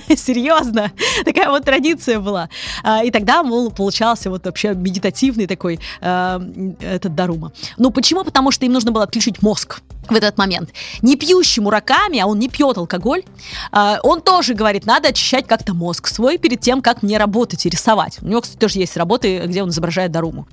Серьезно. 0.16 0.92
Такая 1.24 1.48
вот 1.48 1.64
традиция 1.64 2.20
была. 2.20 2.48
А, 2.82 3.04
и 3.04 3.10
тогда, 3.10 3.42
мол, 3.42 3.70
получался 3.70 4.30
вот 4.30 4.44
вообще 4.44 4.74
медитативный 4.74 5.46
такой 5.46 5.80
э, 6.00 6.74
этот 6.80 7.14
Дарума. 7.14 7.52
Ну, 7.76 7.90
почему? 7.90 8.24
Потому 8.24 8.50
что 8.50 8.66
им 8.66 8.72
нужно 8.72 8.92
было 8.92 9.04
отключить 9.04 9.42
мозг 9.42 9.80
в 10.08 10.14
этот 10.14 10.38
момент. 10.38 10.70
Не 11.02 11.16
пьющий 11.16 11.62
мураками, 11.62 12.18
а 12.20 12.26
он 12.26 12.38
не 12.38 12.48
пьет 12.48 12.78
алкоголь, 12.78 13.24
э, 13.72 13.96
он 14.02 14.20
тоже 14.20 14.54
говорит, 14.54 14.86
надо 14.86 15.08
очищать 15.08 15.46
как-то 15.46 15.74
мозг 15.74 16.08
свой 16.08 16.38
перед 16.38 16.60
тем, 16.60 16.82
как 16.82 17.02
мне 17.02 17.18
работать 17.18 17.66
и 17.66 17.68
рисовать. 17.68 18.18
У 18.22 18.26
него, 18.26 18.40
кстати, 18.40 18.58
тоже 18.58 18.78
есть 18.78 18.96
работы, 18.96 19.42
где 19.46 19.62
он 19.62 19.70
изображает 19.70 20.12
Даруму. 20.12 20.46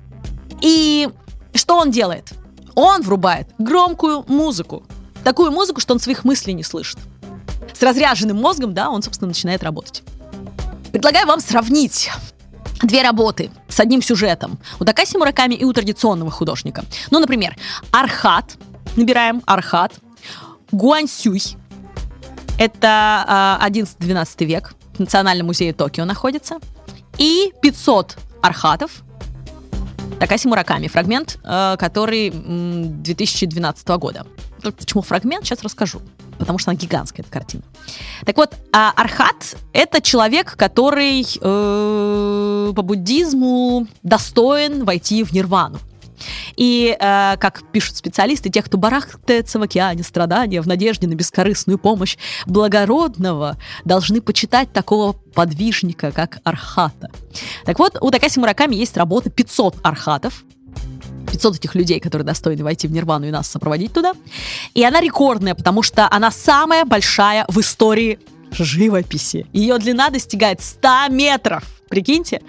И 0.60 1.08
что 1.54 1.76
он 1.76 1.90
делает? 1.90 2.32
Он 2.74 3.02
врубает 3.02 3.48
громкую 3.58 4.24
музыку. 4.28 4.84
Такую 5.22 5.52
музыку, 5.52 5.80
что 5.80 5.94
он 5.94 6.00
своих 6.00 6.24
мыслей 6.24 6.52
не 6.52 6.62
слышит 6.62 6.98
с 7.72 7.82
разряженным 7.82 8.40
мозгом, 8.40 8.74
да, 8.74 8.90
он, 8.90 9.02
собственно, 9.02 9.28
начинает 9.28 9.62
работать. 9.62 10.02
Предлагаю 10.92 11.26
вам 11.26 11.40
сравнить 11.40 12.10
две 12.82 13.02
работы 13.02 13.50
с 13.68 13.80
одним 13.80 14.02
сюжетом. 14.02 14.58
У 14.78 14.84
Такаси 14.84 15.18
Мураками 15.18 15.54
и 15.54 15.64
у 15.64 15.72
традиционного 15.72 16.30
художника. 16.30 16.84
Ну, 17.10 17.18
например, 17.18 17.56
Архат. 17.90 18.56
Набираем 18.96 19.42
Архат. 19.46 19.94
Гуаньсю. 20.70 21.42
Это 22.58 23.58
э, 23.60 23.66
11-12 23.66 24.44
век. 24.44 24.74
В 24.94 25.00
Национальном 25.00 25.48
музее 25.48 25.72
Токио 25.72 26.04
находится. 26.04 26.58
И 27.18 27.52
500 27.60 28.16
архатов. 28.42 29.02
Такаси 30.20 30.46
Мураками. 30.46 30.86
Фрагмент, 30.86 31.38
э, 31.42 31.76
который 31.78 32.28
м, 32.30 33.02
2012 33.02 33.88
года. 33.98 34.26
Почему 34.62 35.02
фрагмент, 35.02 35.44
сейчас 35.44 35.62
расскажу 35.62 36.00
потому 36.38 36.58
что 36.58 36.70
она 36.70 36.78
гигантская, 36.78 37.24
эта 37.24 37.32
картина. 37.32 37.62
Так 38.24 38.36
вот, 38.36 38.54
а 38.72 38.92
Архат— 38.96 39.56
это 39.72 40.00
человек, 40.00 40.56
который 40.56 41.22
э, 41.22 42.72
по 42.74 42.82
буддизму 42.82 43.86
достоин 44.02 44.84
войти 44.84 45.24
в 45.24 45.32
нирвану. 45.32 45.78
И, 46.56 46.96
э, 46.98 47.36
как 47.38 47.62
пишут 47.72 47.96
специалисты, 47.96 48.50
тех, 48.50 48.64
кто 48.64 48.78
барахтается 48.78 49.58
в 49.58 49.62
океане 49.62 50.02
страдания 50.02 50.60
в 50.60 50.66
надежде 50.66 51.06
на 51.06 51.14
бескорыстную 51.14 51.78
помощь 51.78 52.16
благородного, 52.46 53.56
должны 53.84 54.20
почитать 54.20 54.72
такого 54.72 55.12
подвижника, 55.12 56.12
как 56.12 56.38
Архата. 56.44 57.10
Так 57.64 57.78
вот, 57.78 57.98
у 58.00 58.10
Такаси 58.10 58.38
Мураками 58.38 58.74
есть 58.76 58.96
работа 58.96 59.30
500 59.30 59.76
архатов, 59.82 60.44
500 61.34 61.56
этих 61.56 61.74
людей, 61.74 61.98
которые 61.98 62.24
достойны 62.24 62.62
войти 62.62 62.86
в 62.86 62.92
Нирвану 62.92 63.26
и 63.26 63.30
нас 63.30 63.48
сопроводить 63.48 63.92
туда. 63.92 64.12
И 64.74 64.84
она 64.84 65.00
рекордная, 65.00 65.56
потому 65.56 65.82
что 65.82 66.08
она 66.10 66.30
самая 66.30 66.84
большая 66.84 67.44
в 67.48 67.60
истории 67.60 68.20
живописи. 68.52 69.46
Ее 69.52 69.78
длина 69.78 70.10
достигает 70.10 70.62
100 70.62 71.08
метров. 71.10 71.64
Прикиньте. 71.88 72.40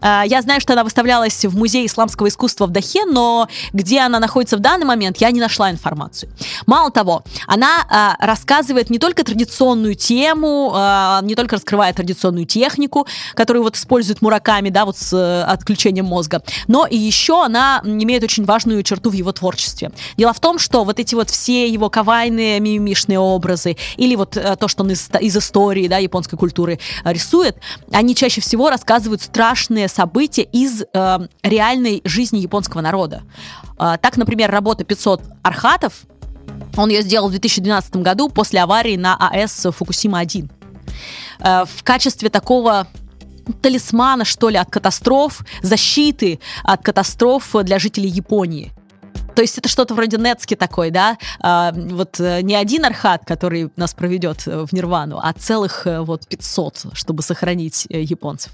А, 0.00 0.24
я 0.26 0.42
знаю, 0.42 0.60
что 0.60 0.74
она 0.74 0.84
выставлялась 0.84 1.44
в 1.44 1.56
Музее 1.56 1.86
исламского 1.86 2.28
искусства 2.28 2.66
в 2.66 2.70
Дахе, 2.70 3.04
но 3.04 3.48
где 3.72 4.00
она 4.00 4.20
находится 4.20 4.56
в 4.56 4.60
данный 4.60 4.86
момент, 4.86 5.16
я 5.18 5.30
не 5.30 5.40
нашла 5.40 5.70
информацию. 5.70 6.30
Мало 6.66 6.90
того, 6.90 7.24
она 7.46 7.86
а, 7.88 8.16
рассказывает 8.24 8.90
не 8.90 8.98
только 8.98 9.24
традиционную 9.24 9.94
тему, 9.94 10.72
а, 10.74 11.20
не 11.22 11.34
только 11.34 11.56
раскрывает 11.56 11.96
традиционную 11.96 12.46
технику, 12.46 13.06
которую 13.34 13.62
вот 13.62 13.76
использует 13.76 14.22
Мураками, 14.22 14.70
да, 14.70 14.84
вот 14.84 14.96
с 14.96 15.12
э, 15.12 15.42
отключением 15.42 16.06
мозга, 16.06 16.42
но 16.66 16.86
и 16.86 16.96
еще 16.96 17.44
она 17.44 17.80
имеет 17.84 18.22
очень 18.22 18.44
важную 18.44 18.82
черту 18.82 19.10
в 19.10 19.12
его 19.14 19.32
творчестве. 19.32 19.90
Дело 20.16 20.32
в 20.32 20.40
том, 20.40 20.58
что 20.58 20.84
вот 20.84 20.98
эти 20.98 21.14
вот 21.14 21.30
все 21.30 21.68
его 21.68 21.90
кавайные 21.90 22.60
мимишные 22.60 23.18
образы 23.18 23.76
или 23.96 24.14
вот 24.16 24.36
э, 24.36 24.56
то, 24.56 24.68
что 24.68 24.82
он 24.82 24.90
из, 24.90 25.08
из 25.20 25.36
истории, 25.36 25.88
да, 25.88 25.98
японской 25.98 26.36
культуры 26.36 26.78
рисует, 27.04 27.56
они 27.90 28.14
чаще 28.14 28.40
всего 28.40 28.57
рассказывают 28.66 29.22
страшные 29.22 29.88
события 29.88 30.42
из 30.42 30.82
э, 30.82 31.18
реальной 31.42 32.00
жизни 32.04 32.38
японского 32.38 32.80
народа. 32.80 33.22
Э, 33.78 33.96
так, 34.00 34.16
например, 34.16 34.50
работа 34.50 34.84
500 34.84 35.22
архатов, 35.42 36.06
он 36.76 36.88
ее 36.90 37.02
сделал 37.02 37.28
в 37.28 37.30
2012 37.30 37.96
году 37.96 38.28
после 38.28 38.60
аварии 38.60 38.96
на 38.96 39.16
АЭС 39.16 39.66
Фукусима-1. 39.66 40.50
Э, 41.40 41.64
в 41.64 41.84
качестве 41.84 42.30
такого 42.30 42.88
талисмана, 43.62 44.24
что 44.24 44.48
ли, 44.48 44.56
от 44.56 44.70
катастроф, 44.70 45.40
защиты 45.62 46.40
от 46.64 46.82
катастроф 46.82 47.54
для 47.62 47.78
жителей 47.78 48.10
Японии. 48.10 48.72
То 49.38 49.42
есть 49.42 49.56
это 49.56 49.68
что-то 49.68 49.94
вроде 49.94 50.16
Нецки 50.16 50.56
такой, 50.56 50.90
да? 50.90 51.16
А, 51.38 51.70
вот 51.72 52.18
э, 52.18 52.40
не 52.42 52.56
один 52.56 52.84
архат, 52.84 53.24
который 53.24 53.70
нас 53.76 53.94
проведет 53.94 54.48
э, 54.48 54.66
в 54.66 54.72
Нирвану, 54.72 55.20
а 55.22 55.32
целых 55.32 55.86
э, 55.86 56.00
вот 56.00 56.26
500, 56.26 56.86
чтобы 56.94 57.22
сохранить 57.22 57.86
японцев. 57.88 58.50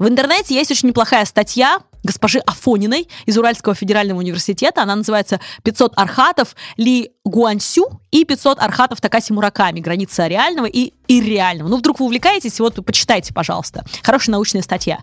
В 0.00 0.08
интернете 0.08 0.56
есть 0.56 0.72
очень 0.72 0.88
неплохая 0.88 1.24
статья 1.26 1.78
госпожи 2.02 2.38
Афониной 2.40 3.08
из 3.26 3.38
Уральского 3.38 3.74
федерального 3.74 4.18
университета. 4.18 4.82
Она 4.82 4.96
называется 4.96 5.40
«500 5.64 5.92
архатов 5.96 6.56
Ли 6.76 7.12
Гуансю 7.24 8.00
и 8.10 8.24
500 8.24 8.58
архатов 8.60 9.00
Такаси 9.00 9.32
Мураками. 9.32 9.80
Граница 9.80 10.26
реального 10.26 10.66
и 10.66 10.92
ирреального». 11.08 11.68
Ну, 11.68 11.76
вдруг 11.76 12.00
вы 12.00 12.06
увлекаетесь, 12.06 12.58
вот 12.60 12.84
почитайте, 12.84 13.34
пожалуйста. 13.34 13.84
Хорошая 14.02 14.32
научная 14.32 14.62
статья. 14.62 14.98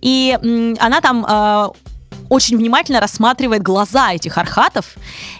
И 0.00 0.38
м, 0.42 0.76
она 0.80 1.00
там 1.00 1.26
э, 1.28 1.68
очень 2.28 2.56
внимательно 2.56 3.00
рассматривает 3.00 3.62
глаза 3.62 4.12
этих 4.12 4.38
архатов 4.38 4.94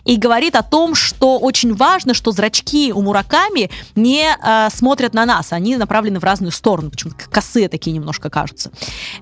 и 0.05 0.16
говорит 0.16 0.57
о 0.57 0.62
том, 0.62 0.95
что 0.95 1.39
очень 1.39 1.74
важно, 1.74 2.14
что 2.14 2.32
зрачки 2.32 2.93
у 2.93 3.03
Мураками 3.03 3.70
не 3.95 4.24
э, 4.24 4.68
смотрят 4.70 5.14
на 5.14 5.26
нас, 5.26 5.53
они 5.53 5.76
направлены 5.76 6.20
в 6.20 6.24
разную 6.24 6.53
сторону, 6.53 6.91
почему-то 6.91 7.24
косые 7.30 7.68
такие 7.68 7.93
немножко 7.93 8.30
кажутся. 8.30 8.70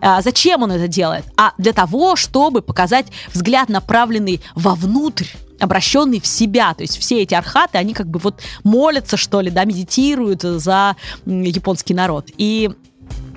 А 0.01 0.23
зачем 0.23 0.63
он 0.63 0.73
это 0.73 0.89
делает? 0.89 1.25
А 1.37 1.53
для 1.59 1.73
того, 1.73 2.17
чтобы 2.17 2.63
показать 2.63 3.07
взгляд, 3.33 3.69
направленный 3.69 4.41
вовнутрь 4.55 5.27
обращенный 5.61 6.21
в 6.21 6.27
себя. 6.27 6.75
То 6.75 6.83
есть 6.83 6.99
все 6.99 7.23
эти 7.23 7.35
архаты, 7.35 7.79
они 7.79 7.95
как 7.95 8.09
бы 8.09 8.19
вот 8.19 8.43
молятся, 8.65 9.17
что 9.17 9.41
ли, 9.41 9.51
да, 9.51 9.65
медитируют 9.65 10.43
за 10.43 10.97
японский 11.25 11.95
народ. 11.95 12.29
И 12.37 12.71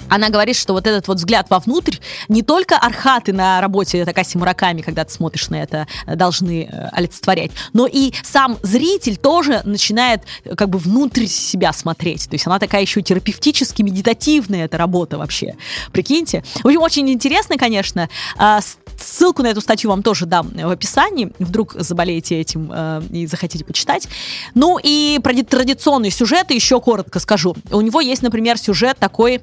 она 0.09 0.29
говорит, 0.29 0.55
что 0.55 0.73
вот 0.73 0.87
этот 0.87 1.07
вот 1.07 1.17
взгляд 1.17 1.49
вовнутрь, 1.49 1.97
не 2.27 2.41
только 2.41 2.77
архаты 2.77 3.33
на 3.33 3.61
работе 3.61 4.05
Такаси 4.05 4.37
Мураками, 4.37 4.81
когда 4.81 5.03
ты 5.03 5.11
смотришь 5.11 5.49
на 5.49 5.55
это, 5.55 5.87
должны 6.05 6.69
э, 6.71 6.89
олицетворять, 6.91 7.51
но 7.73 7.87
и 7.87 8.13
сам 8.23 8.57
зритель 8.63 9.17
тоже 9.17 9.61
начинает 9.65 10.21
э, 10.43 10.55
как 10.55 10.69
бы 10.69 10.79
внутрь 10.79 11.25
себя 11.25 11.73
смотреть. 11.73 12.27
То 12.29 12.35
есть 12.35 12.47
она 12.47 12.59
такая 12.59 12.81
еще 12.81 13.01
терапевтически 13.01 13.81
медитативная 13.81 14.65
эта 14.65 14.77
работа 14.77 15.17
вообще. 15.17 15.55
Прикиньте. 15.91 16.43
В 16.63 16.67
общем, 16.67 16.81
очень 16.81 17.09
интересно, 17.09 17.57
конечно. 17.57 18.09
А, 18.37 18.59
ссылку 18.97 19.43
на 19.43 19.47
эту 19.47 19.61
статью 19.61 19.89
вам 19.89 20.03
тоже 20.03 20.25
дам 20.25 20.49
в 20.49 20.69
описании. 20.69 21.31
Вдруг 21.39 21.73
заболеете 21.73 22.39
этим 22.39 22.71
э, 22.73 23.01
и 23.11 23.27
захотите 23.27 23.63
почитать. 23.63 24.07
Ну 24.55 24.79
и 24.81 25.19
про 25.23 25.33
традиционные 25.43 26.11
сюжеты 26.11 26.53
еще 26.53 26.79
коротко 26.81 27.19
скажу. 27.19 27.55
У 27.71 27.81
него 27.81 28.01
есть, 28.01 28.21
например, 28.21 28.57
сюжет 28.57 28.97
такой 28.97 29.41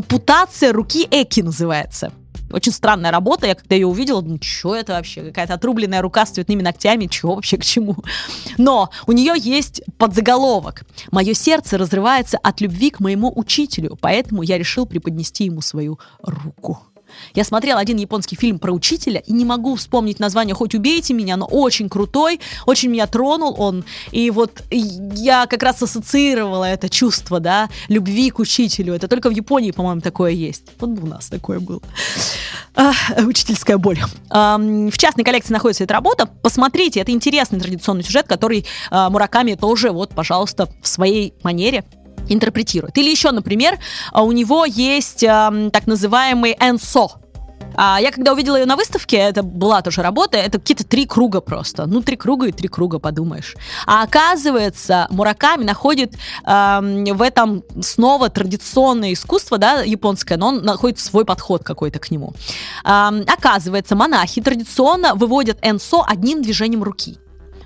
ампутация 0.00 0.72
руки 0.72 1.06
Эки 1.10 1.42
называется. 1.42 2.12
Очень 2.52 2.72
странная 2.72 3.12
работа. 3.12 3.46
Я 3.46 3.54
когда 3.54 3.76
ее 3.76 3.86
увидела, 3.86 4.22
думаю, 4.22 4.40
что 4.42 4.74
это 4.74 4.94
вообще? 4.94 5.22
Какая-то 5.22 5.54
отрубленная 5.54 6.02
рука 6.02 6.26
с 6.26 6.30
цветными 6.30 6.62
ногтями. 6.62 7.06
Чего 7.06 7.36
вообще 7.36 7.58
к 7.58 7.64
чему? 7.64 7.96
Но 8.58 8.90
у 9.06 9.12
нее 9.12 9.34
есть 9.36 9.82
подзаголовок. 9.98 10.82
Мое 11.12 11.34
сердце 11.34 11.78
разрывается 11.78 12.38
от 12.38 12.60
любви 12.60 12.90
к 12.90 12.98
моему 12.98 13.30
учителю, 13.36 13.96
поэтому 14.00 14.42
я 14.42 14.58
решил 14.58 14.86
преподнести 14.86 15.44
ему 15.44 15.60
свою 15.60 16.00
руку. 16.22 16.80
Я 17.34 17.44
смотрел 17.44 17.78
один 17.78 17.96
японский 17.96 18.36
фильм 18.36 18.58
про 18.58 18.72
учителя 18.72 19.20
и 19.26 19.32
не 19.32 19.44
могу 19.44 19.76
вспомнить 19.76 20.20
название, 20.20 20.54
хоть 20.54 20.74
убейте 20.74 21.14
меня, 21.14 21.36
но 21.36 21.46
очень 21.46 21.88
крутой, 21.88 22.40
очень 22.66 22.90
меня 22.90 23.06
тронул 23.06 23.54
он. 23.58 23.84
И 24.10 24.30
вот 24.30 24.62
я 24.70 25.46
как 25.46 25.62
раз 25.62 25.82
ассоциировала 25.82 26.64
это 26.64 26.88
чувство, 26.88 27.40
да, 27.40 27.68
любви 27.88 28.30
к 28.30 28.38
учителю. 28.38 28.94
Это 28.94 29.08
только 29.08 29.28
в 29.28 29.32
Японии, 29.32 29.70
по-моему, 29.70 30.00
такое 30.00 30.32
есть. 30.32 30.64
Вот 30.78 30.90
бы 30.90 31.02
у 31.02 31.06
нас 31.06 31.28
такое 31.28 31.60
было. 31.60 31.82
А, 32.74 32.92
учительская 33.18 33.78
боль. 33.78 33.98
А, 34.30 34.58
в 34.58 34.96
частной 34.96 35.24
коллекции 35.24 35.52
находится 35.52 35.84
эта 35.84 35.94
работа. 35.94 36.26
Посмотрите, 36.26 37.00
это 37.00 37.12
интересный 37.12 37.60
традиционный 37.60 38.04
сюжет, 38.04 38.26
который 38.26 38.66
а, 38.90 39.10
Мураками 39.10 39.54
тоже, 39.54 39.90
вот, 39.90 40.14
пожалуйста, 40.14 40.68
в 40.82 40.88
своей 40.88 41.34
манере 41.42 41.84
интерпретирует. 42.30 42.96
Или 42.98 43.10
еще, 43.10 43.30
например, 43.30 43.78
а, 44.12 44.22
у 44.22 44.32
него 44.32 44.64
есть 44.64 45.22
э, 45.22 45.70
так 45.72 45.86
называемый 45.86 46.56
энсо. 46.60 47.08
А 47.74 48.00
я 48.00 48.10
когда 48.10 48.32
увидела 48.32 48.56
ее 48.56 48.66
на 48.66 48.76
выставке, 48.76 49.16
это 49.16 49.42
была 49.42 49.82
тоже 49.82 50.02
работа, 50.02 50.36
это 50.36 50.58
какие-то 50.58 50.84
три 50.84 51.06
круга 51.06 51.40
просто. 51.40 51.86
Ну, 51.86 52.02
три 52.02 52.16
круга 52.16 52.46
и 52.46 52.52
три 52.52 52.68
круга, 52.68 52.98
подумаешь. 52.98 53.54
А 53.86 54.02
оказывается, 54.02 55.06
Мураками 55.10 55.64
находит 55.64 56.14
э, 56.44 56.80
в 57.12 57.22
этом 57.22 57.62
снова 57.80 58.28
традиционное 58.28 59.12
искусство, 59.12 59.58
да, 59.58 59.82
японское, 59.82 60.36
но 60.36 60.48
он 60.48 60.62
находит 60.62 60.98
свой 60.98 61.24
подход 61.24 61.62
какой-то 61.62 61.98
к 61.98 62.10
нему. 62.10 62.32
Э, 62.84 63.22
оказывается, 63.26 63.94
монахи 63.94 64.42
традиционно 64.42 65.14
выводят 65.14 65.58
энсо 65.62 66.02
одним 66.06 66.42
движением 66.42 66.82
руки. 66.82 67.18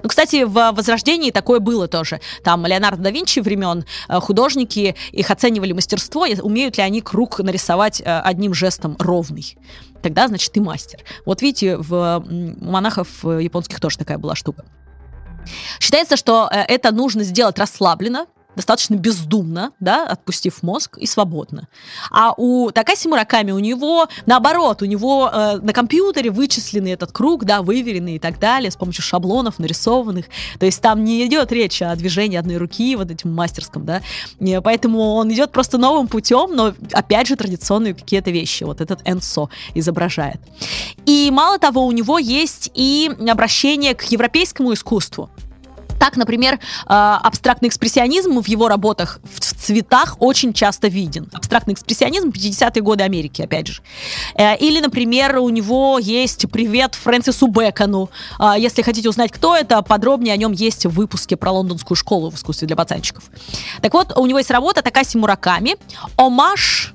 Ну, 0.05 0.09
кстати, 0.11 0.45
в 0.45 0.73
Возрождении 0.73 1.31
такое 1.31 1.61
было 1.61 1.89
тоже. 1.89 2.21
Там 2.43 2.67
Леонардо 2.67 3.05
да 3.05 3.11
Винчи 3.11 3.41
времен 3.41 3.87
э, 4.07 4.21
художники 4.21 4.97
их 5.13 5.31
оценивали 5.31 5.73
мастерство, 5.73 6.27
умеют 6.43 6.77
ли 6.77 6.83
они 6.83 7.01
круг 7.01 7.39
нарисовать 7.39 8.03
э, 8.03 8.21
одним 8.21 8.53
жестом 8.53 8.97
ровный. 8.99 9.57
Тогда, 10.03 10.29
значит, 10.29 10.53
ты 10.53 10.61
мастер. 10.61 11.01
Вот 11.25 11.41
видите, 11.41 11.79
в 11.79 12.23
монахов 12.61 13.25
э, 13.25 13.45
японских 13.45 13.81
тоже 13.81 13.97
такая 13.97 14.19
была 14.19 14.35
штука. 14.35 14.67
Считается, 15.81 16.19
что 16.19 16.51
это 16.53 16.91
нужно 16.91 17.25
сделать 17.25 17.59
расслабленно, 17.59 18.27
достаточно 18.57 18.95
бездумно, 18.95 19.73
да, 19.81 20.07
отпустив 20.07 20.63
мозг 20.63 20.99
и 20.99 21.07
свободно. 21.07 21.69
А 22.11 22.33
у 22.37 22.71
Такаси 22.71 23.09
Мураками, 23.09 23.53
у 23.53 23.59
него 23.59 24.09
наоборот, 24.27 24.83
у 24.83 24.85
него 24.85 25.31
э, 25.33 25.59
на 25.59 25.73
компьютере 25.73 26.31
вычисленный 26.31 26.93
этот 26.93 27.13
круг, 27.13 27.45
да, 27.45 27.63
выверенный 27.63 28.17
и 28.17 28.19
так 28.19 28.39
далее, 28.39 28.71
с 28.71 28.77
помощью 28.77 29.03
шаблонов 29.03 29.59
нарисованных. 29.59 30.27
То 30.59 30.67
есть 30.67 30.81
там 30.81 31.05
не 31.05 31.27
идет 31.27 31.53
речь 31.53 31.83
о 31.83 31.95
движении 31.97 32.37
одной 32.37 32.57
руки, 32.57 32.97
вот 32.97 33.11
этим 33.11 33.33
мастерском, 33.33 33.85
да. 33.85 34.03
И 34.41 34.61
поэтому 34.63 35.15
он 35.15 35.33
идет 35.33 35.53
просто 35.53 35.79
новым 35.79 36.09
путем, 36.09 36.55
но 36.55 36.75
опять 36.93 37.27
же 37.27 37.37
традиционные 37.37 37.95
какие-то 37.95 38.31
вещи. 38.31 38.65
Вот 38.65 38.81
этот 38.81 39.01
Энсо 39.05 39.49
изображает. 39.75 40.41
И 41.07 41.31
мало 41.33 41.59
того, 41.59 41.87
у 41.87 41.93
него 41.93 42.19
есть 42.19 42.71
и 42.75 43.11
обращение 43.29 43.95
к 43.95 44.05
европейскому 44.05 44.73
искусству. 44.73 45.31
Так, 46.05 46.19
например, 46.19 46.61
а, 46.85 47.19
абстрактный 47.25 47.71
экспрессионизм 47.71 48.43
в 48.43 48.47
его 48.47 48.69
работах 48.69 49.21
в 49.23 49.41
цветах 49.41 50.17
очень 50.21 50.53
часто 50.53 50.89
виден. 50.89 51.31
Абстрактный 51.33 51.73
экспрессионизм 51.73 52.29
50-е 52.29 52.83
годы 52.83 53.05
Америки, 53.05 53.41
опять 53.41 53.69
же. 53.69 53.81
Э, 54.35 54.55
или, 54.59 54.81
например, 54.81 55.39
у 55.39 55.49
него 55.49 55.99
есть 55.99 56.45
«Привет 56.53 56.95
Фрэнсису 56.95 57.47
Бэкону». 57.47 58.11
А, 58.39 58.59
если 58.59 58.83
хотите 58.83 59.09
узнать, 59.09 59.33
кто 59.33 59.57
это, 59.57 59.81
подробнее 59.81 60.35
о 60.35 60.37
нем 60.37 60.53
есть 60.53 60.85
в 60.85 60.91
выпуске 60.91 61.39
про 61.39 61.53
лондонскую 61.53 61.97
школу 61.97 62.31
в 62.31 62.35
искусстве 62.35 62.67
для 62.67 62.77
пацанчиков. 62.77 63.25
Так 63.81 63.95
вот, 63.95 64.13
у 64.15 64.27
него 64.27 64.37
есть 64.37 64.51
работа 64.51 64.83
Такаси 64.83 65.17
Мураками 65.17 65.77
«Омаш» 66.19 66.93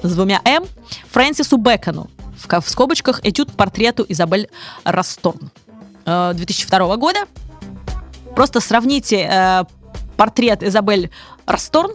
с 0.00 0.14
двумя 0.14 0.40
«М» 0.44 0.64
Фрэнсису 1.10 1.56
Бэкону. 1.56 2.08
В 2.38 2.70
скобочках 2.70 3.18
«Этюд 3.24 3.50
портрету 3.50 4.06
Изабель 4.08 4.48
Расторн» 4.84 5.50
2002 6.04 6.78
э, 6.78 6.96
года. 6.96 7.20
Просто 8.34 8.60
сравните 8.60 9.28
э, 9.30 9.64
портрет 10.16 10.62
Изабель 10.62 11.10
Расторн 11.46 11.92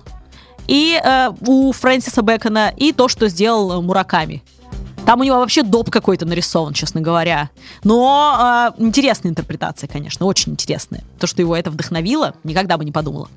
и 0.67 0.99
э, 1.03 1.29
у 1.45 1.71
Фрэнсиса 1.71 2.21
Бэкона 2.21 2.73
и 2.75 2.91
то, 2.93 3.07
что 3.07 3.27
сделал 3.27 3.81
Мураками. 3.81 4.43
Там 5.05 5.21
у 5.21 5.23
него 5.23 5.37
вообще 5.37 5.63
доп 5.63 5.89
какой-то 5.89 6.25
нарисован, 6.25 6.73
честно 6.73 7.01
говоря. 7.01 7.49
Но 7.83 8.71
э, 8.77 8.81
интересная 8.83 9.31
интерпретация, 9.31 9.87
конечно, 9.87 10.25
очень 10.25 10.53
интересная. 10.53 11.03
То, 11.19 11.27
что 11.27 11.41
его 11.41 11.55
это 11.55 11.71
вдохновило, 11.71 12.35
никогда 12.43 12.77
бы 12.77 12.85
не 12.85 12.91
подумала. 12.91 13.27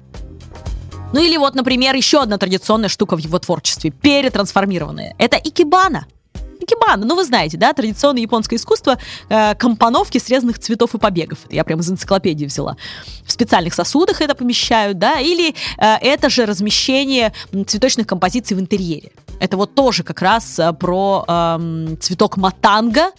Ну 1.12 1.20
или 1.20 1.36
вот, 1.36 1.54
например, 1.54 1.94
еще 1.94 2.22
одна 2.22 2.38
традиционная 2.38 2.88
штука 2.88 3.16
в 3.16 3.18
его 3.18 3.38
творчестве, 3.38 3.90
перетрансформированная. 3.90 5.14
Это 5.18 5.36
икебана– 5.36 6.06
Икебана, 6.62 7.04
ну 7.04 7.16
вы 7.16 7.24
знаете, 7.24 7.56
да, 7.56 7.72
традиционное 7.72 8.22
японское 8.22 8.56
искусство 8.56 8.98
э, 9.28 9.54
компоновки 9.54 10.18
срезанных 10.18 10.58
цветов 10.58 10.94
и 10.94 10.98
побегов. 10.98 11.38
Я 11.50 11.64
прямо 11.64 11.82
из 11.82 11.90
энциклопедии 11.90 12.46
взяла. 12.46 12.76
В 13.24 13.32
специальных 13.32 13.74
сосудах 13.74 14.20
это 14.20 14.34
помещают, 14.34 14.98
да, 14.98 15.20
или 15.20 15.54
э, 15.78 15.96
это 16.00 16.30
же 16.30 16.46
размещение 16.46 17.32
цветочных 17.66 18.06
композиций 18.06 18.56
в 18.56 18.60
интерьере. 18.60 19.10
Это 19.42 19.56
вот 19.56 19.74
тоже 19.74 20.04
как 20.04 20.22
раз 20.22 20.60
э, 20.60 20.72
про 20.72 21.24
эм, 21.26 21.98
цветок 22.00 22.36
матанга. 22.36 23.10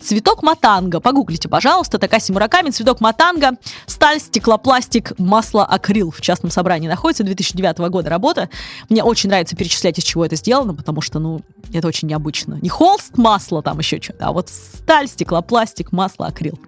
Цветок 0.00 0.44
матанга, 0.44 1.00
погуглите, 1.00 1.48
пожалуйста, 1.48 1.98
Такаси 1.98 2.32
Мураками, 2.32 2.70
цветок 2.70 3.00
матанга, 3.00 3.52
сталь, 3.86 4.20
стеклопластик, 4.20 5.18
масло, 5.18 5.64
акрил 5.64 6.12
в 6.12 6.20
частном 6.20 6.52
собрании 6.52 6.86
находится, 6.86 7.24
2009 7.24 7.78
года 7.90 8.08
работа. 8.08 8.50
Мне 8.88 9.02
очень 9.02 9.30
нравится 9.30 9.56
перечислять, 9.56 9.98
из 9.98 10.04
чего 10.04 10.24
это 10.24 10.36
сделано, 10.36 10.74
потому 10.74 11.00
что, 11.00 11.18
ну, 11.18 11.40
это 11.72 11.88
очень 11.88 12.06
необычно. 12.06 12.58
Не 12.62 12.68
холст, 12.84 13.16
масло, 13.16 13.62
там 13.62 13.78
еще 13.78 13.98
что-то, 13.98 14.26
а 14.26 14.32
вот 14.32 14.50
сталь, 14.50 15.08
стеклопластик, 15.08 15.90
масло, 15.90 16.26
акрил. 16.26 16.58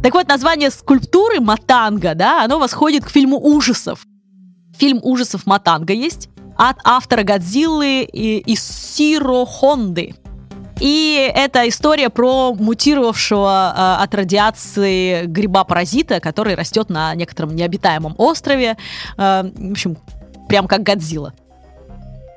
Так 0.00 0.14
вот, 0.14 0.28
название 0.28 0.70
скульптуры 0.70 1.40
Матанга, 1.40 2.14
да, 2.14 2.44
оно 2.44 2.60
восходит 2.60 3.04
к 3.04 3.10
фильму 3.10 3.40
ужасов. 3.40 4.06
Фильм 4.78 5.00
ужасов 5.02 5.44
Матанга 5.44 5.94
есть 5.94 6.28
от 6.56 6.76
автора 6.84 7.24
Годзиллы 7.24 8.02
и 8.02 8.54
Исиро 8.54 9.44
Хонды. 9.44 10.14
И 10.78 11.32
это 11.34 11.68
история 11.68 12.08
про 12.08 12.54
мутировавшего 12.54 13.74
э, 13.76 14.02
от 14.04 14.14
радиации 14.14 15.26
гриба-паразита, 15.26 16.20
который 16.20 16.54
растет 16.54 16.88
на 16.88 17.16
некотором 17.16 17.56
необитаемом 17.56 18.14
острове. 18.16 18.76
Э, 19.18 19.42
в 19.42 19.72
общем, 19.72 19.96
прям 20.48 20.68
как 20.68 20.84
Годзилла 20.84 21.34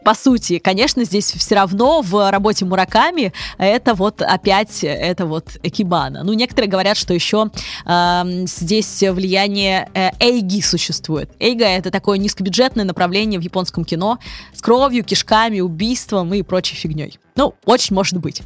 по 0.05 0.13
сути, 0.13 0.59
конечно, 0.59 1.03
здесь 1.03 1.31
все 1.31 1.55
равно 1.55 2.01
в 2.03 2.29
работе 2.29 2.63
Мураками 2.63 3.33
это 3.57 3.95
вот 3.95 4.21
опять 4.21 4.83
это 4.83 5.25
вот 5.25 5.57
Экибана. 5.63 6.23
Ну, 6.23 6.33
некоторые 6.33 6.69
говорят, 6.69 6.95
что 6.95 7.11
еще 7.13 7.49
э, 7.87 8.23
здесь 8.45 9.01
влияние 9.01 9.89
э, 9.95 10.11
Эйги 10.19 10.61
существует. 10.61 11.31
Эйга 11.39 11.65
это 11.65 11.89
такое 11.89 12.19
низкобюджетное 12.19 12.85
направление 12.85 13.39
в 13.39 13.43
японском 13.43 13.83
кино 13.83 14.19
с 14.53 14.61
кровью, 14.61 15.03
кишками, 15.03 15.59
убийством 15.59 16.31
и 16.35 16.43
прочей 16.43 16.75
фигней. 16.75 17.17
Ну, 17.35 17.55
очень 17.65 17.95
может 17.95 18.19
быть 18.19 18.43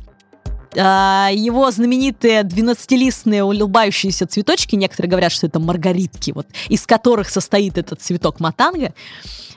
его 0.74 1.72
знаменитые 1.72 2.42
12-листные 2.42 3.44
улыбающиеся 3.44 4.28
цветочки, 4.28 4.76
некоторые 4.76 5.10
говорят, 5.10 5.32
что 5.32 5.48
это 5.48 5.60
маргаритки, 5.60 6.32
вот, 6.32 6.48
из 6.68 6.86
которых 6.86 7.30
состоит 7.30 7.78
этот 7.78 8.02
цветок 8.02 8.40
матанга, 8.40 8.94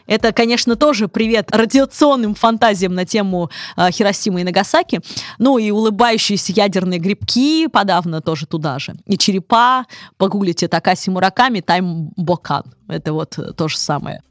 это, 0.07 0.33
конечно, 0.33 0.77
тоже 0.77 1.09
привет 1.09 1.55
радиационным 1.55 2.35
фантазиям 2.35 2.95
на 2.95 3.05
тему 3.05 3.51
э, 3.77 3.91
Хиросимы 3.91 4.41
и 4.41 4.45
Нагасаки. 4.45 5.01
Ну 5.39 5.59
и 5.59 5.71
улыбающиеся 5.71 6.53
ядерные 6.53 6.99
грибки 6.99 7.67
подавно 7.69 8.21
тоже 8.21 8.47
туда 8.47 8.79
же. 8.79 8.95
И 9.07 9.17
черепа, 9.17 9.87
погуглите 10.17 10.69
Такаси 10.69 11.11
Мураками, 11.11 11.61
Тайм 11.61 12.11
Бокан. 12.17 12.65
Это 12.89 13.13
вот 13.13 13.39
то 13.57 13.69
же 13.69 13.79
самое. 13.79 14.23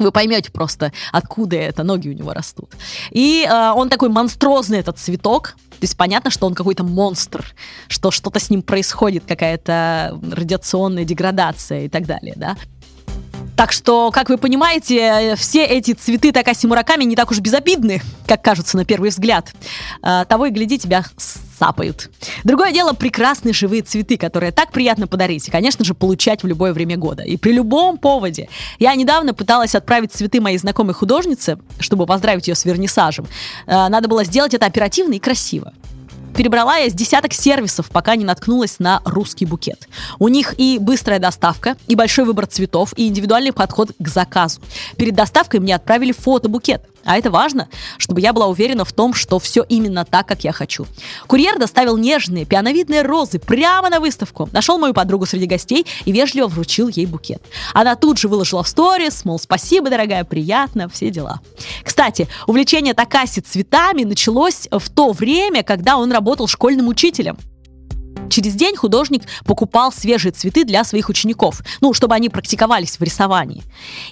Вы 0.00 0.12
поймете 0.12 0.50
просто, 0.50 0.92
откуда 1.12 1.56
это, 1.56 1.82
ноги 1.82 2.08
у 2.08 2.12
него 2.12 2.32
растут. 2.32 2.70
И 3.10 3.46
э, 3.48 3.72
он 3.74 3.88
такой 3.88 4.08
монстрозный, 4.08 4.78
этот 4.78 4.98
цветок. 4.98 5.56
То 5.70 5.82
есть 5.82 5.96
понятно, 5.96 6.30
что 6.30 6.46
он 6.46 6.54
какой-то 6.54 6.84
монстр, 6.84 7.44
что 7.88 8.10
что-то 8.10 8.40
с 8.40 8.48
ним 8.50 8.62
происходит, 8.62 9.24
какая-то 9.26 10.18
радиационная 10.32 11.04
деградация 11.04 11.84
и 11.84 11.88
так 11.88 12.06
далее, 12.06 12.34
да. 12.36 12.56
Так 13.56 13.72
что, 13.72 14.10
как 14.10 14.28
вы 14.28 14.36
понимаете, 14.36 15.34
все 15.36 15.64
эти 15.64 15.92
цветы 15.92 16.30
Такаси 16.30 16.66
Мураками 16.66 17.04
не 17.04 17.16
так 17.16 17.30
уж 17.30 17.40
безобидны, 17.40 18.02
как 18.26 18.42
кажутся 18.42 18.76
на 18.76 18.84
первый 18.84 19.08
взгляд. 19.08 19.54
А, 20.02 20.26
того 20.26 20.46
и 20.46 20.50
гляди, 20.50 20.78
тебя 20.78 21.04
сапают. 21.58 22.10
Другое 22.44 22.72
дело 22.72 22.92
прекрасные 22.92 23.52
живые 23.52 23.82
цветы, 23.82 24.16
которые 24.16 24.52
так 24.52 24.72
приятно 24.72 25.06
подарить 25.06 25.48
и, 25.48 25.50
конечно 25.50 25.84
же, 25.84 25.94
получать 25.94 26.42
в 26.42 26.46
любое 26.46 26.72
время 26.72 26.96
года. 26.96 27.22
И 27.22 27.36
при 27.36 27.52
любом 27.52 27.98
поводе. 27.98 28.48
Я 28.78 28.94
недавно 28.94 29.34
пыталась 29.34 29.74
отправить 29.74 30.12
цветы 30.12 30.40
моей 30.40 30.58
знакомой 30.58 30.94
художнице, 30.94 31.58
чтобы 31.78 32.06
поздравить 32.06 32.48
ее 32.48 32.54
с 32.54 32.64
вернисажем. 32.64 33.26
А, 33.66 33.88
надо 33.88 34.08
было 34.08 34.24
сделать 34.24 34.54
это 34.54 34.66
оперативно 34.66 35.14
и 35.14 35.18
красиво. 35.18 35.72
Перебрала 36.36 36.76
я 36.76 36.90
с 36.90 36.92
десяток 36.92 37.32
сервисов, 37.32 37.88
пока 37.88 38.14
не 38.14 38.24
наткнулась 38.26 38.78
на 38.78 39.00
русский 39.06 39.46
букет. 39.46 39.88
У 40.18 40.28
них 40.28 40.54
и 40.58 40.78
быстрая 40.78 41.18
доставка, 41.18 41.76
и 41.86 41.94
большой 41.94 42.26
выбор 42.26 42.46
цветов, 42.46 42.92
и 42.96 43.08
индивидуальный 43.08 43.54
подход 43.54 43.92
к 43.98 44.08
заказу. 44.08 44.60
Перед 44.98 45.14
доставкой 45.14 45.60
мне 45.60 45.74
отправили 45.74 46.12
фото-букет. 46.12 46.82
А 47.06 47.16
это 47.16 47.30
важно, 47.30 47.68
чтобы 47.98 48.20
я 48.20 48.32
была 48.32 48.48
уверена 48.48 48.84
в 48.84 48.92
том, 48.92 49.14
что 49.14 49.38
все 49.38 49.64
именно 49.68 50.04
так, 50.04 50.26
как 50.26 50.44
я 50.44 50.52
хочу. 50.52 50.86
Курьер 51.28 51.58
доставил 51.58 51.96
нежные 51.96 52.44
пиановидные 52.44 53.02
розы 53.02 53.38
прямо 53.38 53.88
на 53.88 54.00
выставку. 54.00 54.48
Нашел 54.52 54.76
мою 54.76 54.92
подругу 54.92 55.24
среди 55.24 55.46
гостей 55.46 55.86
и 56.04 56.12
вежливо 56.12 56.48
вручил 56.48 56.88
ей 56.88 57.06
букет. 57.06 57.42
Она 57.72 57.94
тут 57.94 58.18
же 58.18 58.28
выложила 58.28 58.64
в 58.64 58.68
сторис, 58.68 59.24
мол, 59.24 59.38
спасибо, 59.38 59.88
дорогая, 59.88 60.24
приятно, 60.24 60.88
все 60.88 61.10
дела. 61.10 61.40
Кстати, 61.84 62.28
увлечение 62.46 62.92
Такаси 62.92 63.40
цветами 63.40 64.02
началось 64.02 64.68
в 64.70 64.90
то 64.90 65.12
время, 65.12 65.62
когда 65.62 65.96
он 65.96 66.10
работал 66.10 66.48
школьным 66.48 66.88
учителем. 66.88 67.38
Через 68.28 68.54
день 68.54 68.76
художник 68.76 69.22
покупал 69.44 69.92
свежие 69.92 70.32
цветы 70.32 70.64
для 70.64 70.84
своих 70.84 71.08
учеников, 71.08 71.62
ну, 71.80 71.92
чтобы 71.92 72.14
они 72.14 72.28
практиковались 72.28 72.98
в 72.98 73.02
рисовании. 73.02 73.62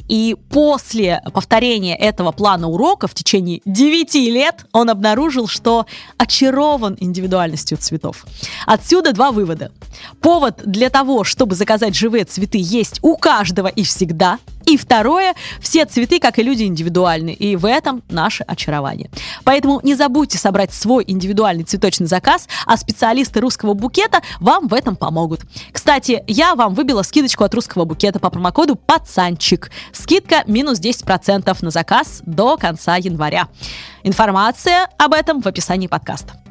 И 0.08 0.36
после 0.50 1.22
повторения 1.32 1.96
этого 1.96 2.32
плана 2.32 2.68
урока 2.68 3.06
в 3.06 3.14
течение 3.14 3.60
9 3.64 4.14
лет 4.14 4.66
он 4.72 4.90
обнаружил, 4.90 5.48
что 5.48 5.86
очарован 6.16 6.96
индивидуальностью 7.00 7.78
цветов. 7.78 8.24
Отсюда 8.66 9.12
два 9.12 9.32
вывода. 9.32 9.72
Повод 10.20 10.62
для 10.64 10.90
того, 10.90 11.24
чтобы 11.24 11.54
заказать 11.54 11.94
живые 11.94 12.24
цветы, 12.24 12.58
есть 12.60 12.98
у 13.02 13.16
каждого 13.16 13.68
и 13.68 13.82
всегда– 13.84 14.38
и 14.66 14.76
второе, 14.76 15.34
все 15.60 15.84
цветы, 15.84 16.20
как 16.20 16.38
и 16.38 16.42
люди, 16.42 16.64
индивидуальны, 16.64 17.30
и 17.30 17.56
в 17.56 17.66
этом 17.66 18.02
наше 18.08 18.44
очарование. 18.44 19.10
Поэтому 19.44 19.80
не 19.82 19.94
забудьте 19.94 20.38
собрать 20.38 20.72
свой 20.72 21.04
индивидуальный 21.06 21.64
цветочный 21.64 22.06
заказ, 22.06 22.48
а 22.66 22.76
специалисты 22.76 23.40
русского 23.40 23.74
букета 23.74 24.22
вам 24.40 24.68
в 24.68 24.74
этом 24.74 24.96
помогут. 24.96 25.40
Кстати, 25.72 26.22
я 26.26 26.54
вам 26.54 26.74
выбила 26.74 27.02
скидочку 27.02 27.44
от 27.44 27.54
русского 27.54 27.84
букета 27.84 28.18
по 28.18 28.30
промокоду 28.30 28.76
«Пацанчик». 28.76 29.70
Скидка 29.92 30.44
минус 30.46 30.80
10% 30.80 31.56
на 31.60 31.70
заказ 31.70 32.22
до 32.24 32.56
конца 32.56 32.96
января. 32.96 33.48
Информация 34.02 34.88
об 34.98 35.14
этом 35.14 35.40
в 35.40 35.46
описании 35.46 35.86
подкаста. 35.86 36.43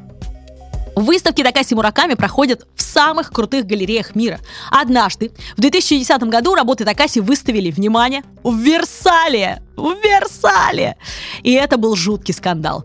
Выставки 0.96 1.42
Такаси 1.42 1.74
Мураками 1.74 2.14
проходят 2.14 2.66
в 2.76 2.82
самых 2.82 3.30
крутых 3.30 3.66
галереях 3.66 4.14
мира. 4.14 4.40
Однажды, 4.70 5.32
в 5.56 5.60
2010 5.60 6.22
году, 6.24 6.54
работы 6.54 6.84
Такаси 6.84 7.20
выставили, 7.20 7.70
внимание, 7.70 8.22
в 8.42 8.56
Версале! 8.56 9.62
В 9.76 9.94
Версале! 10.02 10.96
И 11.42 11.52
это 11.52 11.76
был 11.76 11.96
жуткий 11.96 12.34
скандал. 12.34 12.84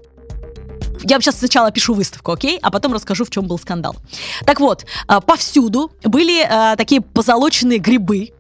Я 1.01 1.21
сейчас 1.21 1.37
сначала 1.37 1.67
опишу 1.67 1.93
выставку, 1.93 2.31
окей? 2.31 2.59
А 2.61 2.71
потом 2.71 2.93
расскажу, 2.93 3.23
в 3.23 3.29
чем 3.29 3.47
был 3.47 3.57
скандал. 3.57 3.95
Так 4.45 4.59
вот, 4.59 4.85
а, 5.07 5.21
повсюду 5.21 5.91
были 6.03 6.41
а, 6.41 6.75
такие 6.75 7.01
позолоченные 7.01 7.79
грибы, 7.79 8.31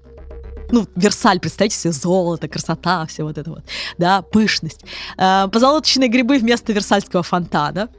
ну, 0.71 0.85
Версаль, 0.95 1.39
представьте 1.39 1.75
себе, 1.75 1.93
золото, 1.93 2.47
красота, 2.47 3.05
все 3.07 3.23
вот 3.23 3.37
это 3.37 3.49
вот, 3.49 3.63
да, 3.97 4.21
пышность. 4.21 4.81
А, 5.17 5.47
позолоченные 5.47 6.09
грибы 6.09 6.37
вместо 6.37 6.73
Версальского 6.73 7.23
фонтана 7.23 7.89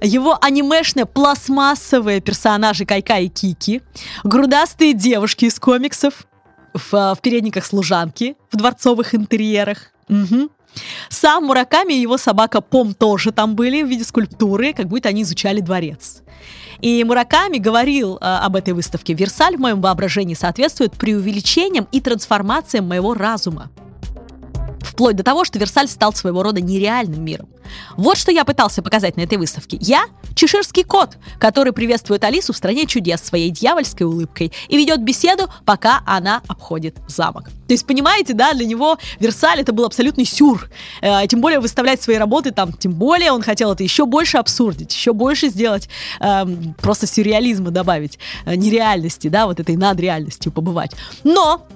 его 0.00 0.38
анимешные 0.40 1.06
пластмассовые 1.06 2.20
персонажи 2.20 2.84
Кайка 2.84 3.18
и 3.18 3.28
Кики, 3.28 3.82
грудастые 4.24 4.92
девушки 4.92 5.46
из 5.46 5.58
комиксов 5.58 6.26
в, 6.74 7.14
в 7.14 7.18
передниках 7.22 7.64
служанки 7.64 8.36
в 8.50 8.56
дворцовых 8.56 9.14
интерьерах. 9.14 9.92
Угу. 10.08 10.50
Сам 11.08 11.44
Мураками 11.44 11.94
и 11.94 12.00
его 12.00 12.18
собака 12.18 12.60
Пом 12.60 12.94
тоже 12.94 13.32
там 13.32 13.54
были 13.54 13.82
в 13.82 13.88
виде 13.88 14.04
скульптуры, 14.04 14.72
как 14.72 14.86
будто 14.86 15.08
они 15.08 15.22
изучали 15.22 15.60
дворец. 15.60 16.22
И 16.80 17.02
Мураками 17.04 17.56
говорил 17.56 18.16
э, 18.16 18.18
об 18.20 18.54
этой 18.54 18.74
выставке. 18.74 19.14
Версаль 19.14 19.56
в 19.56 19.60
моем 19.60 19.80
воображении 19.80 20.34
соответствует 20.34 20.92
преувеличениям 20.92 21.88
и 21.90 22.00
трансформациям 22.00 22.86
моего 22.86 23.14
разума 23.14 23.70
вплоть 24.96 25.14
до 25.14 25.22
того, 25.22 25.44
что 25.44 25.58
Версаль 25.58 25.88
стал 25.88 26.14
своего 26.14 26.42
рода 26.42 26.62
нереальным 26.62 27.22
миром. 27.22 27.48
Вот 27.98 28.16
что 28.16 28.32
я 28.32 28.46
пытался 28.46 28.82
показать 28.82 29.18
на 29.18 29.20
этой 29.20 29.36
выставке. 29.36 29.76
Я– 29.78 30.06
чеширский 30.34 30.84
кот, 30.84 31.18
который 31.38 31.72
приветствует 31.72 32.24
Алису 32.24 32.54
в 32.54 32.56
стране 32.56 32.86
чудес 32.86 33.20
своей 33.20 33.50
дьявольской 33.50 34.06
улыбкой 34.06 34.52
и 34.68 34.76
ведет 34.76 35.02
беседу, 35.02 35.50
пока 35.66 36.02
она 36.06 36.40
обходит 36.46 36.96
замок. 37.08 37.50
То 37.66 37.74
есть, 37.74 37.86
понимаете, 37.86 38.32
да, 38.32 38.54
для 38.54 38.64
него 38.64 38.98
Версаль 39.20 39.60
это 39.60 39.72
был 39.72 39.84
абсолютный 39.84 40.24
сюр. 40.24 40.70
Э, 41.02 41.26
тем 41.26 41.40
более 41.40 41.60
выставлять 41.60 42.00
свои 42.00 42.16
работы 42.16 42.52
там, 42.52 42.72
тем 42.72 42.92
более 42.92 43.32
он 43.32 43.42
хотел 43.42 43.72
это 43.72 43.82
еще 43.82 44.06
больше 44.06 44.38
абсурдить, 44.38 44.94
еще 44.94 45.12
больше 45.12 45.48
сделать, 45.48 45.88
э, 46.20 46.44
просто 46.80 47.06
сюрреализма 47.06 47.70
добавить, 47.70 48.18
э, 48.46 48.54
нереальности, 48.54 49.28
да, 49.28 49.46
вот 49.46 49.60
этой 49.60 49.76
надреальностью 49.76 50.52
побывать. 50.52 50.92
Но 51.24 51.66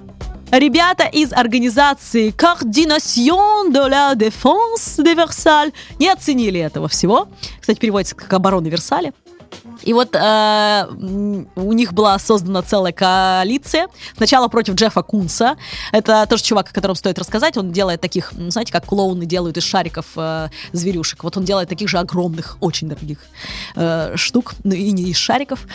Ребята 0.51 1.05
из 1.05 1.31
организации 1.31 2.31
Coordination 2.31 3.71
de 3.71 3.89
la 3.89 4.15
Défense 4.15 4.97
de 4.97 5.15
Versailles 5.15 5.73
не 5.97 6.09
оценили 6.09 6.59
этого 6.59 6.89
всего. 6.89 7.29
Кстати, 7.61 7.79
переводится 7.79 8.15
как 8.15 8.33
обороны 8.33 8.67
Версаля. 8.67 9.13
И 9.83 9.93
вот 9.93 10.13
э, 10.13 10.87
у 11.55 11.71
них 11.71 11.93
была 11.93 12.19
создана 12.19 12.63
целая 12.63 12.91
коалиция. 12.91 13.87
Сначала 14.17 14.49
против 14.49 14.75
Джеффа 14.75 15.01
Кунса. 15.03 15.55
Это 15.93 16.25
тоже 16.29 16.43
чувак, 16.43 16.69
о 16.69 16.73
котором 16.73 16.95
стоит 16.95 17.17
рассказать. 17.17 17.55
Он 17.55 17.71
делает 17.71 18.01
таких, 18.01 18.33
знаете, 18.33 18.73
как 18.73 18.85
клоуны 18.85 19.25
делают 19.25 19.55
из 19.55 19.63
шариков 19.63 20.05
э, 20.17 20.49
зверюшек. 20.73 21.23
Вот 21.23 21.37
он 21.37 21.45
делает 21.45 21.69
таких 21.69 21.87
же 21.87 21.97
огромных, 21.97 22.57
очень 22.59 22.89
дорогих 22.89 23.19
э, 23.75 24.17
штук, 24.17 24.55
ну 24.65 24.73
и 24.73 24.91
не 24.91 25.03
из 25.11 25.15
шариков. 25.15 25.65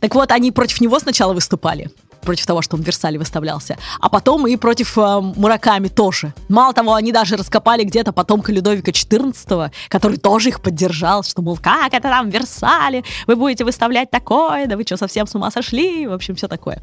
Так 0.00 0.14
вот, 0.14 0.32
они 0.32 0.50
против 0.50 0.80
него 0.80 0.98
сначала 0.98 1.34
выступали 1.34 1.90
против 2.22 2.46
того, 2.46 2.62
что 2.62 2.76
он 2.76 2.82
в 2.82 2.86
Версале 2.86 3.18
выставлялся, 3.18 3.76
а 4.00 4.08
потом 4.08 4.46
и 4.46 4.56
против 4.56 4.96
э, 4.98 5.20
Мураками 5.20 5.88
тоже. 5.88 6.32
Мало 6.48 6.72
того, 6.74 6.94
они 6.94 7.12
даже 7.12 7.36
раскопали 7.36 7.84
где-то 7.84 8.12
потомка 8.12 8.52
Людовика 8.52 8.90
XIV, 8.90 9.70
который 9.88 10.18
тоже 10.18 10.50
их 10.50 10.60
поддержал, 10.60 11.22
что, 11.22 11.42
мол, 11.42 11.56
как 11.56 11.94
это 11.94 12.08
там 12.08 12.30
в 12.30 12.32
Версале, 12.32 13.04
вы 13.26 13.36
будете 13.36 13.64
выставлять 13.64 14.10
такое, 14.10 14.66
да 14.66 14.76
вы 14.76 14.82
что, 14.82 14.96
совсем 14.96 15.26
с 15.26 15.34
ума 15.34 15.50
сошли, 15.50 16.06
в 16.06 16.12
общем, 16.12 16.34
все 16.34 16.48
такое. 16.48 16.80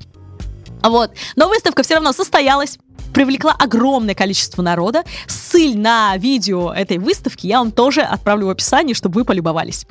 Вот. 0.81 1.11
Но 1.35 1.47
выставка 1.47 1.83
все 1.83 1.95
равно 1.95 2.11
состоялась 2.11 2.77
привлекла 3.15 3.53
огромное 3.57 4.13
количество 4.13 4.61
народа. 4.61 5.05
Ссыль 5.25 5.77
на 5.77 6.17
видео 6.17 6.73
этой 6.73 6.97
выставки 6.97 7.47
я 7.47 7.59
вам 7.59 7.71
тоже 7.71 8.01
отправлю 8.01 8.47
в 8.47 8.49
описании, 8.49 8.93
чтобы 8.93 9.21
вы 9.21 9.25
полюбовались. 9.25 9.87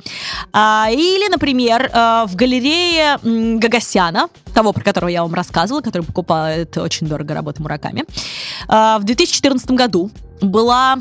А, 0.53 0.89
или, 0.91 1.27
например, 1.27 1.89
а, 1.91 2.27
в 2.27 2.35
галерее 2.35 3.17
Гагасяна, 3.23 4.29
того, 4.53 4.73
про 4.73 4.83
которого 4.83 5.09
я 5.09 5.23
вам 5.23 5.33
рассказывала, 5.33 5.81
который 5.81 6.03
покупает 6.03 6.77
очень 6.77 7.07
дорого 7.07 7.33
работы 7.33 7.63
Мураками, 7.63 8.05
а, 8.67 8.99
в 8.99 9.05
2014 9.05 9.71
году 9.71 10.11
была 10.39 10.99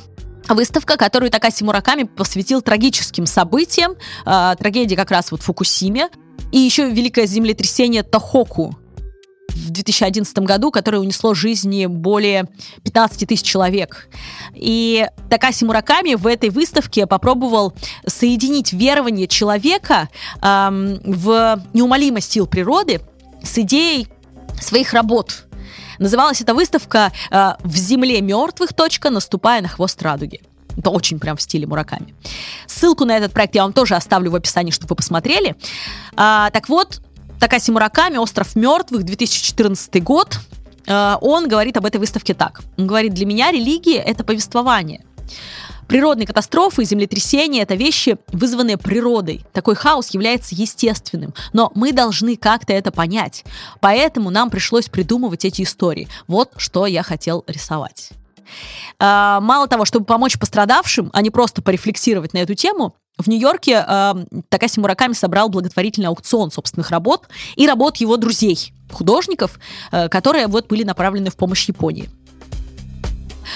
выставка, 0.49 0.97
которую 0.97 1.31
Такаси 1.31 1.62
Мураками 1.62 2.05
посвятил 2.05 2.62
трагическим 2.62 3.27
событиям, 3.27 3.97
э, 4.27 4.55
трагедии 4.59 4.95
как 4.95 5.11
раз 5.11 5.31
вот 5.31 5.41
в 5.41 5.45
Фукусиме, 5.45 6.09
и 6.53 6.59
еще 6.59 6.91
великое 6.91 7.27
землетрясение 7.27 8.03
Тохоку 8.03 8.77
в 9.55 9.70
2011 9.70 10.38
году, 10.40 10.70
которое 10.70 10.98
унесло 10.98 11.34
жизни 11.34 11.86
более 11.86 12.48
15 12.82 13.28
тысяч 13.28 13.44
человек. 13.44 14.09
И 14.55 15.07
Такаси 15.30 15.64
Мураками 15.64 16.14
в 16.14 16.26
этой 16.26 16.50
выставке 16.50 17.07
попробовал 17.07 17.72
соединить 18.07 18.72
верование 18.72 19.26
человека 19.26 20.09
эм, 20.42 21.00
в 21.05 21.62
неумолимость 21.72 22.32
сил 22.32 22.46
природы 22.46 23.00
с 23.42 23.59
идеей 23.59 24.09
своих 24.61 24.92
работ. 24.92 25.46
Называлась 25.98 26.40
эта 26.40 26.55
выставка 26.55 27.12
э, 27.30 27.52
«В 27.61 27.76
земле 27.76 28.20
мертвых. 28.20 28.74
Точка, 28.74 29.11
наступая 29.11 29.62
на 29.62 29.68
хвост 29.68 30.02
радуги». 30.02 30.40
Это 30.76 30.90
очень 30.90 31.20
прям 31.20 31.36
в 31.36 31.42
стиле 31.42 31.66
Мураками. 31.66 32.14
Ссылку 32.66 33.05
на 33.05 33.16
этот 33.16 33.32
проект 33.32 33.55
я 33.55 33.62
вам 33.62 33.72
тоже 33.72 33.94
оставлю 33.94 34.30
в 34.30 34.34
описании, 34.34 34.72
чтобы 34.72 34.88
вы 34.90 34.96
посмотрели. 34.96 35.55
А, 36.16 36.50
так 36.50 36.68
вот, 36.68 37.00
Такаси 37.45 37.70
Мураками, 37.70 38.16
«Остров 38.16 38.57
мертвых», 38.57 39.03
2014 39.03 40.03
год. 40.03 40.38
э, 40.86 41.16
он 41.20 41.47
говорит 41.47 41.76
об 41.76 41.84
этой 41.84 41.99
выставке 41.99 42.32
так. 42.32 42.62
Он 42.78 42.86
говорит, 42.86 43.12
для 43.12 43.26
меня 43.26 43.53
религия— 43.53 43.99
это 44.07 44.24
повествование. 44.24 45.05
Природные 45.86 46.26
катастрофы 46.26 46.80
и 46.80 46.84
землетрясения– 46.86 47.62
это 47.64 47.74
вещи, 47.74 48.16
вызванные 48.28 48.78
природой. 48.78 49.45
Такой 49.53 49.74
хаос 49.74 50.14
является 50.14 50.55
естественным, 50.55 51.34
но 51.53 51.70
мы 51.74 51.92
должны 51.92 52.38
как-то 52.38 52.72
это 52.72 52.90
понять. 52.90 53.45
Поэтому 53.80 54.30
нам 54.30 54.49
пришлось 54.49 54.88
придумывать 54.88 55.45
эти 55.45 55.64
истории. 55.64 56.09
Вот 56.26 56.53
что 56.57 56.86
я 56.86 57.03
хотел 57.03 57.45
рисовать. 57.47 58.12
А, 58.99 59.40
мало 59.40 59.68
того, 59.68 59.84
чтобы 59.84 60.07
помочь 60.07 60.38
пострадавшим, 60.38 61.11
а 61.12 61.20
не 61.20 61.28
просто 61.28 61.61
порефлексировать 61.61 62.32
на 62.32 62.38
эту 62.38 62.55
тему, 62.55 62.95
в 63.19 63.29
Нью-Йорке 63.29 63.85
э, 63.87 64.15
Такаси 64.49 64.81
Мураками 64.81 65.12
собрал 65.12 65.49
благотворительный 65.49 66.09
аукцион 66.09 66.51
собственных 66.51 66.91
работ 66.91 67.29
и 67.57 67.67
работ 67.67 67.97
его 67.99 68.17
друзей, 68.17 68.73
художников, 68.91 69.59
э, 69.93 70.09
которые 70.09 70.47
вот 70.49 70.67
были 70.67 70.83
направлены 70.83 71.31
в 71.31 71.37
помощь 71.37 71.67
Японии. 71.67 72.11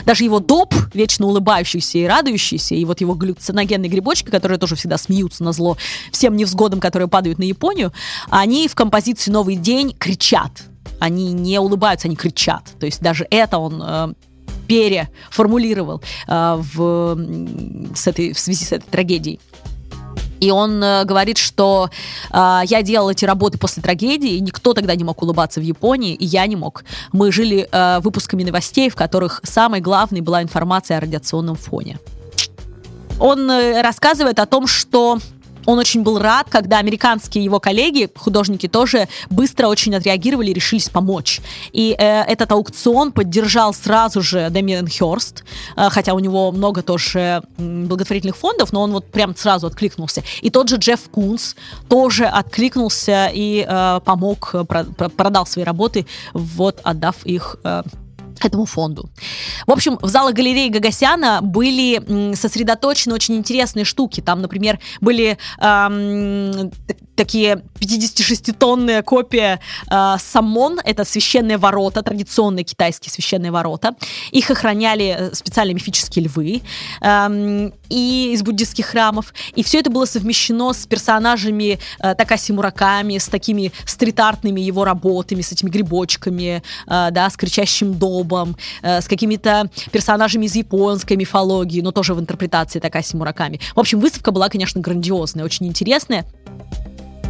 Даже 0.04 0.22
его 0.22 0.38
доп, 0.38 0.74
вечно 0.94 1.26
улыбающийся 1.26 1.98
и 1.98 2.04
радующийся, 2.04 2.74
и 2.74 2.84
вот 2.84 3.00
его 3.00 3.14
галлюциногенные 3.14 3.90
грибочки, 3.90 4.30
которые 4.30 4.58
тоже 4.58 4.76
всегда 4.76 4.96
смеются 4.96 5.42
на 5.42 5.52
зло 5.52 5.76
всем 6.12 6.36
невзгодам, 6.36 6.78
которые 6.78 7.08
падают 7.08 7.38
на 7.38 7.44
Японию, 7.44 7.92
они 8.28 8.68
в 8.68 8.74
композиции 8.74 9.30
«Новый 9.30 9.56
день» 9.56 9.94
кричат. 9.98 10.52
Они 11.00 11.32
не 11.32 11.58
улыбаются, 11.58 12.06
они 12.06 12.16
кричат. 12.16 12.64
То 12.78 12.86
есть 12.86 13.00
даже 13.00 13.26
это 13.30 13.58
он 13.58 13.82
э, 13.82 14.14
переформулировал 14.68 16.02
э, 16.28 16.56
в, 16.58 17.18
с 17.94 18.06
этой, 18.06 18.32
в 18.32 18.38
связи 18.38 18.64
с 18.64 18.72
этой 18.72 18.88
трагедией. 18.88 19.40
И 20.40 20.50
он 20.50 20.82
э, 20.82 21.04
говорит, 21.04 21.38
что 21.38 21.90
э, 22.30 22.60
я 22.64 22.82
делал 22.82 23.10
эти 23.10 23.24
работы 23.24 23.58
после 23.58 23.82
трагедии, 23.82 24.30
и 24.30 24.40
никто 24.40 24.74
тогда 24.74 24.94
не 24.94 25.04
мог 25.04 25.22
улыбаться 25.22 25.60
в 25.60 25.62
Японии, 25.62 26.14
и 26.14 26.24
я 26.24 26.46
не 26.46 26.56
мог. 26.56 26.84
Мы 27.12 27.32
жили 27.32 27.68
э, 27.70 28.00
выпусками 28.00 28.44
новостей, 28.44 28.90
в 28.90 28.96
которых 28.96 29.40
самой 29.44 29.80
главной 29.80 30.20
была 30.20 30.42
информация 30.42 30.98
о 30.98 31.00
радиационном 31.00 31.56
фоне. 31.56 31.98
Он 33.20 33.50
э, 33.50 33.82
рассказывает 33.82 34.38
о 34.38 34.46
том, 34.46 34.66
что 34.66 35.18
он 35.68 35.78
очень 35.78 36.02
был 36.02 36.18
рад, 36.18 36.46
когда 36.48 36.78
американские 36.78 37.44
его 37.44 37.60
коллеги, 37.60 38.08
художники, 38.16 38.68
тоже 38.68 39.06
быстро 39.28 39.66
очень 39.66 39.94
отреагировали 39.94 40.50
и 40.50 40.54
решились 40.54 40.88
помочь. 40.88 41.42
И 41.72 41.94
э, 41.98 42.22
этот 42.22 42.52
аукцион 42.52 43.12
поддержал 43.12 43.74
сразу 43.74 44.22
же 44.22 44.48
Дэмиен 44.48 44.88
Хёрст, 44.88 45.44
э, 45.76 45.90
хотя 45.90 46.14
у 46.14 46.20
него 46.20 46.52
много 46.52 46.82
тоже 46.82 47.42
благотворительных 47.58 48.36
фондов, 48.36 48.72
но 48.72 48.80
он 48.80 48.92
вот 48.92 49.12
прям 49.12 49.36
сразу 49.36 49.66
откликнулся. 49.66 50.22
И 50.40 50.48
тот 50.48 50.70
же 50.70 50.76
Джефф 50.76 51.10
Кунс 51.10 51.54
тоже 51.90 52.24
откликнулся 52.24 53.30
и 53.30 53.66
э, 53.68 54.00
помог, 54.06 54.54
э, 54.54 54.64
про, 54.64 54.84
продал 54.84 55.44
свои 55.44 55.66
работы, 55.66 56.06
вот 56.32 56.80
отдав 56.82 57.26
их 57.26 57.56
э, 57.62 57.82
этому 58.46 58.64
фонду. 58.64 59.10
В 59.66 59.72
общем, 59.72 59.98
в 60.00 60.08
залах 60.08 60.34
галереи 60.34 60.68
Гагасяна 60.68 61.40
были 61.42 62.34
сосредоточены 62.34 63.14
очень 63.14 63.36
интересные 63.36 63.84
штуки. 63.84 64.20
Там, 64.20 64.42
например, 64.42 64.78
были 65.00 65.38
эм, 65.60 66.72
такие 67.18 67.62
56-тонная 67.80 69.02
копия 69.02 69.60
э, 69.90 70.16
самон, 70.18 70.80
это 70.84 71.04
священные 71.04 71.58
ворота, 71.58 72.02
традиционные 72.02 72.64
китайские 72.64 73.10
священные 73.10 73.50
ворота. 73.50 73.96
Их 74.30 74.50
охраняли 74.50 75.16
э, 75.18 75.34
специальные 75.34 75.74
мифические 75.74 76.26
львы 76.26 76.62
э, 77.00 77.70
и 77.90 78.30
из 78.32 78.42
буддистских 78.42 78.86
храмов. 78.86 79.34
И 79.56 79.62
все 79.62 79.80
это 79.80 79.90
было 79.90 80.04
совмещено 80.04 80.72
с 80.72 80.86
персонажами 80.86 81.78
э, 81.98 82.14
Такаси 82.14 82.52
Мураками, 82.52 83.18
с 83.18 83.26
такими 83.26 83.72
стрит-артными 83.84 84.60
его 84.60 84.84
работами, 84.84 85.42
с 85.42 85.50
этими 85.50 85.70
грибочками, 85.70 86.62
э, 86.86 87.08
да, 87.10 87.28
с 87.28 87.36
кричащим 87.36 87.98
добом, 87.98 88.56
э, 88.82 89.00
с 89.00 89.08
какими-то 89.08 89.70
персонажами 89.90 90.46
из 90.46 90.54
японской 90.54 91.16
мифологии, 91.16 91.80
но 91.80 91.90
тоже 91.90 92.14
в 92.14 92.20
интерпретации 92.20 92.78
Такаси 92.78 93.16
Мураками. 93.16 93.60
В 93.74 93.80
общем, 93.80 93.98
выставка 93.98 94.30
была, 94.30 94.48
конечно, 94.48 94.80
грандиозная, 94.80 95.44
очень 95.44 95.66
интересная 95.66 96.24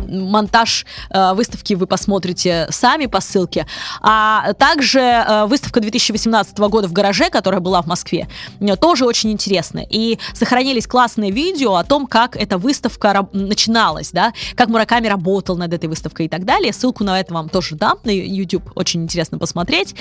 монтаж 0.09 0.87
э, 1.11 1.35
выставки 1.35 1.75
вы 1.75 1.87
посмотрите 1.87 2.67
сами 2.71 3.07
по 3.07 3.21
ссылке. 3.21 3.67
А 4.01 4.53
также 4.55 5.01
э, 5.01 5.47
выставка 5.47 5.81
2018 5.81 6.59
года 6.59 6.89
в 6.89 6.93
гараже, 6.93 7.31
которая 7.31 7.61
была 7.61 7.83
в 7.83 7.87
Москве, 7.87 8.29
э, 8.61 8.77
тоже 8.77 9.05
очень 9.05 9.31
интересная. 9.31 9.87
И 9.89 10.19
сохранились 10.35 10.87
классные 10.87 11.31
видео 11.31 11.77
о 11.77 11.85
том, 11.85 12.07
как 12.07 12.37
эта 12.37 12.59
выставка 12.59 13.29
начиналась, 13.33 14.11
да, 14.11 14.33
как 14.55 14.69
Мураками 14.69 15.07
работал 15.07 15.57
над 15.57 15.73
этой 15.73 15.87
выставкой 15.87 16.27
и 16.27 16.29
так 16.29 16.45
далее. 16.45 16.73
Ссылку 16.73 17.05
на 17.05 17.21
это 17.21 17.35
вам 17.35 17.49
тоже 17.49 17.77
дам 17.77 17.99
на 18.05 18.11
YouTube, 18.11 18.71
очень 18.75 19.03
интересно 19.03 19.39
посмотреть. 19.39 19.95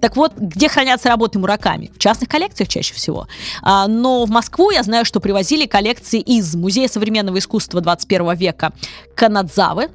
Так 0.00 0.16
вот, 0.16 0.32
где 0.36 0.68
хранятся 0.68 1.08
работы 1.08 1.38
Мураками? 1.38 1.90
В 1.94 1.98
частных 1.98 2.28
коллекциях 2.28 2.68
чаще 2.68 2.94
всего. 2.94 3.26
А, 3.62 3.86
но 3.86 4.24
в 4.24 4.30
Москву 4.30 4.70
я 4.70 4.82
знаю, 4.82 5.04
что 5.04 5.20
привозили 5.20 5.66
коллекции 5.66 6.20
из 6.20 6.54
Музея 6.54 6.88
современного 6.88 7.38
искусства 7.38 7.80
21 7.80 8.34
века 8.36 8.72
Канады 9.14 9.39
Канадзавы 9.40 9.88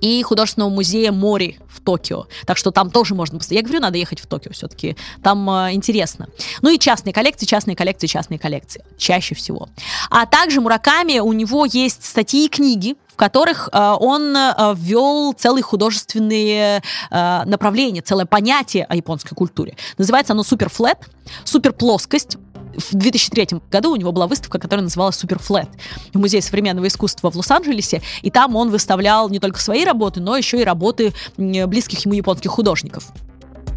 и 0.00 0.22
художественного 0.22 0.70
музея 0.70 1.10
Мори 1.10 1.58
в 1.68 1.80
Токио. 1.80 2.26
Так 2.46 2.56
что 2.56 2.70
там 2.70 2.90
тоже 2.90 3.14
можно 3.14 3.38
посмотреть. 3.38 3.62
Я 3.62 3.64
говорю, 3.64 3.80
надо 3.80 3.98
ехать 3.98 4.20
в 4.20 4.26
Токио 4.26 4.52
все-таки. 4.52 4.96
Там 5.22 5.48
э, 5.50 5.72
интересно. 5.72 6.28
Ну 6.62 6.70
и 6.70 6.78
частные 6.78 7.12
коллекции, 7.12 7.46
частные 7.46 7.74
коллекции, 7.74 8.06
частные 8.06 8.38
коллекции. 8.38 8.84
Чаще 8.96 9.34
всего. 9.34 9.68
А 10.10 10.26
также 10.26 10.60
Мураками, 10.60 11.18
у 11.18 11.32
него 11.32 11.64
есть 11.64 12.04
статьи 12.04 12.46
и 12.46 12.48
книги, 12.48 12.94
в 13.08 13.16
которых 13.16 13.68
э, 13.72 13.96
он 13.98 14.36
э, 14.36 14.74
ввел 14.76 15.32
целые 15.32 15.62
художественные 15.62 16.82
э, 17.10 17.42
направления, 17.46 18.02
целое 18.02 18.26
понятие 18.26 18.84
о 18.84 18.94
японской 18.94 19.34
культуре. 19.34 19.76
Называется 19.98 20.32
оно 20.32 20.44
суперфлет, 20.44 20.98
суперплоскость 21.44 22.36
в 22.76 22.94
2003 22.94 23.60
году 23.70 23.92
у 23.92 23.96
него 23.96 24.12
была 24.12 24.26
выставка, 24.26 24.58
которая 24.58 24.84
называлась 24.84 25.22
Flat 25.22 25.68
в 26.12 26.18
Музее 26.18 26.42
современного 26.42 26.86
искусства 26.86 27.30
в 27.30 27.36
Лос-Анджелесе, 27.36 28.02
и 28.22 28.30
там 28.30 28.56
он 28.56 28.70
выставлял 28.70 29.28
не 29.28 29.38
только 29.38 29.60
свои 29.60 29.84
работы, 29.84 30.20
но 30.20 30.36
еще 30.36 30.60
и 30.60 30.64
работы 30.64 31.12
близких 31.36 32.04
ему 32.04 32.14
японских 32.14 32.50
художников. 32.50 33.12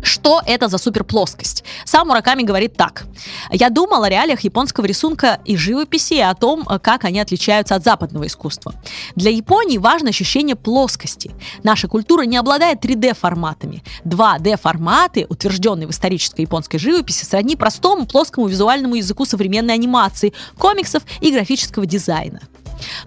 Что 0.08 0.41
это 0.45 0.70
за 0.70 0.78
суперплоскость? 0.78 1.66
Сам 1.84 2.08
Мураками 2.08 2.43
говорит 2.43 2.78
так. 2.78 3.05
Я 3.51 3.70
думал 3.70 4.03
о 4.03 4.10
реалиях 4.10 4.39
японского 4.39 4.86
рисунка 4.86 5.41
и 5.43 5.58
живописи, 5.58 6.14
и 6.14 6.22
о 6.22 6.34
том, 6.34 6.64
как 6.64 7.03
они 7.03 7.20
отличаются 7.20 7.76
от 7.76 7.84
западного 7.84 8.26
искусства. 8.26 8.74
Для 9.16 9.32
Японии 9.32 9.78
важно 9.78 10.10
ощущение 10.10 10.55
плоскости. 10.55 11.32
Наша 11.64 11.89
культура 11.89 12.24
не 12.24 12.38
обладает 12.38 12.86
3D-форматами. 12.86 13.84
2D-форматы, 14.05 15.26
утвержденные 15.28 15.88
в 15.88 15.91
исторической 15.91 16.41
японской 16.41 16.78
живописи, 16.78 17.26
сродни 17.26 17.58
простому 17.58 18.05
плоскому 18.05 18.47
визуальному 18.47 18.95
языку 18.95 19.26
современной 19.26 19.74
анимации, 19.74 20.32
комиксов 20.58 21.03
и 21.20 21.34
графического 21.34 21.86
дизайна. 21.86 22.39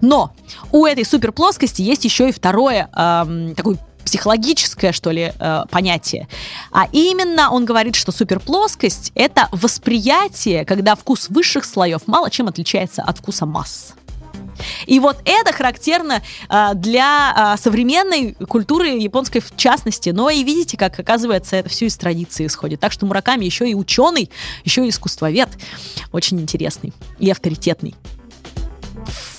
Но 0.01 0.33
у 0.71 0.85
этой 0.85 1.05
суперплоскости 1.05 1.81
есть 1.81 2.05
еще 2.05 2.29
и 2.29 2.31
второе, 2.31 2.89
эм, 2.95 3.55
такой 3.55 3.77
психологическое, 4.11 4.91
что 4.91 5.11
ли, 5.11 5.31
э, 5.39 5.63
понятие. 5.69 6.27
А 6.69 6.85
именно 6.91 7.49
он 7.49 7.63
говорит, 7.63 7.95
что 7.95 8.11
суперплоскость— 8.11 9.13
это 9.15 9.47
восприятие, 9.53 10.65
когда 10.65 10.95
вкус 10.95 11.29
высших 11.29 11.63
слоев 11.63 12.01
мало 12.07 12.29
чем 12.29 12.49
отличается 12.49 13.03
от 13.03 13.19
вкуса 13.19 13.45
масс. 13.45 13.93
И 14.85 14.99
вот 14.99 15.17
это 15.23 15.53
характерно 15.53 16.21
э, 16.49 16.71
для 16.75 17.53
э, 17.55 17.61
современной 17.61 18.33
культуры 18.33 18.89
японской 18.89 19.39
в 19.39 19.55
частности. 19.55 20.09
Но 20.09 20.29
и 20.29 20.43
видите, 20.43 20.75
как 20.75 20.99
оказывается, 20.99 21.55
это 21.55 21.69
все 21.69 21.85
из 21.85 21.95
традиции 21.95 22.45
исходит. 22.45 22.81
Так 22.81 22.91
что 22.91 23.05
Мураками 23.05 23.45
еще 23.45 23.69
и 23.69 23.73
ученый, 23.73 24.29
еще 24.65 24.85
и 24.85 24.89
искусствовед. 24.89 25.47
Очень 26.11 26.41
интересный 26.41 26.91
и 27.17 27.31
авторитетный 27.31 27.95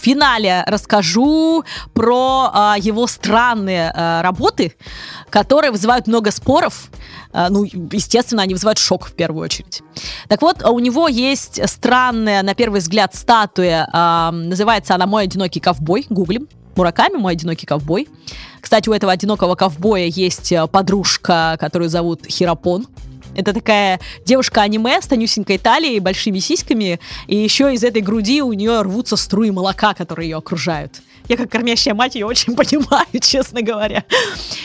финале 0.03 0.65
расскажу 0.67 1.65
про 1.95 2.51
а, 2.53 2.77
его 2.79 3.07
странные 3.07 3.93
а, 3.95 4.23
работы, 4.23 4.75
которые 5.31 5.71
вызывают 5.71 6.07
много 6.07 6.31
споров. 6.31 6.91
А, 7.33 7.49
ну, 7.49 7.65
естественно, 7.65 8.43
они 8.43 8.55
вызывают 8.55 8.79
шок 8.79 9.07
в 9.07 9.13
первую 9.13 9.45
очередь. 9.45 9.83
Так 10.29 10.43
вот, 10.43 10.63
у 10.63 10.79
него 10.79 11.09
есть 11.09 11.61
странная, 11.69 12.43
на 12.43 12.55
первый 12.55 12.81
взгляд, 12.81 13.15
статуя. 13.15 13.89
А, 13.93 14.31
называется 14.33 14.95
она 14.95 15.07
«Мой 15.07 15.25
одинокий 15.25 15.61
ковбой». 15.61 16.07
Гуглим. 16.11 16.49
Мураками, 16.75 17.17
мой 17.17 17.35
одинокий 17.35 17.67
ковбой. 17.67 18.09
Кстати, 18.61 18.89
у 18.89 18.95
этого 18.95 19.13
одинокого 19.13 19.57
ковбоя 19.57 20.07
есть 20.07 20.55
подружка, 20.71 21.59
которую 21.61 21.91
зовут 21.91 22.27
Хирапон. 22.27 22.87
Это 23.35 23.53
такая 23.53 24.01
девушка-аниме 24.25 25.01
с 25.01 25.07
тонюсенькой 25.07 25.59
талией, 25.59 26.01
большими 26.01 26.39
сиськами, 26.39 27.01
и 27.27 27.37
еще 27.37 27.73
из 27.73 27.83
этой 27.83 28.03
груди 28.03 28.43
у 28.43 28.53
нее 28.53 28.83
рвутся 28.83 29.17
струи 29.17 29.51
молока, 29.51 29.95
которые 29.95 30.31
ее 30.31 30.37
окружают. 30.37 31.03
Я 31.29 31.37
как 31.37 31.51
кормящая 31.51 31.95
мать 31.95 32.15
ее 32.15 32.27
очень 32.27 32.55
понимаю, 32.57 33.07
честно 33.21 33.63
говоря. 33.63 34.05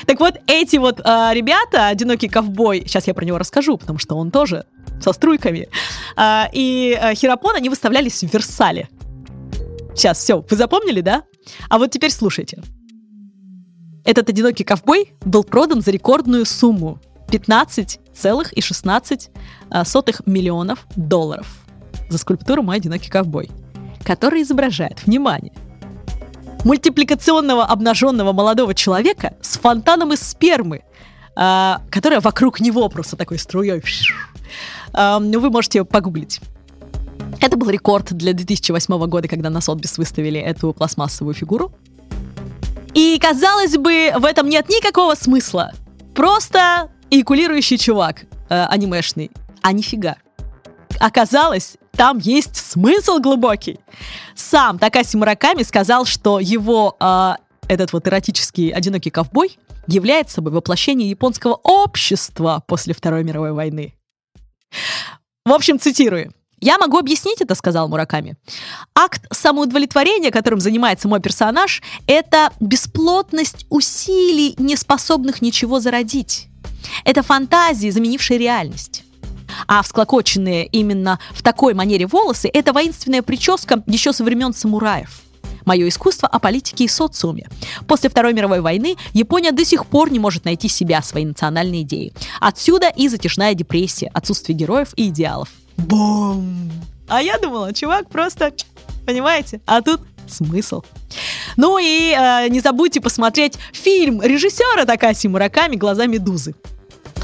Так 0.06 0.20
вот, 0.20 0.36
эти 0.48 0.78
вот 0.78 1.00
э, 1.00 1.30
ребята, 1.34 1.88
одинокий 1.88 2.28
ковбой, 2.28 2.84
сейчас 2.86 3.08
я 3.08 3.14
про 3.14 3.26
него 3.26 3.38
расскажу, 3.38 3.78
потому 3.78 4.00
что 4.00 4.16
он 4.16 4.32
тоже 4.32 4.66
со 5.02 5.14
струйками, 5.14 5.70
э, 6.18 6.44
и 6.52 6.98
э, 7.00 7.14
Хирапон, 7.16 7.56
они 7.56 7.70
выставлялись 7.70 8.24
в 8.24 8.34
Версале. 8.34 8.90
Сейчас, 9.96 10.20
все, 10.20 10.46
вы 10.48 10.56
запомнили, 10.58 11.02
да? 11.02 11.24
А 11.70 11.78
вот 11.78 11.92
теперь 11.92 12.12
слушайте. 12.12 12.62
Этот 14.06 14.30
одинокий 14.30 14.64
ковбой 14.64 15.14
был 15.26 15.44
продан 15.44 15.82
за 15.82 15.92
рекордную 15.92 16.46
сумму 16.46 17.00
15,16 17.28 20.22
миллионов 20.26 20.88
долларов 20.96 21.48
за 22.10 22.18
скульптуру 22.18 22.64
«Мой 22.64 22.78
одинокий 22.78 23.10
ковбой», 23.10 23.50
которая 24.04 24.42
изображает, 24.42 25.06
внимание, 25.06 25.54
мультипликационного 26.64 27.66
обнаженного 27.66 28.34
молодого 28.34 28.74
человека 28.74 29.36
с 29.42 29.58
фонтаном 29.58 30.14
из 30.14 30.22
спермы, 30.22 30.84
а, 31.36 31.82
которая 31.92 32.22
вокруг 32.22 32.60
него 32.60 32.88
просто 32.90 33.16
такой 33.16 33.38
струей. 33.38 33.84
А, 34.94 35.20
вы 35.20 35.50
можете 35.50 35.84
погуглить. 35.84 36.42
Это 37.40 37.58
был 37.58 37.70
рекорд 37.70 38.14
для 38.14 38.34
2008 38.34 39.08
года, 39.08 39.28
когда 39.28 39.50
на 39.50 39.62
Сотбис 39.62 39.98
выставили 39.98 40.40
эту 40.40 40.74
пластмассовую 40.74 41.36
фигуру. 41.36 41.72
И, 42.94 43.20
казалось 43.22 43.78
бы, 43.78 44.12
в 44.18 44.26
этом 44.26 44.50
нет 44.50 44.70
никакого 44.70 45.14
смысла. 45.14 45.72
Просто 46.16 46.90
эякулирующий 47.10 47.78
чувак 47.78 48.24
э, 48.50 48.64
анимешный. 48.66 49.32
А 49.62 49.72
нифига. 49.72 50.18
Оказалось, 51.00 51.78
там 51.92 52.18
есть 52.20 52.56
смысл 52.56 53.20
глубокий. 53.20 53.80
Сам 54.36 54.80
Такаси 54.80 55.18
Мураками 55.18 55.64
сказал, 55.64 56.06
что 56.06 56.40
его 56.40 56.96
э, 57.00 57.34
этот 57.68 57.94
вот 57.94 58.08
эротический 58.08 58.70
одинокий 58.70 59.10
ковбой 59.10 59.58
является 59.88 60.36
собой 60.36 60.54
воплощение 60.54 61.10
японского 61.10 61.60
общества 61.64 62.64
после 62.68 62.94
Второй 62.94 63.24
мировой 63.24 63.54
войны. 63.54 63.96
В 65.46 65.54
общем, 65.54 65.80
цитирую. 65.80 66.34
«Я 66.60 66.80
могу 66.80 66.98
объяснить 66.98 67.40
это»,— 67.40 67.54
сказал 67.56 67.88
Мураками. 67.88 68.36
«Акт 68.96 69.26
самоудовлетворения, 69.32 70.32
которым 70.32 70.60
занимается 70.60 71.08
мой 71.08 71.20
персонаж, 71.20 71.84
это 72.08 72.52
бесплотность 72.60 73.68
усилий, 73.70 74.56
не 74.58 74.76
способных 74.76 75.42
ничего 75.44 75.80
зародить. 75.80 76.48
Это 77.04 77.24
фантазии, 77.24 77.90
заменившие 77.90 78.38
реальность 78.38 79.04
а 79.68 79.82
всклокоченные 79.82 80.66
именно 80.66 81.20
в 81.32 81.42
такой 81.42 81.74
манере 81.74 82.06
волосы– 82.06 82.50
это 82.54 82.74
воинственная 82.74 83.22
прическа 83.22 83.84
еще 83.88 84.14
со 84.14 84.24
времен 84.24 84.54
самураев. 84.54 85.22
Мое 85.66 85.90
искусство 85.90 86.30
о 86.30 86.40
политике 86.40 86.86
и 86.86 86.88
социуме. 86.88 87.50
После 87.88 88.10
Второй 88.10 88.34
мировой 88.34 88.62
войны 88.62 88.96
Япония 89.14 89.52
до 89.52 89.66
сих 89.66 89.86
пор 89.86 90.12
не 90.12 90.20
может 90.20 90.46
найти 90.46 90.70
себя, 90.70 91.02
свои 91.02 91.26
национальные 91.26 91.82
идеи. 91.82 92.14
Отсюда 92.40 92.88
и 92.88 93.10
затяжная 93.10 93.54
депрессия, 93.54 94.10
отсутствие 94.14 94.58
героев 94.58 94.90
и 94.96 95.10
идеалов. 95.10 95.50
Бум! 95.76 96.72
А 97.10 97.22
я 97.22 97.38
думала, 97.38 97.74
чувак 97.74 98.10
просто, 98.10 98.54
понимаете? 99.06 99.60
А 99.66 99.82
тут 99.82 100.02
смысл. 100.28 100.84
Ну 101.58 101.78
и 101.78 102.14
э, 102.18 102.48
не 102.50 102.60
забудьте 102.60 103.02
посмотреть 103.02 103.58
фильм 103.74 104.22
режиссера 104.22 104.86
Такаси 104.86 105.28
Мураками 105.28 105.76
«Глаза 105.76 106.06
Медузы». 106.06 106.56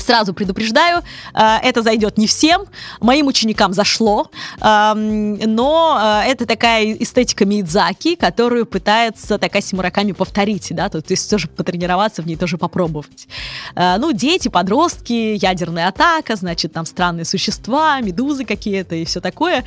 Сразу 0.06 0.34
предупреждаю, 0.34 1.02
э, 1.34 1.58
это 1.64 1.82
зайдет 1.82 2.18
не 2.18 2.28
всем. 2.28 2.64
Моим 3.00 3.28
ученикам 3.28 3.72
зашло, 3.74 4.30
эм, 4.60 5.36
но 5.38 6.22
э, 6.26 6.30
это 6.30 6.46
такая 6.46 6.94
эстетика 6.94 7.46
Мидзаки, 7.46 8.16
которую 8.16 8.66
пытается 8.66 9.38
Такаси 9.38 9.78
Мураками 9.78 10.12
повторить, 10.12 10.68
да, 10.72 10.90
то, 10.90 11.02
есть 11.08 11.30
тоже 11.30 11.48
потренироваться 11.48 12.22
в 12.22 12.28
ней, 12.28 12.36
тоже 12.36 12.58
попробовать. 12.58 13.28
Э, 13.76 13.96
ну, 13.98 14.12
дети, 14.12 14.50
подростки, 14.50 15.38
ядерная 15.42 15.88
атака, 15.88 16.36
значит, 16.36 16.74
там 16.74 16.86
странные 16.86 17.24
существа, 17.24 18.02
медузы 18.02 18.44
какие-то 18.44 18.96
и 18.96 19.06
все 19.06 19.22
такое. 19.22 19.64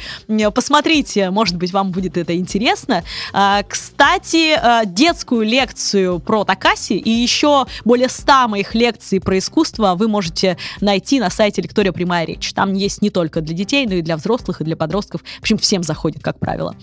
Посмотрите, 0.54 1.30
может 1.30 1.56
быть, 1.56 1.72
вам 1.72 1.92
будет 1.92 2.18
это 2.18 2.36
интересно. 2.36 3.04
Кстати, 3.68 4.58
детскую 4.86 5.42
лекцию 5.42 6.18
про 6.18 6.44
Такаси 6.44 6.98
и 6.98 7.10
еще 7.10 7.66
более 7.84 8.10
100 8.10 8.48
моих 8.48 8.74
лекций 8.74 9.20
про 9.20 9.38
искусство 9.38 9.94
вы 9.94 10.08
можете 10.08 10.25
можете 10.26 10.56
найти 10.80 11.20
на 11.20 11.30
сайте 11.30 11.62
Лектория 11.62 11.92
Прямая 11.92 12.26
Речь. 12.26 12.52
Там 12.52 12.74
есть 12.74 13.00
не 13.00 13.10
только 13.10 13.40
для 13.40 13.54
детей, 13.54 13.86
но 13.86 13.94
и 13.94 14.02
для 14.02 14.16
взрослых, 14.16 14.60
и 14.60 14.64
для 14.64 14.76
подростков. 14.76 15.20
В 15.22 15.40
общем, 15.40 15.56
всем 15.56 15.84
заходит, 15.84 16.20
как 16.22 16.40
правило. 16.40 16.74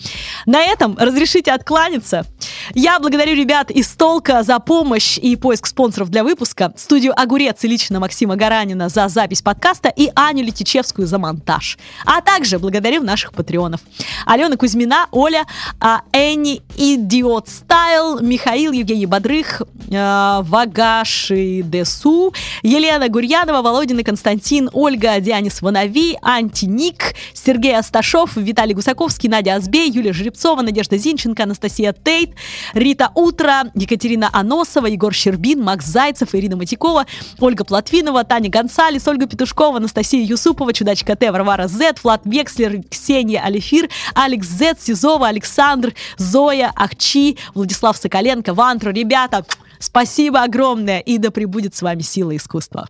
На 0.46 0.62
этом 0.62 0.98
разрешите 0.98 1.52
откланяться. 1.52 2.26
Я 2.74 3.00
благодарю 3.00 3.36
ребят 3.36 3.70
из 3.70 3.90
Толка 3.90 4.44
за 4.44 4.60
помощь 4.60 5.18
и 5.18 5.36
поиск 5.36 5.68
спонсоров 5.68 6.10
для 6.10 6.24
выпуска, 6.24 6.74
студию 6.78 7.20
Огурец 7.20 7.66
и 7.66 7.68
лично 7.68 8.00
Максима 8.00 8.38
Гаранина 8.38 8.88
за 8.88 9.10
запись 9.10 9.42
подкаста 9.42 9.90
и 9.90 10.10
Аню 10.16 10.44
Летичевскую 10.44 11.06
за 11.06 11.20
монтаж. 11.20 11.78
А 12.06 12.22
также 12.22 12.60
благодарю 12.60 13.04
наших 13.04 13.34
патреонов. 13.34 13.82
Алена 14.26 14.56
Кузьмина, 14.56 15.08
Оля, 15.12 15.44
а, 15.82 16.04
Энни 16.14 16.62
Идиот 16.78 17.50
Стайл, 17.50 18.22
Михаил 18.22 18.72
Евгений 18.72 19.06
Бодрых, 19.06 19.64
э, 19.92 20.40
Вагаши 20.44 21.62
Десу, 21.64 22.34
Елена 22.62 23.10
Гурьянова, 23.10 23.33
Ульянова, 23.34 23.64
Володин 23.64 23.98
и 23.98 24.04
Константин, 24.04 24.70
Ольга 24.74 25.20
Дианис 25.20 25.64
Ванави, 25.64 26.20
Антиник, 26.22 27.16
Сергей 27.34 27.76
Асташов, 27.76 28.38
Виталий 28.38 28.76
Гусаковский, 28.76 29.28
Надя 29.28 29.56
Азбей, 29.56 29.90
Юлия 29.90 30.14
Жеребцова, 30.14 30.62
Надежда 30.62 31.00
Зинченко, 31.00 31.42
Анастасия 31.42 31.94
Тейт, 31.94 32.36
Рита 32.76 33.10
Утро, 33.16 33.72
Екатерина 33.74 34.30
Аносова, 34.32 34.86
Егор 34.86 35.12
Щербин, 35.12 35.64
Макс 35.64 35.84
Зайцев, 35.84 36.36
Ирина 36.36 36.58
Матикова, 36.58 37.08
Ольга 37.40 37.64
Платвинова, 37.64 38.24
Таня 38.24 38.52
Гонсалес, 38.52 39.08
Ольга 39.08 39.26
Петушкова, 39.26 39.78
Анастасия 39.78 40.24
Юсупова, 40.24 40.72
Чудачка 40.72 41.16
Т, 41.16 41.32
Варвара 41.32 41.68
З, 41.68 41.96
Влад 42.04 42.22
Векслер, 42.26 42.84
Ксения 42.88 43.42
Алифир, 43.44 43.90
Алекс 44.14 44.48
З, 44.48 44.76
Сизова, 44.80 45.28
Александр, 45.30 45.96
Зоя, 46.18 46.72
Ахчи, 46.76 47.40
Владислав 47.56 47.98
Соколенко, 47.98 48.54
Вантро. 48.54 48.92
Ребята, 48.92 49.44
спасибо 49.80 50.44
огромное 50.44 51.00
и 51.00 51.18
да 51.18 51.32
пребудет 51.32 51.74
с 51.74 51.82
вами 51.82 52.04
сила 52.04 52.36
искусства. 52.36 52.88